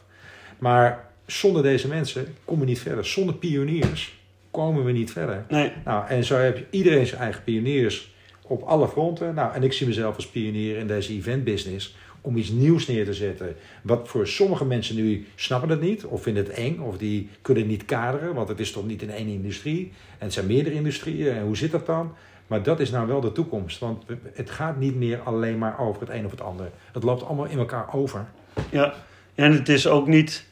Maar 0.57 1.05
zonder 1.25 1.63
deze 1.63 1.87
mensen 1.87 2.27
komen 2.45 2.63
we 2.63 2.69
niet 2.69 2.79
verder. 2.81 3.05
Zonder 3.05 3.35
pioniers 3.35 4.18
komen 4.51 4.85
we 4.85 4.91
niet 4.91 5.11
verder. 5.11 5.45
nee, 5.49 5.71
Nou, 5.85 6.07
en 6.07 6.23
zo 6.23 6.35
heb 6.35 6.57
je 6.57 6.65
iedereen 6.69 7.07
zijn 7.07 7.21
eigen 7.21 7.43
pioniers 7.43 8.13
op 8.41 8.61
alle 8.61 8.87
fronten. 8.87 9.33
Nou, 9.35 9.53
en 9.53 9.63
ik 9.63 9.73
zie 9.73 9.87
mezelf 9.87 10.15
als 10.15 10.27
pionier 10.27 10.77
in 10.77 10.87
deze 10.87 11.13
event 11.13 11.43
business 11.43 11.95
om 12.21 12.37
iets 12.37 12.49
nieuws 12.49 12.87
neer 12.87 13.05
te 13.05 13.13
zetten. 13.13 13.55
Wat 13.81 14.07
voor 14.07 14.27
sommige 14.27 14.65
mensen 14.65 14.95
nu 14.95 15.27
snappen 15.35 15.69
het 15.69 15.81
niet, 15.81 16.05
of 16.05 16.21
vinden 16.21 16.43
het 16.43 16.53
eng, 16.53 16.79
of 16.79 16.97
die 16.97 17.29
kunnen 17.41 17.67
niet 17.67 17.85
kaderen, 17.85 18.33
want 18.33 18.47
het 18.47 18.59
is 18.59 18.71
toch 18.71 18.85
niet 18.85 19.01
in 19.01 19.11
één 19.11 19.27
industrie. 19.27 19.91
En 20.17 20.25
het 20.25 20.33
zijn 20.33 20.47
meerdere 20.47 20.75
industrieën, 20.75 21.35
en 21.35 21.43
hoe 21.43 21.57
zit 21.57 21.71
dat 21.71 21.85
dan? 21.85 22.13
Maar 22.47 22.63
dat 22.63 22.79
is 22.79 22.91
nou 22.91 23.07
wel 23.07 23.21
de 23.21 23.31
toekomst, 23.31 23.79
want 23.79 24.03
het 24.33 24.49
gaat 24.49 24.77
niet 24.77 24.95
meer 24.95 25.19
alleen 25.19 25.57
maar 25.57 25.79
over 25.79 26.01
het 26.01 26.09
een 26.09 26.25
of 26.25 26.31
het 26.31 26.41
ander. 26.41 26.69
Het 26.93 27.03
loopt 27.03 27.23
allemaal 27.23 27.45
in 27.45 27.57
elkaar 27.57 27.93
over. 27.93 28.25
ja. 28.69 28.93
En 29.35 29.51
het 29.51 29.69
is 29.69 29.87
ook 29.87 30.07
niet 30.07 30.45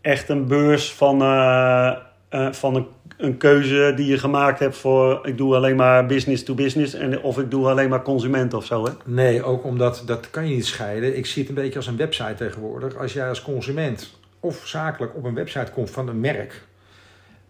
echt 0.00 0.28
een 0.28 0.46
beurs 0.46 0.92
van, 0.92 1.22
eh, 1.22 1.96
eh, 2.28 2.52
van 2.52 2.86
een, 3.16 3.36
keuze 3.36 3.92
die 3.96 4.06
je 4.06 4.18
gemaakt 4.18 4.58
hebt 4.58 4.76
voor... 4.76 5.26
ik 5.26 5.36
doe 5.36 5.54
alleen 5.54 5.76
maar 5.76 6.06
business 6.06 6.42
to 6.42 6.54
business 6.54 6.94
en, 6.94 7.22
of 7.22 7.38
ik 7.38 7.50
doe 7.50 7.68
alleen 7.68 7.88
maar 7.88 8.02
consument 8.02 8.54
of 8.54 8.64
zo, 8.64 8.84
hè? 8.84 8.92
Nee, 9.04 9.42
ook 9.42 9.64
omdat 9.64 10.02
dat 10.06 10.30
kan 10.30 10.48
je 10.48 10.54
niet 10.54 10.66
scheiden. 10.66 11.16
Ik 11.16 11.26
zie 11.26 11.42
het 11.42 11.50
een 11.50 11.62
beetje 11.62 11.76
als 11.76 11.86
een 11.86 11.96
website 11.96 12.34
tegenwoordig. 12.34 12.96
Als 12.96 13.12
jij 13.12 13.28
als 13.28 13.42
consument 13.42 14.18
of 14.40 14.66
zakelijk 14.66 15.16
op 15.16 15.24
een 15.24 15.34
website 15.34 15.72
komt 15.72 15.90
van 15.90 16.08
een 16.08 16.20
merk, 16.20 16.66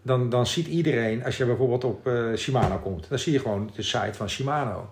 dan, 0.01 0.29
dan 0.29 0.47
ziet 0.47 0.67
iedereen, 0.67 1.23
als 1.23 1.37
je 1.37 1.45
bijvoorbeeld 1.45 1.83
op 1.83 2.07
eh, 2.07 2.35
Shimano 2.35 2.77
komt, 2.77 3.09
dan 3.09 3.19
zie 3.19 3.33
je 3.33 3.39
gewoon 3.39 3.71
de 3.75 3.81
site 3.81 4.13
van 4.13 4.29
Shimano. 4.29 4.89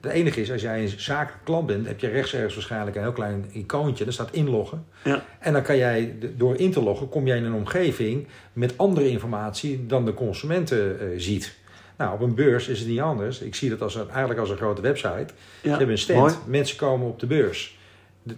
Het 0.00 0.12
enige 0.12 0.40
is, 0.40 0.52
als 0.52 0.62
jij 0.62 0.82
een 0.82 0.88
zakelijk 0.88 1.44
klant 1.44 1.66
bent, 1.66 1.86
heb 1.86 2.00
je 2.00 2.08
rechts 2.08 2.34
ergens 2.34 2.54
waarschijnlijk 2.54 2.96
een 2.96 3.02
heel 3.02 3.12
klein 3.12 3.44
icoontje, 3.52 4.04
daar 4.04 4.12
staat 4.12 4.32
inloggen. 4.32 4.84
Ja. 5.04 5.24
En 5.38 5.52
dan 5.52 5.62
kan 5.62 5.76
jij, 5.76 6.14
door 6.36 6.56
in 6.56 6.70
te 6.72 6.82
loggen, 6.82 7.08
kom 7.08 7.26
jij 7.26 7.36
in 7.36 7.44
een 7.44 7.52
omgeving 7.54 8.26
met 8.52 8.78
andere 8.78 9.08
informatie 9.08 9.86
dan 9.86 10.04
de 10.04 10.14
consumenten 10.14 11.00
eh, 11.00 11.06
ziet. 11.16 11.58
Nou, 11.96 12.12
op 12.14 12.20
een 12.20 12.34
beurs 12.34 12.68
is 12.68 12.78
het 12.78 12.88
niet 12.88 13.00
anders. 13.00 13.40
Ik 13.40 13.54
zie 13.54 13.70
dat 13.70 13.82
als 13.82 13.94
een, 13.94 14.08
eigenlijk 14.08 14.40
als 14.40 14.50
een 14.50 14.56
grote 14.56 14.82
website. 14.82 15.26
Ze 15.26 15.68
Ja, 15.68 15.70
hebben 15.70 15.88
een 15.90 15.98
stand, 15.98 16.20
mooi. 16.20 16.34
mensen 16.46 16.76
komen 16.76 17.06
op 17.06 17.20
de 17.20 17.26
beurs. 17.26 17.78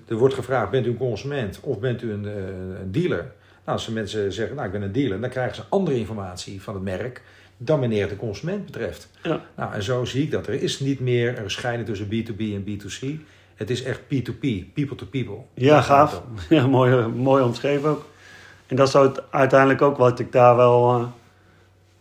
Er 0.09 0.16
wordt 0.16 0.35
gevraagd, 0.35 0.70
bent 0.70 0.87
u 0.87 0.90
een 0.90 0.96
consument 0.96 1.61
of 1.62 1.79
bent 1.79 2.03
u 2.03 2.12
een, 2.12 2.27
eh, 2.27 2.33
een 2.81 2.92
dealer? 2.92 3.33
Nou, 3.64 3.79
als 3.79 3.88
mensen 3.88 4.33
zeggen, 4.33 4.55
nou 4.57 4.66
ik 4.66 4.72
ben 4.72 4.83
een 4.83 4.92
dealer, 4.92 5.20
dan 5.20 5.31
krijgen 5.31 5.55
ze 5.57 5.62
andere 5.68 5.96
informatie 5.98 6.62
van 6.62 6.75
het 6.75 6.83
merk 6.83 7.22
dan 7.64 7.81
wanneer 7.81 8.09
de 8.09 8.16
consument 8.16 8.64
betreft. 8.64 9.09
Ja. 9.22 9.40
Nou, 9.57 9.75
en 9.75 9.83
zo 9.83 10.05
zie 10.05 10.22
ik 10.22 10.31
dat. 10.31 10.46
Er 10.46 10.62
is 10.62 10.81
niet 10.81 11.01
meer 11.01 11.38
een 11.38 11.51
scheiding 11.51 11.88
tussen 11.88 12.07
B2B 12.07 12.38
en 12.38 12.64
B2C. 12.64 13.20
Het 13.55 13.70
is 13.70 13.83
echt 13.83 14.01
P2P, 14.01 14.72
people 14.72 14.96
to 14.96 15.07
people. 15.11 15.37
Ja, 15.55 15.81
gaaf. 15.81 16.22
Ja, 16.48 16.66
mooi, 16.66 17.07
mooi 17.07 17.42
omschreven 17.42 17.90
ook. 17.90 18.05
En 18.66 18.77
dat 18.77 18.88
is 18.88 18.96
uiteindelijk 19.31 19.83
ook 19.83 19.96
wat 19.96 20.18
ik 20.18 20.33
daar 20.33 20.57
wel... 20.57 20.90
eh, 20.94 21.07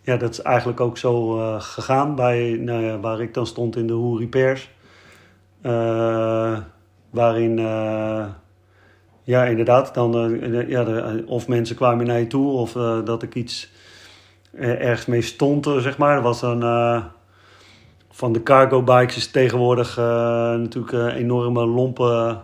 ja, 0.01 0.17
dat 0.17 0.29
is 0.29 0.41
eigenlijk 0.41 0.79
ook 0.79 0.97
zo 0.97 1.39
eh, 1.39 1.61
gegaan 1.61 2.15
bij, 2.15 2.57
nou 2.59 2.83
ja, 2.83 2.99
waar 2.99 3.21
ik 3.21 3.33
dan 3.33 3.47
stond 3.47 3.75
in 3.75 3.87
de 3.87 3.93
Hoe 3.93 4.19
Repairs. 4.19 4.69
Eh, 5.61 6.57
waarin, 7.09 7.57
ja 9.23 9.45
inderdaad, 9.45 9.93
dan, 9.93 10.39
ja, 10.67 10.83
de, 10.83 11.23
of 11.27 11.47
mensen 11.47 11.75
kwamen 11.75 12.05
naar 12.05 12.19
je 12.19 12.27
toe 12.27 12.51
of 12.51 12.71
dat 13.05 13.23
ik 13.23 13.35
iets 13.35 13.71
ergens 14.57 15.05
mee 15.05 15.21
stond, 15.21 15.67
eh, 15.67 15.77
zeg 15.77 15.97
maar. 15.97 16.15
Dat 16.15 16.23
was 16.23 16.39
dan... 16.39 16.63
eh, 16.63 17.03
van 18.13 18.33
de 18.33 18.43
cargo 18.43 18.83
bikes 18.83 19.15
is 19.15 19.31
tegenwoordig 19.31 19.97
eh, 19.97 20.03
natuurlijk 20.55 20.93
eh, 20.93 21.15
enorme 21.15 21.65
lompe 21.65 22.37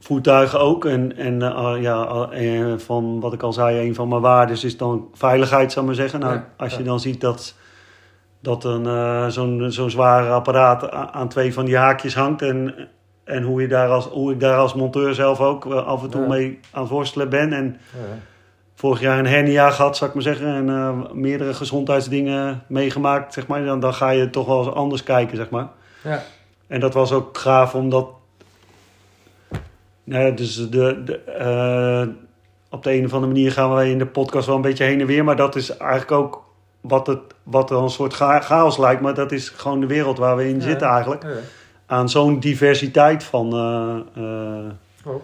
voertuigen 0.00 0.60
ook. 0.60 0.84
En, 0.84 1.16
en 1.16 1.42
eh, 1.42 1.72
ja, 1.80 2.28
eh, 2.30 2.72
van 2.76 3.20
wat 3.20 3.32
ik 3.32 3.42
al 3.42 3.52
zei, 3.52 3.86
een 3.88 3.94
van 3.94 4.08
mijn 4.08 4.20
waardes 4.20 4.64
is 4.64 4.76
dan 4.76 5.08
veiligheid, 5.14 5.72
zou 5.72 5.80
ik 5.80 5.86
maar 5.86 6.00
zeggen. 6.00 6.20
Nou, 6.20 6.34
Ja, 6.34 6.48
als 6.56 6.72
je 6.72 6.78
ja. 6.78 6.84
dan 6.84 7.00
ziet 7.00 7.20
dat, 7.20 7.54
dat 8.40 8.64
een, 8.64 8.86
eh, 8.86 9.26
zo'n, 9.28 9.66
zo'n 9.72 9.90
zware 9.90 10.30
apparaat 10.30 10.90
aan 10.90 11.28
twee 11.28 11.52
van 11.54 11.64
die 11.64 11.76
haakjes 11.76 12.14
hangt. 12.14 12.42
En, 12.42 12.74
en 13.24 13.42
hoe, 13.42 13.60
je 13.60 13.68
daar 13.68 13.88
als, 13.88 14.06
hoe 14.06 14.32
ik 14.32 14.40
daar 14.40 14.58
als 14.58 14.74
monteur 14.74 15.14
zelf 15.14 15.40
ook 15.40 15.66
eh, 15.66 15.86
af 15.86 16.02
en 16.02 16.10
toe 16.10 16.20
Ja. 16.20 16.26
mee 16.28 16.60
aan 16.70 16.82
het 16.82 16.90
worstelen 16.90 17.28
ben. 17.28 17.52
En 17.52 17.76
Ja. 17.92 18.18
Vorig 18.80 19.00
jaar 19.00 19.18
een 19.18 19.26
hernia 19.26 19.70
gehad, 19.70 19.96
zou 19.96 20.08
ik 20.10 20.14
maar 20.16 20.24
zeggen. 20.24 20.46
En 20.54 20.68
eh, 20.68 21.12
meerdere 21.12 21.54
gezondheidsdingen 21.54 22.62
meegemaakt, 22.66 23.32
zeg 23.34 23.46
maar. 23.46 23.64
Dan, 23.64 23.80
dan 23.80 23.94
ga 23.94 24.10
je 24.10 24.30
toch 24.30 24.46
wel 24.46 24.58
eens 24.64 24.74
anders 24.74 25.02
kijken, 25.02 25.36
zeg 25.36 25.50
maar. 25.50 25.68
Ja. 26.04 26.22
En 26.66 26.80
dat 26.80 26.94
was 26.94 27.12
ook 27.12 27.38
gaaf, 27.38 27.74
omdat... 27.74 28.08
Nou 30.04 30.24
ja, 30.24 30.30
dus 30.30 30.54
de, 30.70 31.02
de, 31.04 31.18
eh, 31.18 32.08
op 32.70 32.82
de 32.82 32.92
een 32.92 33.04
of 33.04 33.12
andere 33.12 33.32
manier 33.32 33.52
gaan 33.52 33.74
we 33.74 33.90
in 33.90 33.98
de 33.98 34.06
podcast 34.06 34.46
wel 34.46 34.56
een 34.56 34.62
beetje 34.62 34.84
heen 34.84 35.00
en 35.00 35.06
weer. 35.06 35.24
Maar 35.24 35.36
dat 35.36 35.56
is 35.56 35.76
eigenlijk 35.76 36.12
ook 36.12 36.44
wat, 36.80 37.06
het, 37.06 37.20
wat 37.42 37.70
er 37.70 37.76
een 37.76 37.90
soort 37.90 38.14
cha- 38.14 38.40
chaos 38.40 38.78
lijkt. 38.78 39.00
Maar 39.02 39.14
dat 39.14 39.32
is 39.32 39.48
gewoon 39.48 39.80
de 39.80 39.86
wereld 39.86 40.18
waar 40.18 40.36
we 40.36 40.48
in 40.48 40.56
Ja. 40.56 40.60
zitten 40.62 40.88
eigenlijk. 40.88 41.22
Ja. 41.22 41.28
Aan 41.86 42.08
zo'n 42.08 42.40
diversiteit 42.40 43.24
van, 43.24 43.52
eh, 43.52 45.12
Oh. 45.12 45.22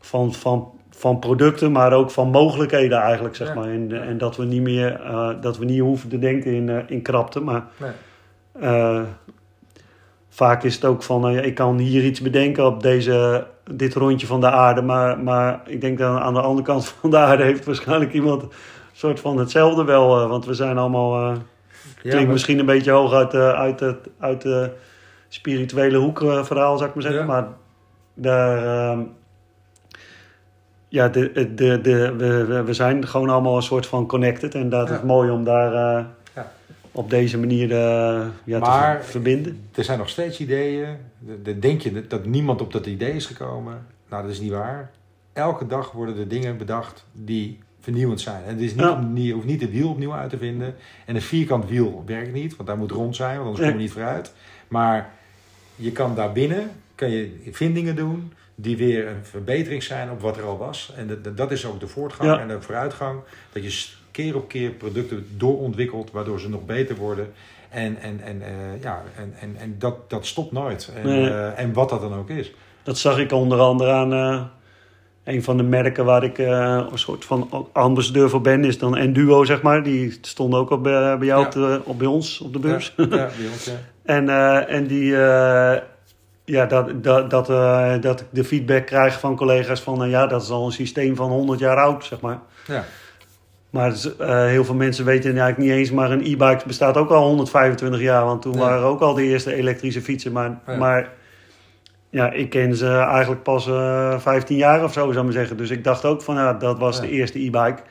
van, 0.00 0.34
van, 0.34 0.70
van 1.00 1.18
producten, 1.18 1.72
maar 1.72 1.92
ook 1.92 2.10
van 2.10 2.30
mogelijkheden 2.30 2.98
eigenlijk, 2.98 3.36
zeg 3.36 3.48
Ja. 3.48 3.54
maar. 3.54 3.68
En, 3.68 4.02
en 4.02 4.18
dat 4.18 4.36
we 4.36 4.44
niet 4.44 4.62
meer, 4.62 5.00
eh, 5.00 5.30
dat 5.40 5.58
we 5.58 5.64
niet 5.64 5.80
hoeven 5.80 6.08
te 6.08 6.18
denken 6.18 6.52
in, 6.52 6.68
eh, 6.68 6.76
in 6.86 7.02
krapte, 7.02 7.40
maar... 7.40 7.64
Nee. 7.76 7.90
Eh, 8.60 9.02
vaak 10.28 10.62
is 10.62 10.74
het 10.74 10.84
ook 10.84 11.02
van, 11.02 11.20
nou 11.20 11.34
ja, 11.34 11.40
ik 11.40 11.54
kan 11.54 11.78
hier 11.78 12.04
iets 12.04 12.20
bedenken 12.20 12.66
op 12.66 12.82
deze, 12.82 13.46
dit 13.70 13.94
rondje 13.94 14.26
van 14.26 14.40
de 14.40 14.50
aarde. 14.50 14.82
Maar, 14.82 15.18
maar 15.18 15.60
ik 15.66 15.80
denk 15.80 15.98
dat 15.98 16.20
aan 16.20 16.34
de 16.34 16.40
andere 16.40 16.66
kant 16.66 16.88
van 17.00 17.10
de 17.10 17.16
aarde 17.16 17.42
heeft 17.42 17.64
waarschijnlijk 17.64 18.12
iemand 18.12 18.42
een 18.42 18.50
soort 18.92 19.20
van 19.20 19.38
hetzelfde 19.38 19.84
wel. 19.84 20.28
want 20.28 20.46
we 20.46 20.54
zijn 20.54 20.78
allemaal, 20.78 21.32
Ja, 22.02 22.10
klinkt 22.10 22.30
misschien 22.32 22.58
een 22.58 22.66
beetje 22.66 22.90
hoog 22.90 23.12
uit, 23.12 23.30
de 23.30 23.54
uit, 23.54 23.80
het, 23.80 24.08
uit 24.18 24.42
de 24.42 24.70
spirituele 25.28 25.98
hoek 25.98 26.18
verhaal, 26.18 26.76
zou 26.76 26.88
ik 26.88 26.94
maar 26.94 27.04
zeggen. 27.04 27.20
Ja. 27.20 27.26
Maar 27.26 27.46
Daar, 28.14 28.64
ehm, 28.64 29.00
ja, 30.90 31.08
de, 31.08 31.32
de, 31.54 31.80
de, 31.80 32.14
we, 32.16 32.62
we- 32.62 32.74
zijn 32.74 33.06
gewoon 33.08 33.28
allemaal 33.30 33.56
een 33.56 33.62
soort 33.62 33.86
van 33.86 34.06
connected. 34.06 34.54
En 34.54 34.68
dat 34.68 34.88
Ja. 34.88 34.94
is 34.94 35.02
mooi 35.02 35.30
om 35.30 35.44
daar 35.44 35.72
eh, 35.98 36.04
Ja. 36.34 36.52
op 36.92 37.10
deze 37.10 37.38
manier 37.38 37.70
eh, 37.72 38.26
ja, 38.44 38.58
Maar- 38.58 38.96
te 38.98 39.02
ver- 39.02 39.10
verbinden. 39.10 39.60
Er 39.74 39.84
zijn 39.84 39.98
nog 39.98 40.08
steeds 40.08 40.40
ideeën. 40.40 40.96
De- 41.18 41.42
de- 41.42 41.58
Denk 41.58 41.80
je 41.80 42.06
dat 42.06 42.24
niemand 42.24 42.60
op 42.60 42.72
dat 42.72 42.86
idee 42.86 43.12
is 43.12 43.26
gekomen? 43.26 43.86
Nou, 44.08 44.22
dat 44.22 44.32
is 44.32 44.40
niet 44.40 44.50
waar. 44.52 44.90
Elke 45.32 45.66
dag 45.66 45.92
worden 45.92 46.18
er 46.18 46.28
dingen 46.28 46.56
bedacht 46.56 47.04
die 47.12 47.58
vernieuwend 47.80 48.20
zijn. 48.20 48.42
En 48.44 48.48
het 48.50 48.60
is 48.60 48.70
niet, 48.74 48.80
Ja. 48.84 49.08
je 49.14 49.32
hoeft 49.32 49.46
niet 49.46 49.60
het 49.60 49.70
wiel 49.70 49.88
opnieuw 49.90 50.12
uit 50.14 50.30
te 50.30 50.38
vinden. 50.38 50.74
En 51.06 51.14
een 51.14 51.22
vierkant 51.22 51.68
wiel 51.68 52.02
werkt 52.06 52.32
niet, 52.32 52.56
want 52.56 52.68
daar 52.68 52.78
moet 52.78 52.90
rond 52.90 53.16
zijn, 53.16 53.34
want 53.36 53.46
anders 53.46 53.66
kom 53.68 53.76
je 53.76 53.82
niet 53.82 53.92
vooruit. 53.92 54.32
Maar 54.68 55.10
je 55.76 55.92
kan 55.92 56.14
daarbinnen 56.14 56.70
kan 56.94 57.10
je 57.10 57.40
vindingen 57.50 57.96
doen 57.96 58.32
die 58.60 58.76
weer 58.76 59.06
een 59.08 59.24
verbetering 59.24 59.82
zijn 59.82 60.10
op 60.10 60.20
wat 60.20 60.36
er 60.36 60.42
al 60.44 60.58
was. 60.58 60.92
En 60.96 61.06
dat- 61.22 61.36
dat 61.36 61.50
is 61.50 61.66
ook 61.66 61.80
de 61.80 61.86
voortgang 61.88 62.30
Ja. 62.30 62.40
en 62.40 62.48
de 62.48 62.62
vooruitgang. 62.62 63.20
Dat 63.52 63.62
je 63.62 63.86
keer 64.10 64.36
op 64.36 64.48
keer 64.48 64.70
producten 64.70 65.26
doorontwikkelt, 65.36 66.10
waardoor 66.10 66.40
ze 66.40 66.48
nog 66.48 66.64
beter 66.64 66.96
worden. 66.96 67.32
En, 67.68 67.96
en, 68.00 68.20
en, 68.24 68.42
eh, 68.42 68.82
ja, 68.82 69.02
en, 69.16 69.34
en, 69.40 69.56
en 69.58 69.74
dat, 69.78 70.10
dat 70.10 70.26
stopt 70.26 70.52
nooit. 70.52 70.92
En, 70.96 71.06
Nee. 71.06 71.30
eh, 71.30 71.58
en 71.58 71.72
wat 71.72 71.88
dat 71.88 72.00
dan 72.00 72.14
ook 72.14 72.28
is. 72.30 72.52
Dat 72.82 72.98
zag 72.98 73.18
ik 73.18 73.32
onder 73.32 73.58
andere 73.58 73.90
aan 73.92 74.12
eh, 74.12 74.42
een 75.24 75.42
van 75.42 75.56
de 75.56 75.62
merken 75.62 76.04
waar 76.04 76.24
ik 76.24 76.38
een 76.38 76.98
soort 76.98 77.24
van 77.24 77.68
ambassadeur 77.72 78.30
voor 78.30 78.40
ben, 78.40 78.64
is 78.64 78.78
dan 78.78 78.96
Enduo, 78.96 79.44
zeg 79.44 79.62
maar. 79.62 79.82
Die 79.82 80.18
stonden 80.20 80.60
ook 80.60 80.70
op, 80.70 80.82
bij 80.82 80.92
jou 80.92 81.24
Ja. 81.24 81.40
op, 81.40 81.52
de- 81.52 81.80
op 81.84 81.98
bij 81.98 82.06
ons 82.06 82.40
op 82.40 82.52
de 82.52 82.58
beurs. 82.58 82.92
Ja, 82.96 83.04
ja, 83.04 83.08
bij 83.38 83.48
ons, 83.52 83.64
ja. 83.64 83.72
En, 84.04 84.28
en 84.68 84.86
die, 84.86 85.12
ja, 86.50 86.66
dat, 86.66 87.04
dat, 87.04 87.30
dat, 87.30 87.50
eh, 87.50 87.92
dat 88.00 88.20
ik 88.20 88.26
de 88.30 88.44
feedback 88.44 88.86
krijg 88.86 89.20
van 89.20 89.36
collega's 89.36 89.80
van, 89.80 90.04
eh, 90.04 90.10
ja, 90.10 90.26
dat 90.26 90.42
is 90.42 90.50
al 90.50 90.64
een 90.66 90.72
systeem 90.72 91.16
van 91.16 91.30
100 91.30 91.58
jaar 91.60 91.76
oud, 91.76 92.04
zeg 92.04 92.20
maar. 92.20 92.38
Ja. 92.66 92.84
Maar 93.70 93.92
is, 93.92 94.16
eh, 94.16 94.44
heel 94.44 94.64
veel 94.64 94.74
mensen 94.74 95.04
weten 95.04 95.30
eigenlijk 95.30 95.58
niet 95.58 95.70
eens, 95.70 95.90
maar 95.90 96.10
een 96.10 96.20
e-bike 96.24 96.62
bestaat 96.66 96.96
ook 96.96 97.10
al 97.10 97.26
125 97.26 98.00
jaar. 98.00 98.24
Want 98.24 98.42
toen 98.42 98.52
Ja. 98.52 98.58
waren 98.58 98.82
ook 98.86 99.00
al 99.00 99.14
de 99.14 99.22
eerste 99.22 99.54
elektrische 99.54 100.02
fietsen. 100.02 100.32
Maar 100.32 100.58
Ja. 100.66 100.76
maar 100.76 101.08
ja, 102.10 102.30
ik 102.30 102.50
ken 102.50 102.76
ze 102.76 102.88
eigenlijk 102.88 103.42
pas 103.42 103.66
eh 103.66 104.18
15 104.18 104.56
jaar 104.56 104.84
of 104.84 104.92
zo, 104.92 105.00
zou 105.00 105.16
ik 105.16 105.22
maar 105.22 105.32
zeggen. 105.32 105.56
Dus 105.56 105.70
ik 105.70 105.84
dacht 105.84 106.04
ook 106.04 106.22
van, 106.22 106.34
ja, 106.34 106.52
dat 106.52 106.78
was 106.78 106.96
Ja. 106.96 107.02
de 107.02 107.10
eerste 107.10 107.38
e-bike. 107.38 107.82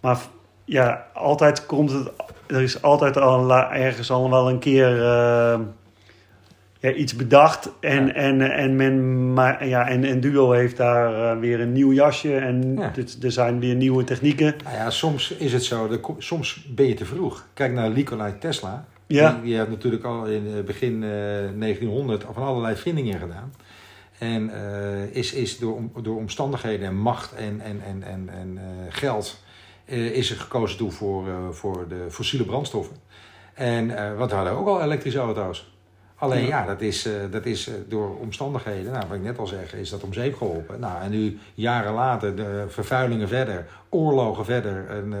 Maar 0.00 0.18
ja, 0.64 1.06
altijd 1.12 1.66
komt 1.66 1.90
het... 1.92 2.10
Er 2.46 2.62
is 2.62 2.82
altijd 2.82 3.16
al 3.16 3.52
ergens 3.56 4.10
al 4.10 4.30
wel 4.30 4.48
een 4.48 4.58
keer 4.58 5.02
ja, 6.86 6.92
iets 6.92 7.16
bedacht. 7.16 7.70
En, 7.80 8.06
Ja. 8.06 8.12
en, 8.12 8.40
en, 8.40 8.76
men, 8.76 9.32
maar, 9.32 9.66
ja, 9.68 9.88
en, 9.88 10.04
en 10.04 10.20
Duo 10.20 10.50
heeft 10.52 10.76
daar 10.76 11.32
eh, 11.32 11.40
weer 11.40 11.60
een 11.60 11.72
nieuw 11.72 11.92
jasje. 11.92 12.36
En 12.36 12.76
Ja. 12.78 12.90
dit, 12.94 13.18
er 13.22 13.32
zijn 13.32 13.60
weer 13.60 13.74
nieuwe 13.74 14.04
technieken. 14.04 14.54
Nou 14.64 14.76
ja, 14.76 14.90
soms 14.90 15.30
is 15.30 15.52
het 15.52 15.64
zo, 15.64 16.00
soms 16.18 16.66
ben 16.74 16.86
je 16.86 16.94
te 16.94 17.04
vroeg. 17.04 17.46
Kijk 17.54 17.72
naar 17.72 17.90
Nikolai 17.90 18.38
Tesla. 18.38 18.86
Ja. 19.06 19.32
Die, 19.32 19.42
die 19.42 19.56
heeft 19.56 19.68
natuurlijk 19.68 20.04
al 20.04 20.24
in 20.26 20.46
eh, 20.56 20.62
begin 20.64 21.02
eh, 21.02 21.08
1900 21.58 22.24
van 22.32 22.42
allerlei 22.42 22.76
vindingen 22.76 23.18
gedaan. 23.18 23.52
En 24.18 24.50
is, 25.12 25.32
is 25.32 25.58
door, 25.58 25.80
door 26.02 26.16
omstandigheden 26.16 26.86
en 26.86 26.96
macht 26.96 27.34
en, 27.34 27.60
en, 27.60 27.80
en, 27.86 28.02
en, 28.02 28.28
en 28.28 28.58
geld... 28.88 29.42
is 29.84 30.30
er 30.30 30.36
gekozen 30.36 30.76
toe 30.78 30.90
voor, 30.90 31.24
voor 31.54 31.88
de 31.88 32.06
fossiele 32.08 32.44
brandstoffen. 32.44 32.96
En, 33.54 34.16
want 34.16 34.30
we 34.30 34.36
hadden 34.36 34.52
ook 34.56 34.66
al 34.66 34.82
elektrische 34.82 35.18
auto's. 35.18 35.75
Alleen 36.18 36.42
Ja. 36.42 36.48
ja, 36.48 36.66
dat 36.66 36.80
is, 36.80 37.06
eh, 37.06 37.12
dat 37.30 37.46
is 37.46 37.68
eh, 37.68 37.74
door 37.88 38.18
omstandigheden, 38.18 38.92
nou, 38.92 39.04
wat 39.08 39.16
ik 39.16 39.22
net 39.22 39.38
al 39.38 39.46
zeg, 39.46 39.74
is 39.74 39.90
dat 39.90 40.02
om 40.02 40.12
zeep 40.12 40.36
geholpen. 40.36 40.80
Nou, 40.80 41.02
en 41.02 41.10
nu 41.10 41.38
jaren 41.54 41.92
later, 41.92 42.36
de 42.36 42.64
vervuilingen 42.68 43.28
verder, 43.28 43.66
oorlogen 43.88 44.44
verder, 44.44 44.86
en 44.88 45.12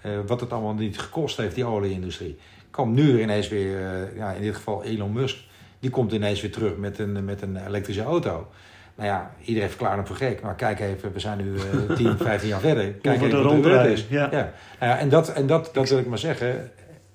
eh, 0.00 0.10
wat 0.26 0.40
het 0.40 0.52
allemaal 0.52 0.74
niet 0.74 0.98
gekost 0.98 1.36
heeft, 1.36 1.54
die 1.54 1.64
olieindustrie. 1.64 2.38
Komt 2.70 2.94
nu 2.94 3.22
ineens 3.22 3.48
weer, 3.48 3.78
ja, 4.16 4.32
in 4.32 4.42
dit 4.42 4.54
geval 4.54 4.84
Elon 4.84 5.12
Musk, 5.12 5.36
die 5.80 5.90
komt 5.90 6.12
ineens 6.12 6.40
weer 6.40 6.52
terug 6.52 6.76
met 6.76 6.98
een, 6.98 7.24
met 7.24 7.42
een 7.42 7.66
elektrische 7.66 8.02
auto. 8.02 8.46
Nou 8.94 9.08
ja, 9.08 9.30
iedereen 9.44 9.68
verklaart 9.68 9.96
hem 9.96 10.06
voor 10.06 10.16
gek, 10.16 10.42
maar 10.42 10.54
kijk 10.54 10.80
even, 10.80 11.12
we 11.12 11.20
zijn 11.20 11.38
nu 11.38 11.56
eh 11.56 11.96
10, 11.96 12.18
15 12.18 12.48
jaar 12.48 12.60
verder. 12.60 12.92
Kijk 12.92 13.22
even 13.22 13.44
wat 13.44 13.64
er 13.64 13.90
is. 13.90 14.06
ja. 14.08 14.28
Ja. 14.30 14.52
Nou 14.80 14.92
ja, 14.92 14.98
en 14.98 15.08
dat, 15.08 15.32
en 15.32 15.46
dat, 15.46 15.70
dat 15.72 15.88
wil 15.88 15.98
ik 15.98 16.06
maar 16.06 16.18
zeggen. 16.18 16.70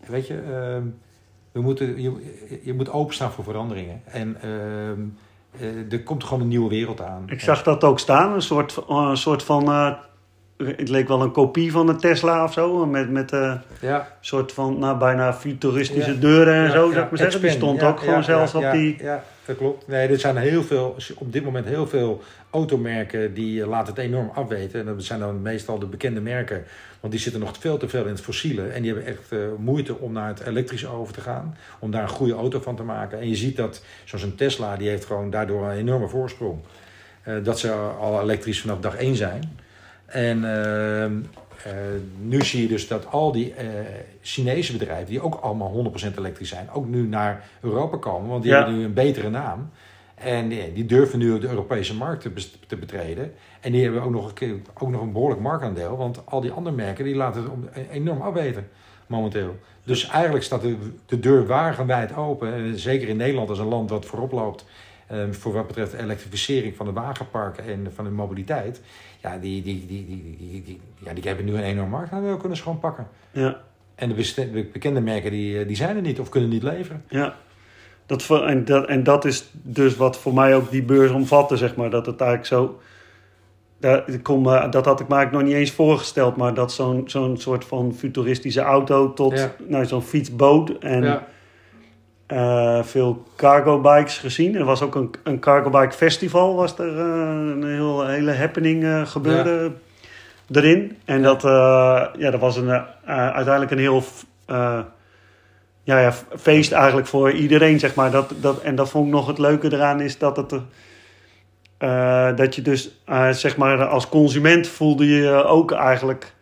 Weet 0.07 0.28
je, 0.28 0.39
ehm, 0.51 0.84
we 1.60 1.66
moeten, 1.66 2.01
je, 2.01 2.12
je 2.64 2.74
moet 2.74 2.91
openstaan 2.91 3.32
voor 3.32 3.43
veranderingen. 3.43 4.01
En 4.05 4.38
ehm, 4.41 5.01
eh, 5.60 5.91
er 5.93 6.03
komt 6.03 6.24
gewoon 6.24 6.41
een 6.41 6.47
nieuwe 6.47 6.70
wereld 6.70 7.01
aan. 7.01 7.24
Ik 7.28 7.39
zag 7.41 7.64
dat 7.64 7.84
ook 7.84 7.99
staan, 7.99 8.34
een 8.34 8.41
soort, 8.41 8.72
van- 8.72 9.07
een 9.10 9.18
soort 9.18 9.43
van... 9.43 9.64
eh, 9.68 9.91
het 10.78 10.89
leek 10.89 11.07
wel 11.07 11.22
een 11.22 11.32
kopie 11.32 11.72
van 11.72 11.89
een 11.89 11.97
Tesla 11.97 12.43
of 12.43 12.53
zo. 12.53 12.86
Met, 12.86 13.10
met 13.10 13.32
eh, 13.32 13.39
een 13.41 13.60
Ja, 13.82 14.07
soort 14.22 14.51
van 14.51 14.80
nou, 14.80 14.97
bijna 14.97 15.34
futuristische 15.34 16.14
Ja. 16.14 16.20
deuren 16.20 16.53
en 16.53 16.64
ja, 16.64 16.70
zo, 16.72 16.91
zou 16.91 17.03
ik 17.03 17.10
maar 17.10 17.20
zeggen. 17.20 17.41
Die 17.41 17.49
stond 17.49 17.84
ook 17.84 17.99
gewoon 17.99 18.24
zelfs 18.24 18.55
op 18.55 18.72
die... 18.72 18.97
Dat 19.50 19.58
klopt. 19.58 19.88
Nee, 19.88 20.08
er 20.08 20.20
zijn 20.20 20.38
heel 20.38 20.64
veel, 20.64 20.95
op 21.16 21.34
dit 21.34 21.43
moment 21.43 21.66
heel 21.66 21.88
veel 21.88 22.22
automerken 22.50 23.34
die 23.34 23.62
eh, 23.62 23.68
laten 23.68 23.93
het 23.93 24.04
enorm 24.04 24.32
afweten. 24.34 24.80
En 24.80 24.86
dat 24.86 25.04
zijn 25.04 25.20
dan 25.20 25.41
meestal 25.41 25.80
de 25.80 25.86
bekende 25.86 26.22
merken. 26.22 26.64
Want 27.00 27.14
die 27.14 27.22
zitten 27.22 27.41
nog 27.41 27.56
veel 27.60 27.78
te 27.78 27.89
veel 27.89 28.04
in 28.04 28.12
het 28.12 28.22
fossiele. 28.22 28.68
En 28.68 28.82
die 28.82 28.93
hebben 28.93 29.10
echt 29.10 29.32
eh, 29.32 29.39
moeite 29.58 29.97
om 29.97 30.12
naar 30.12 30.28
het 30.28 30.39
elektrische 30.39 30.88
over 30.88 31.14
te 31.14 31.22
gaan. 31.22 31.58
Om 31.80 31.91
daar 31.91 32.04
een 32.04 32.10
goede 32.10 32.34
auto 32.34 32.60
van 32.60 32.76
te 32.76 32.84
maken. 32.84 33.20
En 33.20 33.30
je 33.30 33.36
ziet 33.36 33.56
dat, 33.56 33.84
zoals 34.04 34.24
een 34.24 34.36
Tesla, 34.36 34.78
die 34.78 34.89
heeft 34.89 35.06
gewoon 35.06 35.30
daardoor 35.30 35.66
een 35.66 35.78
enorme 35.78 36.08
voorsprong. 36.08 36.60
Eh, 37.24 37.34
dat 37.43 37.60
ze 37.60 37.72
al 37.72 38.22
elektrisch 38.22 38.62
vanaf 38.62 38.80
dag 38.80 38.95
één 38.95 39.16
zijn. 39.16 39.60
En 40.06 40.43
eh, 41.66 41.74
nu 42.22 42.41
zie 42.41 42.62
je 42.62 42.68
dus 42.68 42.88
dat 42.88 43.12
al 43.12 43.32
die 43.32 43.53
eh, 43.53 43.68
Chinese 44.22 44.72
bedrijven, 44.72 45.05
die 45.05 45.22
ook 45.22 45.36
allemaal 45.36 45.91
100% 46.14 46.18
elektrisch 46.18 46.49
zijn, 46.49 46.72
ook 46.72 46.88
nu 46.88 47.07
naar 47.07 47.49
Europa 47.62 47.97
komen. 47.97 48.30
Want 48.30 48.43
die 48.43 48.51
Ja. 48.51 48.57
hebben 48.57 48.78
nu 48.78 48.84
een 48.84 48.93
betere 48.93 49.30
naam. 49.30 49.70
En 50.16 50.47
die, 50.49 50.74
die 50.74 50.86
durven 50.86 51.20
nu 51.20 51.39
de 51.39 51.47
Europese 51.47 51.95
markt 51.95 52.22
te, 52.68 52.78
betreden. 52.78 53.34
En 53.60 53.72
die 53.72 53.84
hebben 53.84 54.01
ook 54.01 54.12
nog, 54.12 54.32
een 54.39 54.66
ook 54.80 54.89
nog 54.89 55.01
een 55.01 55.12
behoorlijk 55.12 55.41
marktaandeel. 55.41 55.97
Want 55.97 56.22
al 56.26 56.41
die 56.41 56.51
andere 56.51 56.76
merken 56.76 57.05
die 57.05 57.16
laten 57.16 57.43
het 57.72 57.89
enorm 57.91 58.22
afweten 58.22 58.68
momenteel. 59.07 59.55
Dus 59.84 60.07
eigenlijk 60.07 60.43
staat 60.43 60.62
de, 60.62 60.78
de 61.05 61.20
deur 61.20 61.45
wagenwijd 61.47 62.16
open. 62.16 62.53
En 62.53 62.80
zeker 62.80 63.07
in 63.07 63.18
Nederland 63.18 63.49
als 63.49 63.60
een 63.60 63.68
land 63.68 63.89
wat 63.89 64.05
voorop 64.05 64.32
loopt. 64.32 64.66
eh, 65.07 65.18
voor 65.32 65.53
wat 65.53 65.68
betreft 65.68 65.91
de 65.91 65.97
elektrificering 66.01 66.76
van 66.76 66.86
de 66.86 66.91
wagenparken 66.91 67.64
en 67.66 67.88
van 67.95 68.05
de 68.05 68.12
mobiliteit. 68.12 68.82
Ja, 69.22 69.38
die, 69.38 69.61
die, 69.61 69.86
die, 69.88 70.05
die, 70.65 70.80
ja, 70.99 71.13
die 71.13 71.24
hebben 71.24 71.45
nu 71.45 71.53
een 71.55 71.63
enorm 71.63 71.89
marktaandeel 71.89 72.38
kunnen 72.38 72.57
ze 72.57 72.63
gewoon 72.63 72.80
pakken. 72.80 73.07
Ja, 73.32 73.61
En 73.95 74.09
de 74.09 74.70
bekende 74.74 75.01
merken 75.01 75.32
die, 75.32 75.59
eh, 75.59 75.67
die 75.67 75.76
zijn 75.76 75.95
er 75.95 76.01
niet 76.01 76.20
of 76.20 76.30
kunnen 76.30 76.49
niet 76.49 76.63
leveren. 76.63 77.03
ja. 77.09 77.36
Dat, 78.05 78.24
voor- 78.24 78.45
en, 78.45 78.65
dat, 78.65 78.88
en 78.88 79.03
dat 79.03 79.26
is 79.26 79.49
dus 79.53 79.95
wat 79.95 80.17
voor 80.20 80.34
mij 80.34 80.55
ook 80.55 80.72
die 80.72 80.84
beurs 80.84 81.11
omvatte, 81.11 81.57
zeg 81.57 81.76
maar. 81.76 81.89
Dat 81.89 82.05
het 82.05 82.22
eigenlijk 82.22 82.49
zo... 82.49 82.80
Dat, 83.80 84.22
kon 84.22 84.41
me- 84.41 84.70
dat 84.70 84.86
had 84.86 84.99
ik 84.99 85.07
me 85.07 85.15
eigenlijk 85.15 85.32
nog 85.43 85.53
niet 85.53 85.61
eens 85.61 85.72
voorgesteld. 85.76 86.36
Maar 86.36 86.53
dat 86.53 86.72
zo'n 86.72 87.03
zo'n 87.05 87.38
soort 87.38 87.65
van 87.65 87.93
futuristische 87.93 88.61
auto 88.61 89.13
tot 89.13 89.34
Ja. 89.38 89.51
nou, 89.67 89.86
zo'n 89.86 90.01
fietsboot 90.01 90.70
en 90.80 91.03
ja. 91.03 91.28
Eh, 92.30 92.84
veel 92.84 93.24
cargo 93.36 93.82
bikes 93.82 94.18
gezien. 94.18 94.56
Er 94.56 94.66
was 94.66 94.82
ook 94.82 94.96
een, 94.96 95.12
een 95.24 95.40
cargo 95.40 95.70
bike 95.70 95.92
festival, 95.92 96.56
was 96.56 96.78
er 96.78 97.00
eh, 97.00 97.06
een 97.52 97.64
heel, 97.64 98.08
hele 98.08 98.34
happening 98.34 98.84
eh, 98.84 99.06
gebeurde 99.06 99.72
erin. 100.52 100.98
En 101.06 101.22
dat, 101.22 101.42
ja, 102.18 102.32
dat 102.32 102.40
was 102.40 102.58
een, 102.58 102.70
uiteindelijk 103.06 103.72
een 103.72 103.78
heel 103.78 104.04
ja, 105.84 106.00
ja, 106.00 106.14
feest 106.38 106.72
eigenlijk 106.72 107.08
voor 107.08 107.32
iedereen, 107.32 107.80
zeg 107.80 107.96
maar. 107.96 108.12
Dat, 108.12 108.34
dat, 108.42 108.62
en 108.62 108.76
dat 108.76 108.90
vond 108.90 109.06
ik 109.06 109.14
nog 109.14 109.28
het 109.28 109.38
leuke 109.38 109.74
eraan 109.74 110.02
is 110.02 110.18
dat 110.18 110.38
het... 110.38 110.50
dat 112.38 112.56
je 112.56 112.62
dus, 112.62 113.02
zeg 113.32 113.58
maar, 113.58 113.86
als 113.86 114.10
consument 114.10 114.68
voelde 114.68 115.08
je 115.08 115.22
je 115.22 115.44
ook 115.44 115.72
eigenlijk 115.72 116.34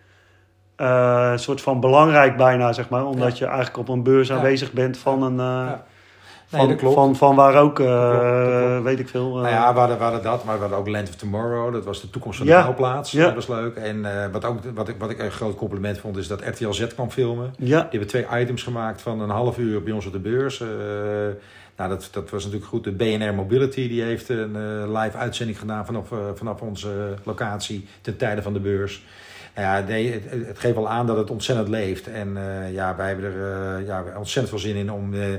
een 0.78 1.40
soort 1.40 1.62
van 1.62 1.80
belangrijk 1.80 2.38
bijna, 2.38 2.74
zeg 2.74 2.90
maar. 2.90 3.06
Omdat 3.06 3.38
je 3.38 3.46
eigenlijk 3.46 3.78
op 3.78 3.90
een 3.90 4.04
beurs 4.04 4.32
aanwezig 4.32 4.72
bent 4.72 4.98
van 4.98 5.24
een... 5.24 5.40
eh. 5.40 5.72
Nee, 6.52 6.60
van, 6.62 6.70
dat 6.70 6.78
klopt. 6.78 6.96
Van, 6.96 7.16
van 7.16 7.36
waar 7.36 7.56
ook, 7.56 7.80
eh, 7.80 7.86
Dat 7.86 8.20
klopt, 8.20 8.52
dat 8.52 8.68
klopt. 8.70 8.84
weet 8.84 9.00
ik 9.00 9.10
veel. 9.10 9.36
Nou 9.36 9.48
ja, 9.48 9.74
we 9.74 9.80
hadden, 9.80 9.98
we 9.98 10.04
hadden 10.04 10.24
dat, 10.24 10.44
maar 10.44 10.54
we 10.56 10.60
hadden 10.62 10.78
ook 10.80 10.88
Land 10.88 11.10
of 11.10 11.16
Tomorrow. 11.16 11.74
Dat 11.74 11.86
was 11.86 12.02
de 12.02 12.10
toekomst 12.10 12.38
van 12.38 12.48
de 12.48 12.54
bouwplaats. 12.54 13.12
Dat 13.12 13.34
was 13.34 13.48
leuk. 13.48 13.76
En 13.76 14.06
wat, 14.32 14.46
ook, 14.46 14.60
wat, 14.74 14.88
ik, 14.88 14.96
wat 15.00 15.10
ik 15.10 15.20
een 15.20 15.32
groot 15.32 15.56
compliment 15.56 15.98
vond, 16.00 16.18
is 16.18 16.28
dat 16.28 16.42
RTL 16.48 16.72
Z 16.72 16.88
kwam 16.88 17.12
filmen. 17.12 17.54
ja, 17.58 17.80
Die 17.82 17.90
hebben 17.90 18.08
twee 18.08 18.26
items 18.42 18.64
gemaakt 18.64 19.02
van 19.02 19.22
een 19.22 19.30
half 19.30 19.58
uur 19.58 19.84
bij 19.84 19.94
ons 19.94 20.06
op 20.06 20.12
de 20.12 20.20
beurs. 20.20 20.64
Nou, 21.78 21.90
dat, 21.90 22.10
dat 22.12 22.30
was 22.30 22.44
natuurlijk 22.44 22.70
goed. 22.70 22.84
De 22.84 22.92
BNR 22.92 23.34
Mobility 23.34 23.88
die 23.88 24.02
heeft 24.02 24.30
een 24.30 24.92
live 24.98 25.18
uitzending 25.18 25.60
gedaan 25.60 25.86
vanaf, 25.86 26.08
vanaf 26.36 26.62
onze 26.62 27.14
locatie 27.24 27.88
ten 28.02 28.18
tijde 28.18 28.42
van 28.42 28.54
de 28.54 28.60
beurs. 28.60 29.04
Ja, 29.58 29.84
het, 29.84 30.60
geeft 30.60 30.76
wel 30.76 30.90
aan 30.90 31.08
dat 31.08 31.18
het 31.18 31.30
ontzettend 31.30 31.68
leeft. 31.68 32.08
En 32.08 32.38
eh, 32.38 32.74
ja, 32.74 32.96
wij 32.96 33.08
hebben 33.08 33.26
er 33.26 33.78
eh, 33.80 33.88
ja, 33.88 34.04
ontzettend 34.18 34.50
veel 34.50 34.70
zin 34.70 34.76
in 34.76 34.92
om 34.92 35.14
eh, 35.14 35.30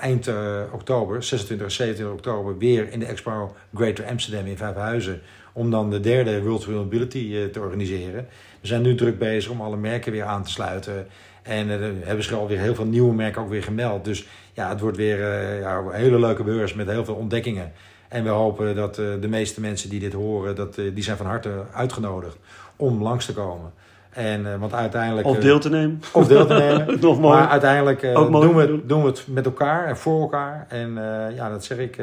eind 0.00 0.30
oktober, 0.72 1.22
26 1.22 1.66
en 1.66 1.72
27 1.72 2.14
oktober, 2.14 2.58
weer 2.58 2.92
in 2.92 2.98
de 2.98 3.06
Expo 3.06 3.54
Greater 3.74 4.06
Amsterdam 4.06 4.46
in 4.46 4.56
Vijfhuizen. 4.56 5.20
Om 5.52 5.70
dan 5.70 5.90
de 5.90 6.00
derde 6.00 6.42
World 6.42 6.66
Mobility 6.66 7.50
te 7.50 7.60
organiseren. 7.60 8.26
We 8.60 8.66
zijn 8.66 8.82
nu 8.82 8.94
druk 8.94 9.18
bezig 9.18 9.50
om 9.50 9.60
alle 9.60 9.76
merken 9.76 10.12
weer 10.12 10.24
aan 10.24 10.42
te 10.42 10.50
sluiten. 10.50 11.06
En 11.42 11.68
hebben 12.04 12.24
zich 12.24 12.32
alweer 12.32 12.58
heel 12.58 12.74
veel 12.74 12.84
nieuwe 12.84 13.14
merken 13.14 13.42
ook 13.42 13.48
weer 13.48 13.62
gemeld. 13.62 14.04
Dus 14.04 14.26
ja, 14.52 14.68
het 14.68 14.80
wordt 14.80 14.96
weer 14.96 15.18
ja, 15.60 15.76
een 15.76 15.92
hele 15.92 16.18
leuke 16.18 16.44
beurs 16.44 16.74
met 16.74 16.88
heel 16.88 17.04
veel 17.04 17.14
ontdekkingen. 17.14 17.72
En 18.08 18.24
we 18.24 18.30
hopen 18.30 18.74
dat 18.74 18.94
de 18.94 19.28
meeste 19.28 19.60
mensen 19.60 19.90
die 19.90 20.00
dit 20.00 20.12
horen, 20.12 20.54
dat, 20.54 20.74
die 20.74 21.02
zijn 21.02 21.16
van 21.16 21.26
harte 21.26 21.64
uitgenodigd 21.72 22.36
om 22.80 23.02
langs 23.02 23.26
te 23.26 23.32
komen. 23.32 23.72
En, 24.10 24.58
want 24.60 24.72
uiteindelijk, 24.72 25.26
of 25.26 25.38
deel 25.38 25.58
te 25.58 25.70
nemen. 25.70 26.00
Of 26.12 26.26
deel 26.26 26.46
te 26.46 26.54
nemen. 26.54 27.00
Nog 27.00 27.20
maar 27.20 27.48
uiteindelijk 27.48 28.00
doen, 28.00 28.54
we, 28.54 28.82
doen 28.86 29.02
we 29.02 29.08
het 29.08 29.24
met 29.26 29.44
elkaar 29.44 29.86
en 29.86 29.96
voor 29.96 30.20
elkaar. 30.20 30.66
En 30.68 30.94
ja, 31.34 31.48
dat 31.48 31.64
zeg 31.64 31.78
ik. 31.78 32.02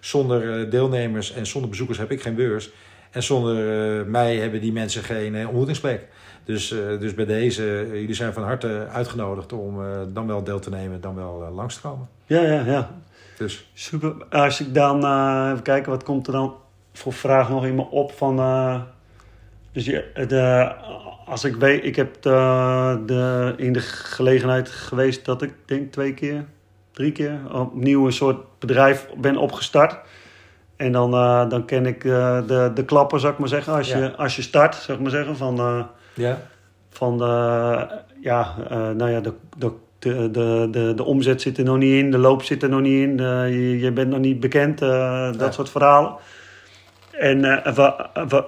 zonder 0.00 0.70
deelnemers 0.70 1.32
en 1.32 1.46
zonder 1.46 1.70
bezoekers 1.70 1.98
heb 1.98 2.10
ik 2.10 2.22
geen 2.22 2.34
beurs. 2.34 2.70
En 3.10 3.22
zonder 3.22 3.56
mij 4.06 4.36
hebben 4.36 4.60
die 4.60 4.72
mensen 4.72 5.02
geen 5.02 5.46
ontmoetingsplek. 5.46 6.06
Dus, 6.46 6.70
uh, 6.72 7.00
dus 7.00 7.14
bij 7.14 7.24
deze, 7.24 7.62
uh, 7.62 8.00
jullie 8.00 8.14
zijn 8.14 8.32
van 8.32 8.42
harte 8.42 8.86
uitgenodigd 8.92 9.52
om 9.52 9.80
uh, 9.80 9.86
dan 10.08 10.26
wel 10.26 10.44
deel 10.44 10.58
te 10.58 10.70
nemen, 10.70 11.00
dan 11.00 11.14
wel 11.14 11.50
langs 11.54 11.74
te 11.74 11.80
komen. 11.80 12.08
Ja, 12.26 12.40
ja, 12.40 12.60
ja. 12.64 12.90
Dus. 13.38 13.70
Super. 13.74 14.14
Als 14.30 14.60
ik 14.60 14.74
dan, 14.74 14.96
even 15.50 15.62
kijken, 15.62 15.90
wat 15.90 16.02
komt 16.02 16.26
er 16.26 16.32
dan 16.32 16.54
voor 16.92 17.12
vraag 17.12 17.48
nog 17.48 17.64
in 17.64 17.74
me 17.74 17.90
op 17.90 18.12
van... 18.12 18.36
dus 19.76 19.84
je, 19.84 20.26
de, 20.28 20.72
als 21.26 21.44
ik 21.44 21.56
weet, 21.56 21.84
ik 21.84 21.96
heb 21.96 22.22
de, 22.22 23.02
de, 23.06 23.54
in 23.56 23.72
de 23.72 23.80
gelegenheid 23.80 24.68
geweest 24.68 25.24
dat 25.24 25.42
ik 25.42 25.52
denk 25.64 25.92
twee 25.92 26.14
keer, 26.14 26.44
drie 26.92 27.12
keer 27.12 27.38
opnieuw 27.52 28.06
een 28.06 28.12
soort 28.12 28.58
bedrijf 28.58 29.06
ben 29.16 29.36
opgestart. 29.36 29.98
En 30.76 30.92
dan, 30.92 31.10
dan 31.48 31.64
ken 31.64 31.86
ik 31.86 32.02
de, 32.02 32.70
de 32.74 32.84
klappen, 32.84 33.20
zou 33.20 33.32
ik 33.32 33.38
maar 33.38 33.48
zeggen, 33.48 33.72
als, 33.72 33.88
ja. 33.88 33.98
je, 33.98 34.16
als 34.16 34.36
je 34.36 34.42
start, 34.42 34.74
zeg 34.74 34.98
maar 34.98 35.10
zeggen, 35.10 35.36
van... 35.36 35.86
Ja. 36.14 36.42
Van 36.90 37.18
de, 37.18 37.86
ja, 38.20 38.54
nou 38.70 39.10
ja, 39.10 39.20
de, 39.20 39.32
de, 39.58 39.72
de, 39.98 40.68
de, 40.70 40.92
de, 40.96 41.04
omzet 41.04 41.42
zit 41.42 41.58
er 41.58 41.64
nog 41.64 41.76
niet 41.76 41.94
in, 41.94 42.10
de 42.10 42.18
loop 42.18 42.42
zit 42.42 42.62
er 42.62 42.68
nog 42.68 42.80
niet 42.80 43.02
in, 43.02 43.16
je, 43.18 43.78
je, 43.78 43.92
bent 43.92 44.10
nog 44.10 44.20
niet 44.20 44.40
bekend, 44.40 44.78
dat 45.38 45.54
soort 45.54 45.70
verhalen. 45.70 46.14
En 47.10 47.38
uh, 47.38 48.38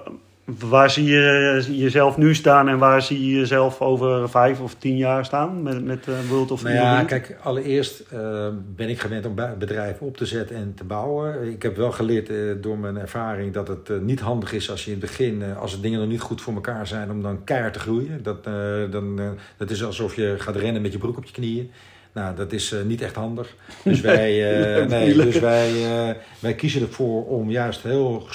waar 0.57 0.89
zie 0.89 1.05
je 1.05 1.65
jezelf 1.69 2.17
nu 2.17 2.35
staan 2.35 2.67
en 2.69 2.77
waar 2.77 3.01
zie 3.01 3.27
je 3.27 3.37
jezelf 3.37 3.81
over 3.81 4.29
vijf 4.29 4.59
of 4.59 4.75
tien 4.75 4.97
jaar 4.97 5.25
staan 5.25 5.63
met, 5.63 5.83
met 5.85 6.07
uh, 6.07 6.15
World 6.29 6.51
of 6.51 6.63
nou 6.63 6.75
ja, 6.75 7.03
kijk, 7.03 7.37
allereerst 7.43 8.03
uh, 8.13 8.47
ben 8.75 8.89
ik 8.89 8.99
gewend 8.99 9.25
om 9.25 9.35
bedrijven 9.59 10.05
op 10.05 10.17
te 10.17 10.25
zetten 10.25 10.55
en 10.55 10.73
te 10.75 10.83
bouwen. 10.83 11.51
Ik 11.51 11.63
heb 11.63 11.75
wel 11.75 11.91
geleerd 11.91 12.29
uh, 12.29 12.55
door 12.61 12.77
mijn 12.77 12.97
ervaring 12.97 13.53
dat 13.53 13.67
het 13.67 14.01
niet 14.01 14.19
handig 14.19 14.53
is 14.53 14.71
als 14.71 14.85
je 14.85 14.91
in 14.91 14.97
het 14.99 15.09
begin, 15.09 15.43
als 15.59 15.71
de 15.71 15.79
dingen 15.79 15.99
nog 15.99 16.09
niet 16.09 16.21
goed 16.21 16.41
voor 16.41 16.53
elkaar 16.53 16.87
zijn, 16.87 17.11
om 17.11 17.21
dan 17.21 17.43
keihard 17.43 17.73
te 17.73 17.79
groeien. 17.79 18.23
Dat, 18.23 18.43
dan, 18.91 19.19
dat 19.57 19.69
is 19.69 19.83
alsof 19.83 20.15
je 20.15 20.35
gaat 20.37 20.55
rennen 20.55 20.81
met 20.81 20.91
je 20.91 20.97
broek 20.97 21.17
op 21.17 21.25
je 21.25 21.31
knieën. 21.31 21.71
Nou, 22.11 22.35
dat 22.35 22.51
is 22.51 22.71
uh, 22.71 22.81
niet 22.81 23.01
echt 23.01 23.15
handig. 23.15 23.55
Dus 23.83 24.01
wij, 24.01 24.31
uh, 24.79 24.85
nee, 24.85 25.13
dus 25.13 25.39
wij, 25.39 25.71
uh, 25.71 26.15
wij 26.39 26.55
kiezen 26.55 26.81
ervoor 26.81 27.25
om 27.25 27.49
juist 27.49 27.83
heel 27.83 28.27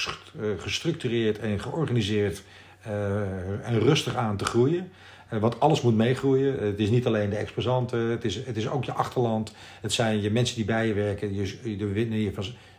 gestructureerd 0.57 1.39
en 1.39 1.59
georganiseerd 1.59 2.43
en 3.63 3.79
rustig 3.79 4.15
aan 4.15 4.37
te 4.37 4.45
groeien. 4.45 4.91
want 5.29 5.59
alles 5.59 5.81
moet 5.81 5.95
meegroeien. 5.95 6.57
Het 6.59 6.79
is 6.79 6.89
niet 6.89 7.05
alleen 7.05 7.29
de 7.29 7.35
exposanten, 7.35 7.99
het 7.99 8.25
is, 8.25 8.35
het 8.35 8.57
is 8.57 8.69
ook 8.69 8.83
je 8.83 8.91
achterland. 8.91 9.53
Het 9.81 9.93
zijn 9.93 10.21
je 10.21 10.31
mensen 10.31 10.55
die 10.55 10.65
bij 10.65 10.87
je 10.87 10.93
werken, 10.93 11.35
je, 11.35 11.77
de, 11.77 12.31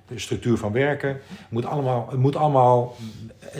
de 0.08 0.18
structuur 0.18 0.56
van 0.56 0.72
werken. 0.72 1.08
Het 1.08 1.50
moet 1.50 1.66
allemaal, 1.66 2.06
het 2.10 2.18
moet 2.18 2.36
allemaal 2.36 2.96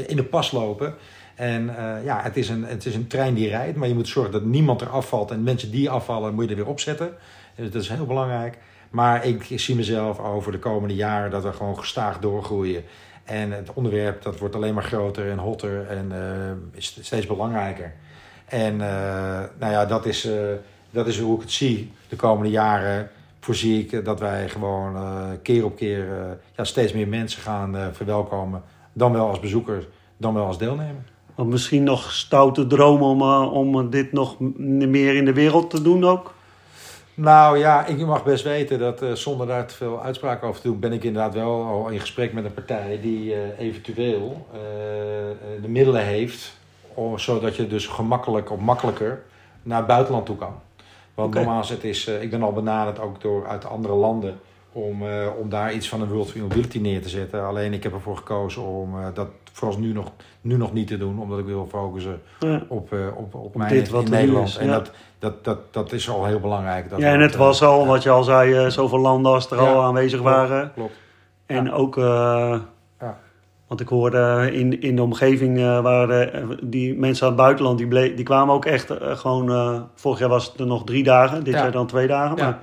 in 0.07 0.16
de 0.16 0.24
pas 0.24 0.53
lopen. 0.53 0.95
En 1.37 1.62
uh, 1.62 2.05
ja, 2.05 2.22
het 2.22 2.37
is, 2.37 2.49
een, 2.49 2.64
het 2.64 2.87
is 2.87 2.95
een 2.95 3.07
trein 3.07 3.34
die 3.34 3.49
rijdt, 3.49 3.76
maar 3.76 3.89
je 3.89 3.95
moet 3.95 4.09
zorgen 4.09 4.32
dat 4.32 4.45
niemand 4.45 4.80
er 4.80 4.89
afvalt. 4.89 5.30
En 5.30 5.43
mensen 5.43 5.70
die 5.70 5.91
afvallen, 5.91 6.34
moet 6.34 6.45
je 6.45 6.51
er 6.51 6.57
weer 6.57 6.66
opzetten. 6.66 7.14
Dus 7.55 7.70
dat 7.70 7.82
is 7.82 7.89
heel 7.89 8.07
belangrijk. 8.07 8.59
Maar 8.91 9.24
ik 9.24 9.45
zie 9.61 9.74
mezelf 9.74 10.18
over 10.18 10.53
de 10.53 10.59
komende 10.59 10.95
jaren 10.95 11.30
dat 11.30 11.43
we 11.43 11.53
gewoon 11.53 11.78
gestaag 11.78 12.18
doorgroeien. 12.18 12.84
En 13.24 13.51
het 13.53 13.72
onderwerp 13.72 14.22
dat 14.22 14.39
wordt 14.39 14.55
alleen 14.55 14.74
maar 14.74 14.82
groter 14.82 15.30
en 15.30 15.39
hotter 15.39 15.87
en 15.87 16.12
uh, 16.12 16.78
is 16.78 16.99
steeds 17.01 17.26
belangrijker. 17.26 17.93
En 18.45 18.72
uh, 18.74 18.80
nou 19.59 19.72
ja, 19.72 19.87
dat 19.87 20.07
is, 20.07 20.28
dat 20.91 21.07
is 21.07 21.18
hoe 21.18 21.34
ik 21.34 21.41
het 21.41 21.53
zie. 21.53 21.93
De 22.09 22.16
komende 22.16 22.51
jaren 22.51 23.11
voorzie 23.41 23.80
ik 23.80 24.05
dat 24.05 24.20
wij 24.20 24.49
gewoon 24.49 24.97
keer 25.43 25.64
op 25.64 25.76
keer 25.76 26.07
ja, 26.57 26.64
steeds 26.64 26.93
meer 26.93 27.09
mensen 27.09 27.43
gaan 27.43 27.76
verwelkomen. 27.93 28.62
Dan 28.93 29.12
wel 29.12 29.28
als 29.28 29.41
bezoeker, 29.41 29.87
dan 30.16 30.34
wel 30.34 30.47
als 30.47 30.59
deelnemer. 30.59 31.03
Of 31.37 31.47
misschien 31.47 31.82
nog 31.82 32.12
stoute 32.12 32.66
dromen 32.66 33.09
om, 33.09 33.20
uh, 33.20 33.53
om 33.53 33.91
dit 33.91 34.12
nog 34.12 34.37
meer 34.59 35.14
in 35.14 35.24
de 35.24 35.32
wereld 35.32 35.70
te 35.70 35.82
doen 35.82 36.05
ook? 36.05 36.34
Nou 37.14 37.59
ja, 37.59 37.87
ik 37.87 38.07
mag 38.07 38.24
best 38.24 38.45
weten 38.45 38.78
dat 38.78 39.03
uh, 39.03 39.12
zonder 39.12 39.47
daar 39.47 39.66
te 39.66 39.74
veel 39.74 40.03
uitspraak 40.03 40.43
over 40.43 40.61
te 40.61 40.68
doen, 40.68 40.78
ben 40.78 40.93
ik 40.93 41.05
inderdaad 41.05 41.34
wel 41.34 41.64
al 41.64 41.89
in 41.89 42.01
gesprek 42.01 42.32
met 42.32 42.45
een 42.45 42.55
partij 42.55 42.99
die 43.03 43.34
uh, 43.34 43.59
eventueel 43.59 44.47
de 45.62 45.68
middelen 45.68 46.05
heeft, 46.05 46.57
om, 46.95 47.18
zodat 47.18 47.57
je 47.57 47.66
dus 47.66 47.87
gemakkelijk 47.87 48.51
of 48.51 48.59
makkelijker 48.59 49.22
naar 49.62 49.78
het 49.78 49.87
buitenland 49.87 50.26
toe 50.26 50.37
kan. 50.37 50.55
Want 51.14 51.28
okay. 51.28 51.43
nogmaals, 51.43 51.68
het 51.68 51.84
is, 51.84 52.07
ik 52.07 52.30
ben 52.30 52.43
al 52.43 52.53
benaderd 52.53 53.01
ook 53.01 53.20
door 53.20 53.47
uit 53.47 53.64
andere 53.64 53.95
landen 53.95 54.41
om, 54.77 55.03
om 55.41 55.49
daar 55.49 55.72
iets 55.72 55.89
van 55.89 56.01
een 56.01 56.09
World 56.09 56.37
Mobility 56.37 56.79
neer 56.79 57.03
te 57.03 57.09
zetten. 57.09 57.47
Alleen 57.47 57.72
ik 57.72 57.83
heb 57.83 57.93
ervoor 57.93 58.16
gekozen 58.16 58.62
om 58.62 58.95
dat 59.14 59.29
vooral 59.53 59.79
nu 59.79 59.93
nog, 59.93 60.12
nu 60.41 60.57
nog 60.57 60.72
niet 60.72 60.87
te 60.87 60.97
doen, 60.97 61.20
omdat 61.20 61.39
ik 61.39 61.45
wil 61.45 61.66
focussen 61.70 62.20
ja. 62.39 62.62
op, 62.68 62.93
uh, 62.93 63.07
op, 63.16 63.35
op, 63.35 63.55
op 63.55 63.68
dit 63.68 63.89
wat 63.89 64.05
in 64.05 64.11
Nederland. 64.11 64.49
Is, 64.49 64.57
en 64.57 64.68
dat, 64.68 64.91
dat, 65.18 65.45
dat, 65.45 65.59
dat 65.72 65.93
is 65.93 66.11
al 66.11 66.24
heel 66.24 66.41
belangrijk. 66.41 66.91
Dat 66.91 66.99
ja, 66.99 67.12
en 67.12 67.20
het 67.20 67.33
uh, 67.33 67.39
was 67.39 67.62
al, 67.62 67.87
wat 67.87 68.03
je 68.03 68.11
al 68.11 68.22
zei, 68.22 68.64
uh, 68.64 68.70
zoveel 68.70 68.99
landen 68.99 69.33
als 69.33 69.51
er 69.51 69.59
al 69.59 69.83
aanwezig 69.83 70.20
klopt, 70.20 70.35
waren. 70.35 70.72
Klopt. 70.74 70.95
En 71.47 71.72
ook, 71.72 71.95
want 73.66 73.81
ik 73.81 73.89
hoorde 73.89 74.51
in, 74.53 74.81
in 74.81 74.97
de 74.97 75.03
omgeving 75.03 75.59
waren 75.59 76.59
die 76.62 76.99
mensen 76.99 77.27
aan 77.27 77.33
het 77.33 77.43
buitenland, 77.43 77.79
die, 77.79 77.87
bleef, 77.87 78.14
die 78.14 78.24
kwamen 78.24 78.55
ook 78.55 78.64
echt 78.64 78.93
gewoon, 79.01 79.89
vorig 79.95 80.18
jaar 80.18 80.29
was 80.29 80.47
het 80.47 80.61
er 80.61 80.66
nog 80.66 80.85
drie 80.85 81.03
dagen, 81.03 81.45
dit 81.45 81.55
jaar 81.55 81.72
dan 81.72 81.87
twee 81.87 82.07
dagen. 82.07 82.37
Maar 82.37 82.59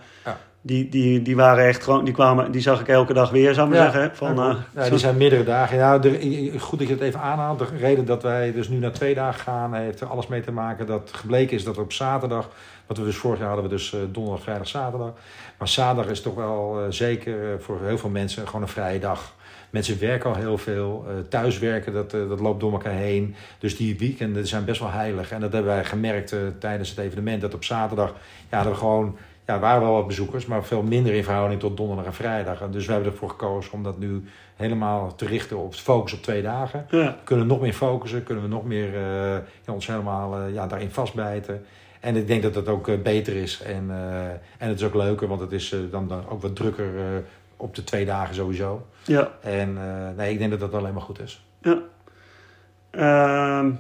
die, 0.66 0.89
die, 0.89 1.22
die 1.22 1.36
waren 1.36 1.66
echt 1.66 1.84
gewoon, 1.84 2.05
die 2.05 2.14
kwamen, 2.14 2.51
die 2.51 2.61
zag 2.61 2.80
ik 2.80 2.88
elke 2.88 3.14
dag 3.14 3.30
weer, 3.30 3.53
zou 3.53 3.68
ik 3.68 3.76
maar 3.76 3.91
zeggen. 3.91 4.16
Van, 4.16 4.36
ja, 4.36 4.49
uh, 4.49 4.84
ja, 4.84 4.89
die 4.89 4.97
zijn 4.97 5.18
meerdere 5.18 5.43
dagen. 5.43 5.78
Ja, 5.78 5.97
de, 5.97 6.53
goed 6.59 6.80
dat 6.80 6.88
je 6.88 6.93
het 6.93 7.03
even 7.03 7.20
aanhaalt. 7.20 7.59
De 7.59 7.66
reden 7.78 8.05
dat 8.05 8.24
wij 8.24 8.51
dus 8.51 8.68
nu 8.68 8.78
naar 8.78 8.91
twee 8.91 9.16
dagen 9.16 9.39
gaan, 9.39 9.74
heeft 9.74 10.01
er 10.01 10.07
alles 10.07 10.28
mee 10.28 10.41
te 10.41 10.51
maken 10.51 10.88
dat 10.88 11.11
gebleken 11.14 11.55
is 11.55 11.64
dat 11.64 11.78
op 11.78 11.91
zaterdag, 11.91 12.49
wat 12.88 12.97
we 12.97 13.03
dus 13.03 13.16
vorig 13.16 13.39
jaar 13.39 13.47
hadden 13.47 13.66
we 13.66 13.72
dus 13.72 13.93
uh, 13.93 13.99
donderdag, 14.11 14.43
vrijdag, 14.43 14.68
zaterdag. 14.68 15.11
Maar 15.57 15.68
zaterdag 15.68 16.11
is 16.11 16.22
toch 16.22 16.36
wel 16.36 16.80
uh, 16.80 16.86
zeker 16.89 17.61
voor 17.61 17.80
heel 17.86 17.97
veel 17.97 18.09
mensen 18.09 18.45
gewoon 18.45 18.61
een 18.61 18.68
vrije 18.68 18.99
dag. 18.99 19.34
Mensen 19.70 19.99
werken 19.99 20.30
al 20.30 20.36
heel 20.36 20.57
veel. 20.57 21.05
Uh, 21.07 21.14
thuiswerken, 21.30 21.93
dat, 21.93 22.11
dat 22.11 22.39
loopt 22.39 22.59
door 22.59 22.72
elkaar 22.72 22.93
heen. 22.93 23.36
Dus 23.59 23.78
die 23.78 23.97
weekenden 23.97 24.47
zijn 24.47 24.66
best 24.66 24.80
wel 24.80 24.91
heilig. 24.91 25.32
En 25.32 25.39
dat 25.39 25.53
hebben 25.53 25.72
wij 25.72 25.86
gemerkt 25.86 26.36
tijdens 26.59 26.89
het 26.89 26.97
evenement. 26.97 27.41
Dat 27.41 27.53
op 27.53 27.64
zaterdag, 27.64 28.14
ja, 28.49 28.64
dat 28.64 28.72
we 28.72 28.78
gewoon 28.78 29.18
ja, 29.46 29.54
er 29.54 29.60
waren 29.60 29.82
wel 29.82 29.94
wat 29.94 30.08
bezoekers, 30.08 30.46
maar 30.46 30.64
veel 30.64 30.84
minder 30.84 31.14
in 31.14 31.24
verhouding 31.24 31.60
tot 31.60 31.78
donderdag 31.78 32.06
en 32.06 32.14
vrijdag. 32.14 32.62
En 32.62 32.72
dus 32.72 32.86
we 32.86 32.91
hebben 32.91 33.12
ervoor 33.12 33.30
gekozen 33.30 33.74
om 33.74 33.84
dat 33.84 33.98
nu 33.98 34.24
helemaal 34.56 35.16
te 35.16 35.26
richten 35.26 35.58
op 35.58 35.74
focus 35.74 36.14
op 36.14 36.22
twee 36.22 36.41
dagen. 36.41 36.86
Ja. 36.89 37.18
Kunnen 37.24 37.46
we 37.46 37.52
nog 37.52 37.62
meer 37.62 37.74
focussen, 37.74 38.24
kunnen 38.24 38.44
we 38.44 38.50
nog 38.50 38.66
meer 38.66 38.88
uh, 38.88 39.34
ja, 39.66 39.74
ons 39.74 39.88
helemaal 39.88 40.39
uh, 40.39 40.54
ja, 40.54 40.68
daarin 40.68 40.91
vastbijten. 40.91 41.66
En 42.00 42.16
ik 42.16 42.28
denk 42.28 42.44
dat 42.44 42.54
dat 42.54 42.68
ook 42.68 42.88
uh, 42.88 43.02
beter 43.02 43.36
is. 43.36 43.62
En, 43.62 43.91
en 44.58 44.68
het 44.70 44.80
is 44.80 44.86
ook 44.86 44.94
leuker, 44.94 45.28
want 45.28 45.39
het 45.41 45.52
is 45.52 45.76
dan, 45.91 46.08
dan 46.08 46.30
ook 46.30 46.41
wat 46.41 46.56
drukker 46.56 46.88
op 47.58 47.76
de 47.76 47.84
twee 47.84 48.06
dagen 48.06 48.36
sowieso. 48.36 48.86
Ja. 49.04 49.32
En 49.41 49.78
nee, 50.16 50.32
ik 50.32 50.38
denk 50.38 50.52
dat 50.52 50.60
dat 50.60 50.74
alleen 50.74 50.94
maar 50.94 51.02
goed 51.02 51.20
is. 51.20 51.46
Ja. 51.62 51.78
Ehm, 52.91 53.72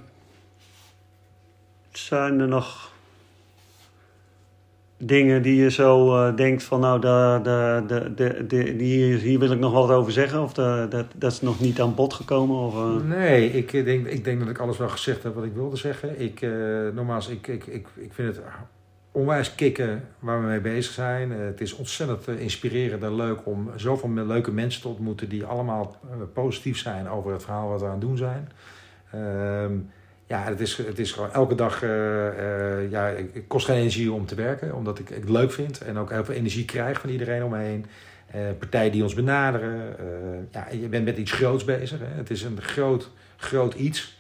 zijn 1.91 2.39
er 2.39 2.47
nog 2.47 2.92
dingen 5.05 5.41
die 5.41 5.55
je 5.55 5.71
zo 5.71 6.15
uh, 6.15 6.35
denkt 6.35 6.63
van 6.63 6.79
nou, 6.79 7.01
de, 7.01 7.39
de, 7.43 7.83
de, 8.15 8.45
de, 8.45 8.75
die, 8.75 9.15
hier 9.15 9.39
wil 9.39 9.51
ik 9.51 9.59
nog 9.59 9.73
wat 9.73 9.89
over 9.89 10.11
zeggen? 10.11 10.43
Of 10.43 10.53
dat, 10.53 10.91
dat 11.15 11.31
is 11.31 11.41
nog 11.41 11.59
niet 11.59 11.81
aan 11.81 11.95
bod 11.95 12.13
gekomen? 12.13 12.55
Of, 12.55 12.75
uh... 12.75 13.07
Nee, 13.07 13.51
ik 13.51 13.71
denk, 13.71 14.07
ik 14.07 14.23
denk 14.23 14.39
dat 14.39 14.49
ik 14.49 14.57
alles 14.57 14.77
wel 14.77 14.89
gezegd 14.89 15.23
heb 15.23 15.35
wat 15.35 15.43
ik 15.43 15.53
wilde 15.53 15.77
zeggen. 15.77 16.21
Ik, 16.21 16.41
uh, 16.41 16.89
nogmaals, 16.93 17.29
ik, 17.29 17.47
ik, 17.47 17.65
ik, 17.65 17.87
ik 17.95 18.13
vind 18.13 18.35
het 18.35 18.45
onwijs 19.11 19.55
kicken 19.55 20.03
waar 20.19 20.41
we 20.41 20.47
mee 20.47 20.61
bezig 20.61 20.93
zijn. 20.93 21.31
het 21.31 21.61
is 21.61 21.75
ontzettend 21.75 22.39
inspirerend 22.39 23.03
en 23.03 23.15
leuk 23.15 23.45
om 23.45 23.69
zoveel 23.75 24.09
leuke 24.09 24.51
mensen 24.51 24.81
te 24.81 24.87
ontmoeten 24.87 25.29
die 25.29 25.43
allemaal 25.43 25.95
positief 26.33 26.77
zijn 26.77 27.09
over 27.09 27.31
het 27.31 27.43
verhaal 27.43 27.69
wat 27.69 27.79
we 27.79 27.85
aan 27.85 27.91
het 27.91 28.01
doen 28.01 28.17
zijn. 28.17 28.49
Ehm, 29.11 29.73
ja, 30.27 30.43
het 30.43 30.59
is, 30.59 30.77
het 30.77 30.99
is 30.99 31.11
gewoon 31.11 31.33
elke 31.33 31.55
dag. 31.55 31.83
eh, 31.83 32.27
eh, 32.27 32.91
ja, 32.91 33.07
ik- 33.07 33.29
het 33.33 33.43
kost 33.47 33.65
geen 33.65 33.77
energie 33.77 34.11
om 34.11 34.25
te 34.25 34.35
werken, 34.35 34.75
omdat 34.75 34.99
ik, 34.99 35.09
ik 35.09 35.15
het 35.21 35.29
leuk 35.29 35.51
vind. 35.51 35.81
En 35.81 35.97
ook 35.97 36.09
heel 36.09 36.25
veel 36.25 36.35
energie 36.35 36.65
krijg 36.65 36.99
van 36.99 37.09
iedereen 37.09 37.43
om 37.43 37.51
me 37.51 37.57
heen. 37.57 37.85
Eh, 38.31 38.41
partijen 38.59 38.91
die 38.91 39.03
ons 39.03 39.13
benaderen. 39.13 39.95
ja, 40.51 40.67
je 40.71 40.87
bent 40.87 41.05
met 41.05 41.17
iets 41.17 41.31
groots 41.31 41.63
bezig. 41.65 41.99
Hè. 41.99 42.05
Het 42.17 42.29
is 42.29 42.43
een 42.43 42.61
groot, 42.61 43.09
groot 43.37 43.73
iets. 43.73 44.17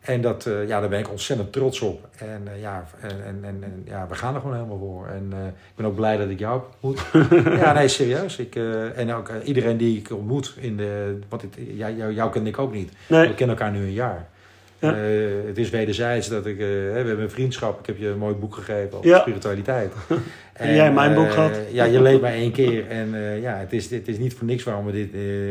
En 0.00 0.20
dat, 0.20 0.48
ja, 0.66 0.80
daar 0.80 0.88
ben 0.88 0.98
ik 0.98 1.10
ontzettend 1.10 1.52
trots 1.52 1.80
op. 1.80 2.08
En, 2.18 2.48
ja, 2.60 2.84
en, 3.00 3.10
en, 3.24 3.44
en, 3.44 3.82
ja, 3.84 4.06
we 4.08 4.14
gaan 4.14 4.34
er 4.34 4.40
gewoon 4.40 4.56
helemaal 4.56 4.78
voor. 4.78 5.06
En 5.06 5.32
ik 5.46 5.74
ben 5.76 5.86
ook 5.86 5.94
blij 5.94 6.16
dat 6.16 6.28
ik 6.28 6.38
jou 6.38 6.62
ontmoet. 6.80 7.06
ja, 7.60 7.72
nee, 7.72 7.88
serieus. 7.88 8.36
Ik, 8.38 8.56
en 8.94 9.12
ook 9.12 9.30
iedereen 9.44 9.76
die 9.76 9.98
ik 9.98 10.10
ontmoet. 10.10 10.54
In 10.58 10.76
de, 10.76 11.18
want 11.28 11.42
het, 11.42 11.54
jij, 11.74 11.94
jou, 11.94 12.12
jou 12.12 12.30
ken 12.32 12.46
ik 12.46 12.58
ook 12.58 12.72
niet. 12.72 12.92
Nee, 13.08 13.28
We 13.28 13.34
kennen 13.34 13.56
elkaar 13.56 13.72
nu 13.72 13.78
een 13.82 13.92
jaar. 13.92 14.28
Ja. 14.82 14.94
Eh, 14.96 15.46
het 15.46 15.58
is 15.58 15.70
wederzijds 15.70 16.28
dat 16.28 16.46
ik... 16.46 16.58
eh, 16.58 16.66
we 16.66 16.92
hebben 16.94 17.20
een 17.20 17.30
vriendschap. 17.30 17.78
Ik 17.80 17.86
heb 17.86 17.98
je 17.98 18.08
een 18.08 18.18
mooi 18.18 18.34
boek 18.34 18.54
gegeven 18.54 18.92
over 18.98 19.08
Ja. 19.10 19.20
spiritualiteit. 19.20 19.92
En 20.52 20.74
jij 20.74 20.92
mijn 20.92 21.14
boek 21.14 21.26
eh, 21.26 21.32
gehad. 21.32 21.58
Ja, 21.70 21.84
je 21.84 22.02
leeft 22.02 22.20
maar 22.20 22.32
één 22.32 22.52
keer. 22.52 22.86
En 22.88 23.14
ja, 23.40 23.56
het 23.56 23.72
is, 23.72 23.90
het 23.90 24.08
is 24.08 24.18
niet 24.18 24.34
voor 24.34 24.46
niks 24.46 24.62
waarom 24.64 24.86
we 24.86 24.92
dit, 24.92 25.08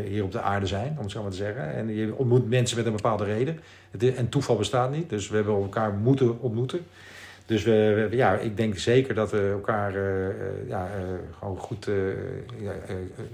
hier 0.10 0.24
op 0.24 0.32
de 0.32 0.42
aarde 0.42 0.66
zijn, 0.66 0.94
om 0.98 1.04
het 1.04 1.12
zo 1.12 1.22
maar 1.22 1.32
te 1.32 1.38
zeggen. 1.38 1.74
En 1.74 1.96
je 1.96 2.14
ontmoet 2.16 2.50
mensen 2.50 2.78
met 2.78 2.86
een 2.86 2.92
bepaalde 2.96 3.24
reden. 3.24 3.60
Het 3.92 4.04
is- 4.04 4.14
en 4.16 4.30
toeval 4.30 4.56
bestaat 4.56 4.92
niet. 4.92 5.10
Dus 5.10 5.30
we 5.30 5.36
hebben 5.36 5.54
elkaar 5.56 5.92
moeten 5.94 6.40
ontmoeten. 6.42 6.80
Dus 7.46 7.64
we, 7.64 8.08
we- 8.10 8.16
ja, 8.16 8.34
ik 8.38 8.58
denk 8.58 8.78
zeker 8.78 9.14
dat 9.16 9.32
we 9.32 9.50
elkaar 9.52 9.94
ja, 10.68 10.90
gewoon 11.40 11.58
goed, 11.58 11.88
ja, 12.62 12.72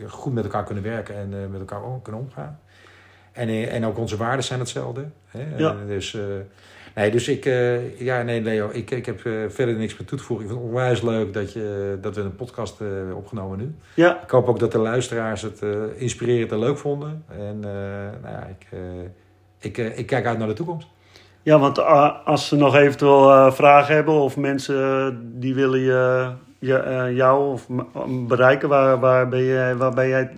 goed 0.07 0.33
met 0.33 0.43
elkaar 0.43 0.63
kunnen 0.63 0.83
werken 0.83 1.15
en 1.15 1.29
met 1.51 1.59
elkaar 1.59 1.83
om- 1.83 2.01
kunnen 2.01 2.21
omgaan. 2.21 2.59
En, 3.37 3.47
eh, 3.47 3.73
en 3.73 3.85
ook 3.85 3.97
onze 3.97 4.17
waarden 4.17 4.43
zijn 4.43 4.59
hetzelfde. 4.59 5.05
Hè? 5.27 5.57
Ja. 5.57 5.75
Dus, 5.87 6.13
eh, 6.13 6.21
nee, 6.95 7.11
dus 7.11 7.27
ik, 7.27 7.45
eh, 7.45 7.99
ja, 7.99 8.21
nee, 8.21 8.41
Leo, 8.41 8.69
ik, 8.71 8.91
ik 8.91 9.05
heb 9.05 9.19
verder 9.47 9.75
niks 9.75 9.97
meer 9.97 10.07
toe 10.07 10.17
te 10.17 10.23
voegen. 10.23 10.45
Ik 10.45 10.51
vind 10.51 10.63
het 10.63 10.73
onwijs 10.73 11.01
leuk 11.01 11.33
dat, 11.33 11.53
je, 11.53 11.97
dat 12.01 12.15
we 12.15 12.21
een 12.21 12.35
podcast 12.35 12.79
hebben 12.79 13.15
opgenomen 13.15 13.57
nu. 13.57 13.75
ja, 13.93 14.21
Ik 14.23 14.29
hoop 14.29 14.47
ook 14.47 14.59
dat 14.59 14.71
de 14.71 14.77
luisteraars 14.77 15.41
het 15.41 15.61
inspirerend 15.95 16.51
en 16.51 16.59
leuk 16.59 16.77
vonden. 16.77 17.23
En 17.27 17.59
nou 18.21 18.33
ja, 18.33 18.47
ik, 18.59 18.79
ik, 19.59 19.77
ik 19.97 20.05
kijk 20.05 20.25
uit 20.25 20.37
naar 20.37 20.47
de 20.47 20.53
toekomst. 20.53 20.87
ja, 21.41 21.59
want 21.59 21.79
als 22.25 22.47
ze 22.47 22.55
nog 22.55 22.75
eventueel 22.75 23.51
vragen 23.51 23.95
hebben 23.95 24.13
of 24.13 24.37
mensen 24.37 25.39
die 25.39 25.55
willen 25.55 25.79
je, 25.79 26.31
je, 26.59 27.11
jou 27.13 27.51
of 27.51 27.67
bereiken, 28.27 28.69
waar, 28.69 28.99
waar, 28.99 29.29
ben 29.29 29.43
jij, 29.43 29.75
waar 29.75 29.93
ben 29.93 30.07
jij, 30.07 30.29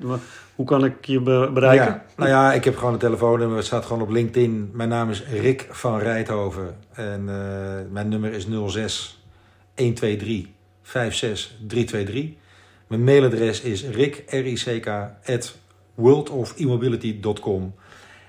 hoe 0.59 0.67
kan 0.67 0.85
ik 0.85 1.05
je 1.05 1.19
be- 1.21 1.49
bereiken? 1.53 1.85
Ja, 1.85 2.03
nou 2.17 2.29
ja, 2.29 2.53
ik 2.53 2.63
heb 2.63 2.77
gewoon 2.77 2.93
een 2.93 2.99
telefoonnummer. 2.99 3.57
Het 3.57 3.65
staat 3.65 3.85
gewoon 3.85 4.01
op 4.01 4.09
LinkedIn. 4.09 4.69
Mijn 4.73 4.89
naam 4.89 5.09
is 5.09 5.23
Rick 5.27 5.67
van 5.71 5.99
Rijthoven. 5.99 6.75
En 6.93 7.23
eh, 7.29 7.91
mijn 7.91 8.07
nummer 8.09 8.33
is 8.33 8.47
06 8.67 9.23
123 9.75 10.51
56 10.81 11.51
323. 11.67 12.37
Mijn 12.87 13.03
mailadres 13.03 13.61
is 13.61 13.85
rick, 13.89 14.23
R-I-C-K. 14.27 14.87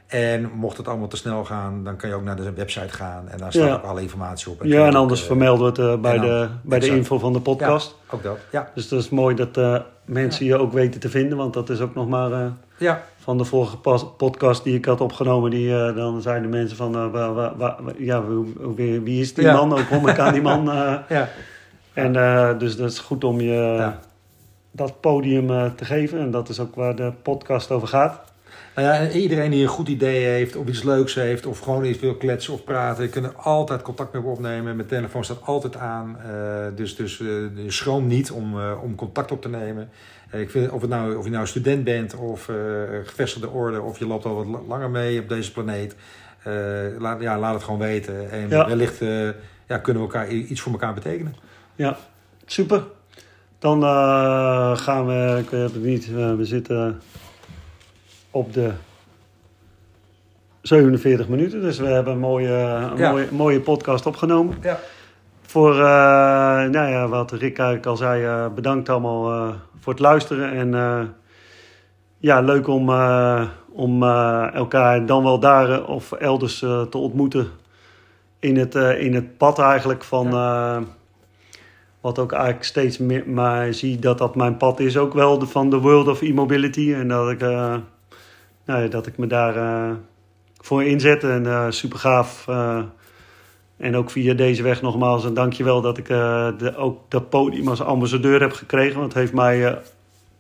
En 0.07 0.51
mocht 0.55 0.77
het 0.77 0.89
allemaal 0.89 1.09
te 1.09 1.17
snel 1.17 1.45
gaan, 1.45 1.85
dan 1.85 1.97
kan 1.97 2.09
je 2.09 2.15
ook 2.15 2.23
naar 2.25 2.37
de 2.37 2.53
website 2.53 2.89
gaan. 2.95 3.29
En 3.29 3.39
daar 3.39 3.53
staat 3.53 3.67
Ja. 3.69 3.75
ook 3.75 3.83
alle 3.83 4.03
informatie 4.03 4.51
op. 4.51 4.63
Ja, 4.65 4.83
en 4.83 4.89
ook, 4.91 4.95
anders 4.97 5.21
eh, 5.21 5.27
vermelden 5.27 5.75
we 5.75 5.83
het 5.83 5.93
eh, 5.95 6.01
bij, 6.01 6.19
de, 6.19 6.49
bij 6.63 6.79
de 6.79 6.87
info 6.87 7.19
van 7.19 7.33
de 7.33 7.41
podcast. 7.41 7.97
Ook 8.11 8.23
dat, 8.23 8.39
ja. 8.53 8.71
Dus 8.75 8.89
dat 8.89 9.01
is 9.01 9.09
mooi 9.09 9.35
dat 9.35 9.57
mensen 10.11 10.47
je 10.47 10.57
ook 10.57 10.73
weten 10.73 11.01
te 11.01 11.09
vinden, 11.09 11.39
want 11.39 11.55
dat 11.55 11.71
is 11.71 11.81
ook 11.81 11.95
nog 11.95 12.09
maar 12.09 12.33
eh, 12.33 12.47
Ja, 12.79 13.03
van 13.19 13.39
de 13.39 13.45
vorige 13.45 13.77
podcast 14.17 14.65
die 14.65 14.75
ik 14.75 14.85
had 14.85 15.01
opgenomen. 15.01 15.51
Die, 15.51 15.75
eh, 15.77 15.97
dan 15.97 16.23
zeiden 16.23 16.51
de 16.51 16.57
mensen 16.57 16.77
van, 16.77 16.95
eh, 16.95 17.47
ja, 17.99 18.23
wie, 18.77 19.21
is 19.21 19.35
die 19.35 19.45
Ja. 19.45 19.53
man? 19.57 19.73
Hoe 19.73 19.87
kom 19.87 20.09
ik 20.09 20.19
aan 20.19 20.33
die 20.33 20.43
man? 20.43 20.65
ja. 21.09 21.29
en 21.93 22.13
dus 22.59 22.77
dat 22.77 22.91
is 22.91 22.99
goed 22.99 23.25
om 23.25 23.41
je 23.41 23.89
dat 24.71 25.01
podium 25.01 25.47
te 25.77 25.85
geven. 25.85 26.19
En 26.21 26.31
dat 26.31 26.49
is 26.49 26.61
ook 26.61 26.75
waar 26.75 26.97
de 26.97 27.13
podcast 27.23 27.71
over 27.71 27.89
gaat. 27.89 28.21
Nou 28.75 28.87
ja, 28.89 28.95
en 28.95 29.11
iedereen 29.11 29.51
die 29.51 29.63
een 29.63 29.69
goed 29.69 29.89
idee 29.89 30.25
heeft 30.25 30.57
of 30.57 30.67
iets 30.67 30.83
leuks 30.83 31.15
heeft 31.15 31.47
of 31.47 31.59
gewoon 31.59 31.85
iets 31.85 31.99
wil 32.01 32.15
kletsen 32.15 32.53
of 32.53 32.65
praten, 32.65 33.05
je 33.05 33.11
kunt 33.11 33.37
altijd 33.37 33.83
contact 33.83 34.13
met 34.13 34.23
me 34.23 34.29
opnemen. 34.31 34.77
Mijn 34.77 34.89
telefoon 34.89 35.25
staat 35.25 35.43
altijd 35.45 35.77
aan. 35.77 36.17
eh, 36.19 36.67
dus 36.75 36.97
dus 36.97 37.21
eh, 37.21 37.27
schroom 37.67 38.07
niet 38.07 38.31
om, 38.31 38.59
eh, 38.61 38.73
om 38.83 38.95
contact 38.95 39.33
op 39.33 39.43
te 39.43 39.49
nemen. 39.49 39.89
Ik 40.33 40.51
vind, 40.51 40.71
of, 40.71 40.81
het 40.81 40.91
nou, 40.91 41.17
of 41.17 41.25
je 41.25 41.31
nou 41.31 41.47
student 41.47 41.85
bent 41.85 42.15
of 42.15 42.49
gevestigde 43.05 43.49
orde 43.49 43.81
of 43.81 43.99
je 43.99 44.07
loopt 44.07 44.25
al 44.25 44.35
wat 44.35 44.47
la- 44.47 44.63
langer 44.69 44.91
mee 44.91 45.21
op 45.21 45.29
deze 45.29 45.53
planeet. 45.53 45.95
laat, 46.99 47.21
ja, 47.21 47.39
laat 47.39 47.55
het 47.55 47.63
gewoon 47.63 47.79
weten. 47.81 48.31
En 48.31 48.49
Ja. 48.49 48.67
wellicht 48.67 48.99
ja, 49.67 49.79
kunnen 49.79 50.03
we 50.03 50.09
elkaar 50.09 50.29
iets 50.31 50.61
voor 50.61 50.73
elkaar 50.73 50.95
betekenen. 50.95 51.35
Ja, 51.75 51.97
super. 52.47 52.83
Dan 53.59 53.83
gaan 54.77 55.07
we, 55.07 55.37
ik 55.43 55.51
weet 55.51 55.73
het 55.73 55.83
niet, 55.83 56.11
we 56.15 56.45
zitten 56.45 57.01
op 58.31 58.53
de 58.53 58.71
47 60.63 61.29
minuten. 61.29 61.61
Dus 61.61 61.79
we 61.79 61.87
hebben 61.87 62.13
een 62.13 62.19
mooie, 62.19 62.53
een 62.53 62.97
Ja. 62.97 63.11
mooie, 63.11 63.29
mooie 63.31 63.61
podcast 63.61 64.07
opgenomen. 64.07 64.59
Ja. 64.63 64.79
Voor, 65.43 65.73
eh, 65.73 65.81
nou 66.71 66.89
ja, 66.91 67.09
wat 67.09 67.33
Rick 67.33 67.59
eigenlijk 67.59 67.87
al 67.87 67.97
zei, 67.97 68.25
eh, 68.25 68.47
bedankt 68.55 68.89
allemaal 68.89 69.33
eh, 69.33 69.55
voor 69.81 69.93
het 69.93 70.03
luisteren. 70.03 70.53
En 70.53 71.15
ja, 72.19 72.41
leuk 72.41 72.67
om, 72.69 72.91
om 73.73 74.03
elkaar 74.53 75.07
dan 75.07 75.23
wel 75.23 75.41
daar 75.41 75.85
of 75.85 76.13
elders 76.13 76.59
te 76.59 76.99
ontmoeten. 76.99 77.49
In 78.39 78.57
het, 78.57 78.75
in 78.75 79.15
het 79.15 79.37
pad 79.37 79.59
eigenlijk 79.59 80.05
van... 80.05 80.31
wat 82.01 82.19
ook 82.19 82.33
eigenlijk 82.33 82.65
steeds 82.65 82.99
meer 82.99 83.29
maar 83.29 83.75
zie 83.75 83.99
dat 83.99 84.19
dat 84.19 84.35
mijn 84.35 84.57
pad 84.57 84.81
is 84.81 84.97
ook 84.97 85.15
wel 85.15 85.39
de, 85.39 85.47
van 85.47 85.71
de 85.71 85.79
World 85.79 86.09
of 86.09 86.23
E-Mobility. 86.23 86.95
En 86.95 87.09
dat 87.09 87.31
ik, 87.31 87.41
nou 88.71 88.89
dat 88.89 89.07
ik 89.07 89.19
me 89.19 89.27
daar 89.27 89.57
eh, 89.57 89.97
voor 90.61 90.85
inzet. 90.85 91.25
En 91.25 91.47
eh 91.47 91.67
super 91.69 91.99
gaaf. 91.99 92.49
eh, 92.49 92.83
en 93.77 93.97
ook 93.97 94.11
via 94.11 94.35
deze 94.35 94.63
weg 94.63 94.83
nogmaals 94.83 95.25
een 95.25 95.35
dankjewel 95.35 95.81
dat 95.81 95.99
ik 95.99 96.07
de, 96.07 96.73
ook 96.77 96.99
dat 97.09 97.29
podium 97.31 97.69
als 97.69 97.83
ambassadeur 97.83 98.41
heb 98.41 98.53
gekregen. 98.53 98.99
Want 98.99 99.13
het 99.13 99.23
heeft 99.23 99.33
mij, 99.33 99.59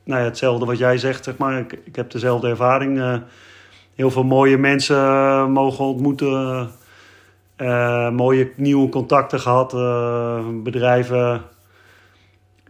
nou 0.05 0.21
ja, 0.21 0.25
hetzelfde 0.25 0.67
wat 0.67 0.79
jij 0.79 0.99
zegt, 0.99 1.25
zeg 1.25 1.37
maar. 1.37 1.59
Ik, 1.59 1.81
ik 1.85 1.97
heb 1.97 2.11
dezelfde 2.11 2.49
ervaring. 2.49 3.23
heel 3.95 4.11
veel 4.11 4.25
mooie 4.25 4.59
mensen 4.59 4.97
mogen 5.53 5.85
ontmoeten. 5.85 6.71
mooie 8.13 8.53
nieuwe 8.57 8.89
contacten 8.89 9.41
gehad. 9.41 9.75
eh, 9.75 10.39
bedrijven 10.63 11.43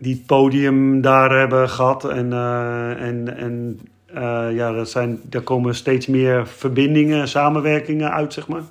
die 0.00 0.14
het 0.14 0.26
podium 0.26 1.00
daar 1.00 1.38
hebben 1.38 1.68
gehad. 1.68 2.04
En, 2.04 2.32
eh, 2.32 3.02
en, 3.02 3.36
en 3.36 3.80
ja, 4.54 4.72
dat 4.72 4.90
zijn, 4.90 5.20
daar 5.22 5.42
komen 5.42 5.74
steeds 5.74 6.06
meer 6.06 6.46
verbindingen, 6.46 7.28
samenwerkingen 7.28 8.12
uit, 8.12 8.32
zeg 8.32 8.48
maar. 8.48 8.62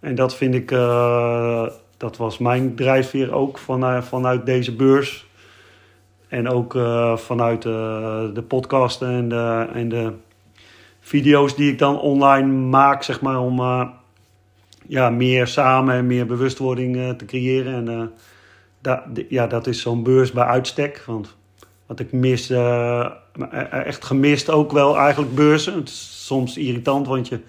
En 0.00 0.14
dat 0.14 0.36
vind 0.36 0.54
ik, 0.54 0.70
eh, 0.70 1.66
dat 1.96 2.16
was 2.16 2.38
mijn 2.38 2.74
drijfveer 2.74 3.32
ook 3.32 3.58
vanuit, 3.58 4.04
vanuit 4.04 4.46
deze 4.46 4.76
beurs. 4.76 5.26
En 6.28 6.48
ook 6.48 6.74
eh, 6.74 7.16
vanuit 7.16 7.64
eh, 7.64 8.24
de 8.34 8.44
podcasten 8.48 9.08
en 9.08 9.28
de, 9.28 9.66
en 9.72 9.88
de 9.88 10.12
video's 11.00 11.56
die 11.56 11.72
ik 11.72 11.78
dan 11.78 12.00
online 12.00 12.52
maak, 12.52 13.02
zeg 13.02 13.20
maar, 13.20 13.40
om 13.40 13.58
eh, 13.58 13.88
ja, 14.86 15.10
meer 15.10 15.46
samen 15.46 15.94
en 15.94 16.06
meer 16.06 16.26
bewustwording 16.26 16.96
eh, 16.96 17.10
te 17.10 17.24
creëren. 17.24 17.88
En 17.88 18.12
eh, 18.82 19.14
ja, 19.28 19.46
dat 19.46 19.66
is 19.66 19.80
zo'n 19.80 20.02
beurs 20.02 20.32
bij 20.32 20.44
uitstek. 20.44 21.02
Want 21.06 21.36
wat 21.88 22.00
ik 22.00 22.12
mis, 22.12 22.50
eh, 22.50 23.00
eh, 23.50 23.86
echt 23.86 24.04
gemist 24.04 24.50
ook 24.50 24.72
wel 24.72 24.96
eigenlijk 24.98 25.34
beurzen. 25.34 25.74
Het 25.74 25.88
is 25.88 26.26
soms 26.26 26.56
irritant, 26.56 27.06
want 27.06 27.28
je... 27.28 27.40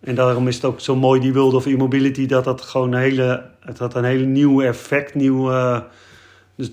En 0.00 0.14
daarom 0.14 0.48
is 0.48 0.54
het 0.54 0.64
ook 0.64 0.80
zo 0.80 0.96
mooi, 0.96 1.20
die 1.20 1.32
World 1.32 1.54
of 1.54 1.66
E-Mobility, 1.66 2.26
dat 2.26 2.44
dat 2.44 2.62
gewoon 2.62 2.92
een 2.92 3.00
hele... 3.00 3.44
Het 3.60 3.78
had 3.78 3.94
een 3.94 4.04
hele 4.04 4.24
nieuw 4.24 4.62
effect, 4.62 5.14
nieuw... 5.14 5.50
eh, 5.50 5.80
dus 6.54 6.70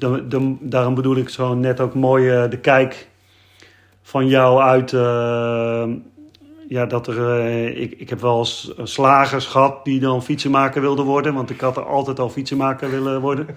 daarom 0.59 0.95
bedoel 0.95 1.15
ik 1.15 1.29
zo 1.29 1.53
net 1.53 1.79
ook 1.79 1.93
mooi 1.93 2.29
eh, 2.29 2.49
de 2.49 2.57
kijk 2.57 3.07
van 4.01 4.27
jou 4.27 4.61
uit... 4.61 4.93
eh, 4.93 5.89
ja, 6.67 6.85
dat 6.85 7.07
er... 7.07 7.39
eh, 7.39 7.81
ik, 7.81 7.91
ik 7.97 8.09
heb 8.09 8.21
wel 8.21 8.37
eens 8.37 8.73
slagers 8.83 9.45
gehad 9.45 9.85
die 9.85 9.99
dan 9.99 10.23
fietsenmaker 10.23 10.81
wilden 10.81 11.05
worden. 11.05 11.33
Want 11.33 11.49
ik 11.49 11.59
had 11.59 11.77
er 11.77 11.85
altijd 11.85 12.19
al 12.19 12.29
fietsenmaker 12.29 12.89
willen 12.89 13.21
worden. 13.21 13.47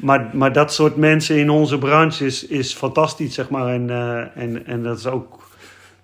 Maar, 0.00 0.30
maar 0.32 0.52
dat 0.52 0.72
soort 0.72 0.96
mensen 0.96 1.36
in 1.36 1.50
onze 1.50 1.78
branche 1.78 2.24
is, 2.24 2.46
is 2.46 2.74
fantastisch, 2.74 3.34
zeg 3.34 3.48
maar. 3.48 3.74
En, 3.74 3.90
eh, 3.90 4.42
en, 4.42 4.66
en 4.66 4.82
dat 4.82 4.98
is 4.98 5.06
ook 5.06 5.48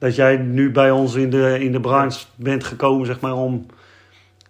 dat 0.03 0.15
jij 0.15 0.37
nu 0.37 0.71
bij 0.71 0.91
ons 0.91 1.15
in 1.15 1.31
de, 1.31 1.57
in 1.61 1.73
de 1.73 1.81
branche 1.81 2.25
bent 2.35 2.65
gekomen, 2.65 3.07
zeg 3.07 3.21
maar, 3.21 3.35
om... 3.35 3.67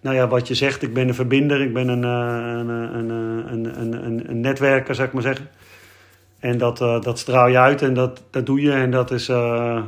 Nou 0.01 0.16
ja, 0.16 0.28
wat 0.28 0.49
je 0.49 0.55
zegt, 0.55 0.82
ik 0.82 0.95
ben 0.95 1.09
een 1.09 1.14
verbinder, 1.14 1.61
ik 1.61 1.72
ben 1.72 1.88
een, 1.88 2.05
eh, 2.05 2.59
een, 2.59 2.68
een, 2.68 3.11
een, 3.53 3.80
een, 3.80 4.07
een, 4.07 4.30
een 4.30 4.40
netwerker, 4.40 4.95
zeg 4.95 5.12
maar 5.12 5.22
zeggen. 5.22 5.49
En 6.38 6.59
dat, 6.59 6.80
eh, 6.80 7.01
dat 7.01 7.18
straal 7.18 7.49
je 7.49 7.59
uit 7.59 7.82
en 7.82 7.95
dat, 7.95 8.22
dat 8.30 8.47
doe 8.47 8.61
je. 8.61 8.72
En 8.72 8.90
dat 8.90 9.11
is, 9.11 9.28
eh, 9.28 9.82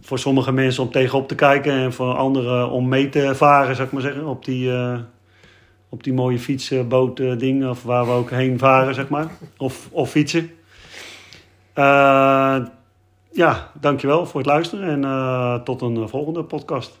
voor 0.00 0.18
sommige 0.18 0.52
mensen 0.52 0.82
om 0.82 0.90
tegenop 0.90 1.28
te 1.28 1.34
kijken 1.34 1.72
en 1.72 1.92
voor 1.92 2.14
anderen 2.14 2.70
om 2.70 2.88
mee 2.88 3.08
te 3.08 3.34
varen, 3.34 3.84
ik 3.84 3.92
maar 3.92 4.02
zeggen, 4.02 4.26
op 4.26 4.44
die, 4.44 4.70
op 5.94 6.02
die 6.02 6.12
mooie 6.12 6.38
fietsenboot 6.38 7.20
uh, 7.20 7.38
ding, 7.38 7.68
of 7.68 7.82
waar 7.82 8.04
we 8.04 8.12
ook 8.12 8.30
heen 8.30 8.58
varen, 8.58 8.94
zeg 8.94 9.08
maar, 9.08 9.26
of, 9.56 9.88
of 9.90 10.10
fietsen. 10.10 10.50
Uh, 11.74 12.64
ja, 13.30 13.70
dankjewel 13.80 14.26
voor 14.26 14.40
het 14.40 14.50
luisteren 14.50 15.04
en 15.04 15.64
tot 15.64 15.82
een 15.82 16.08
volgende 16.08 16.44
podcast. 16.44 17.00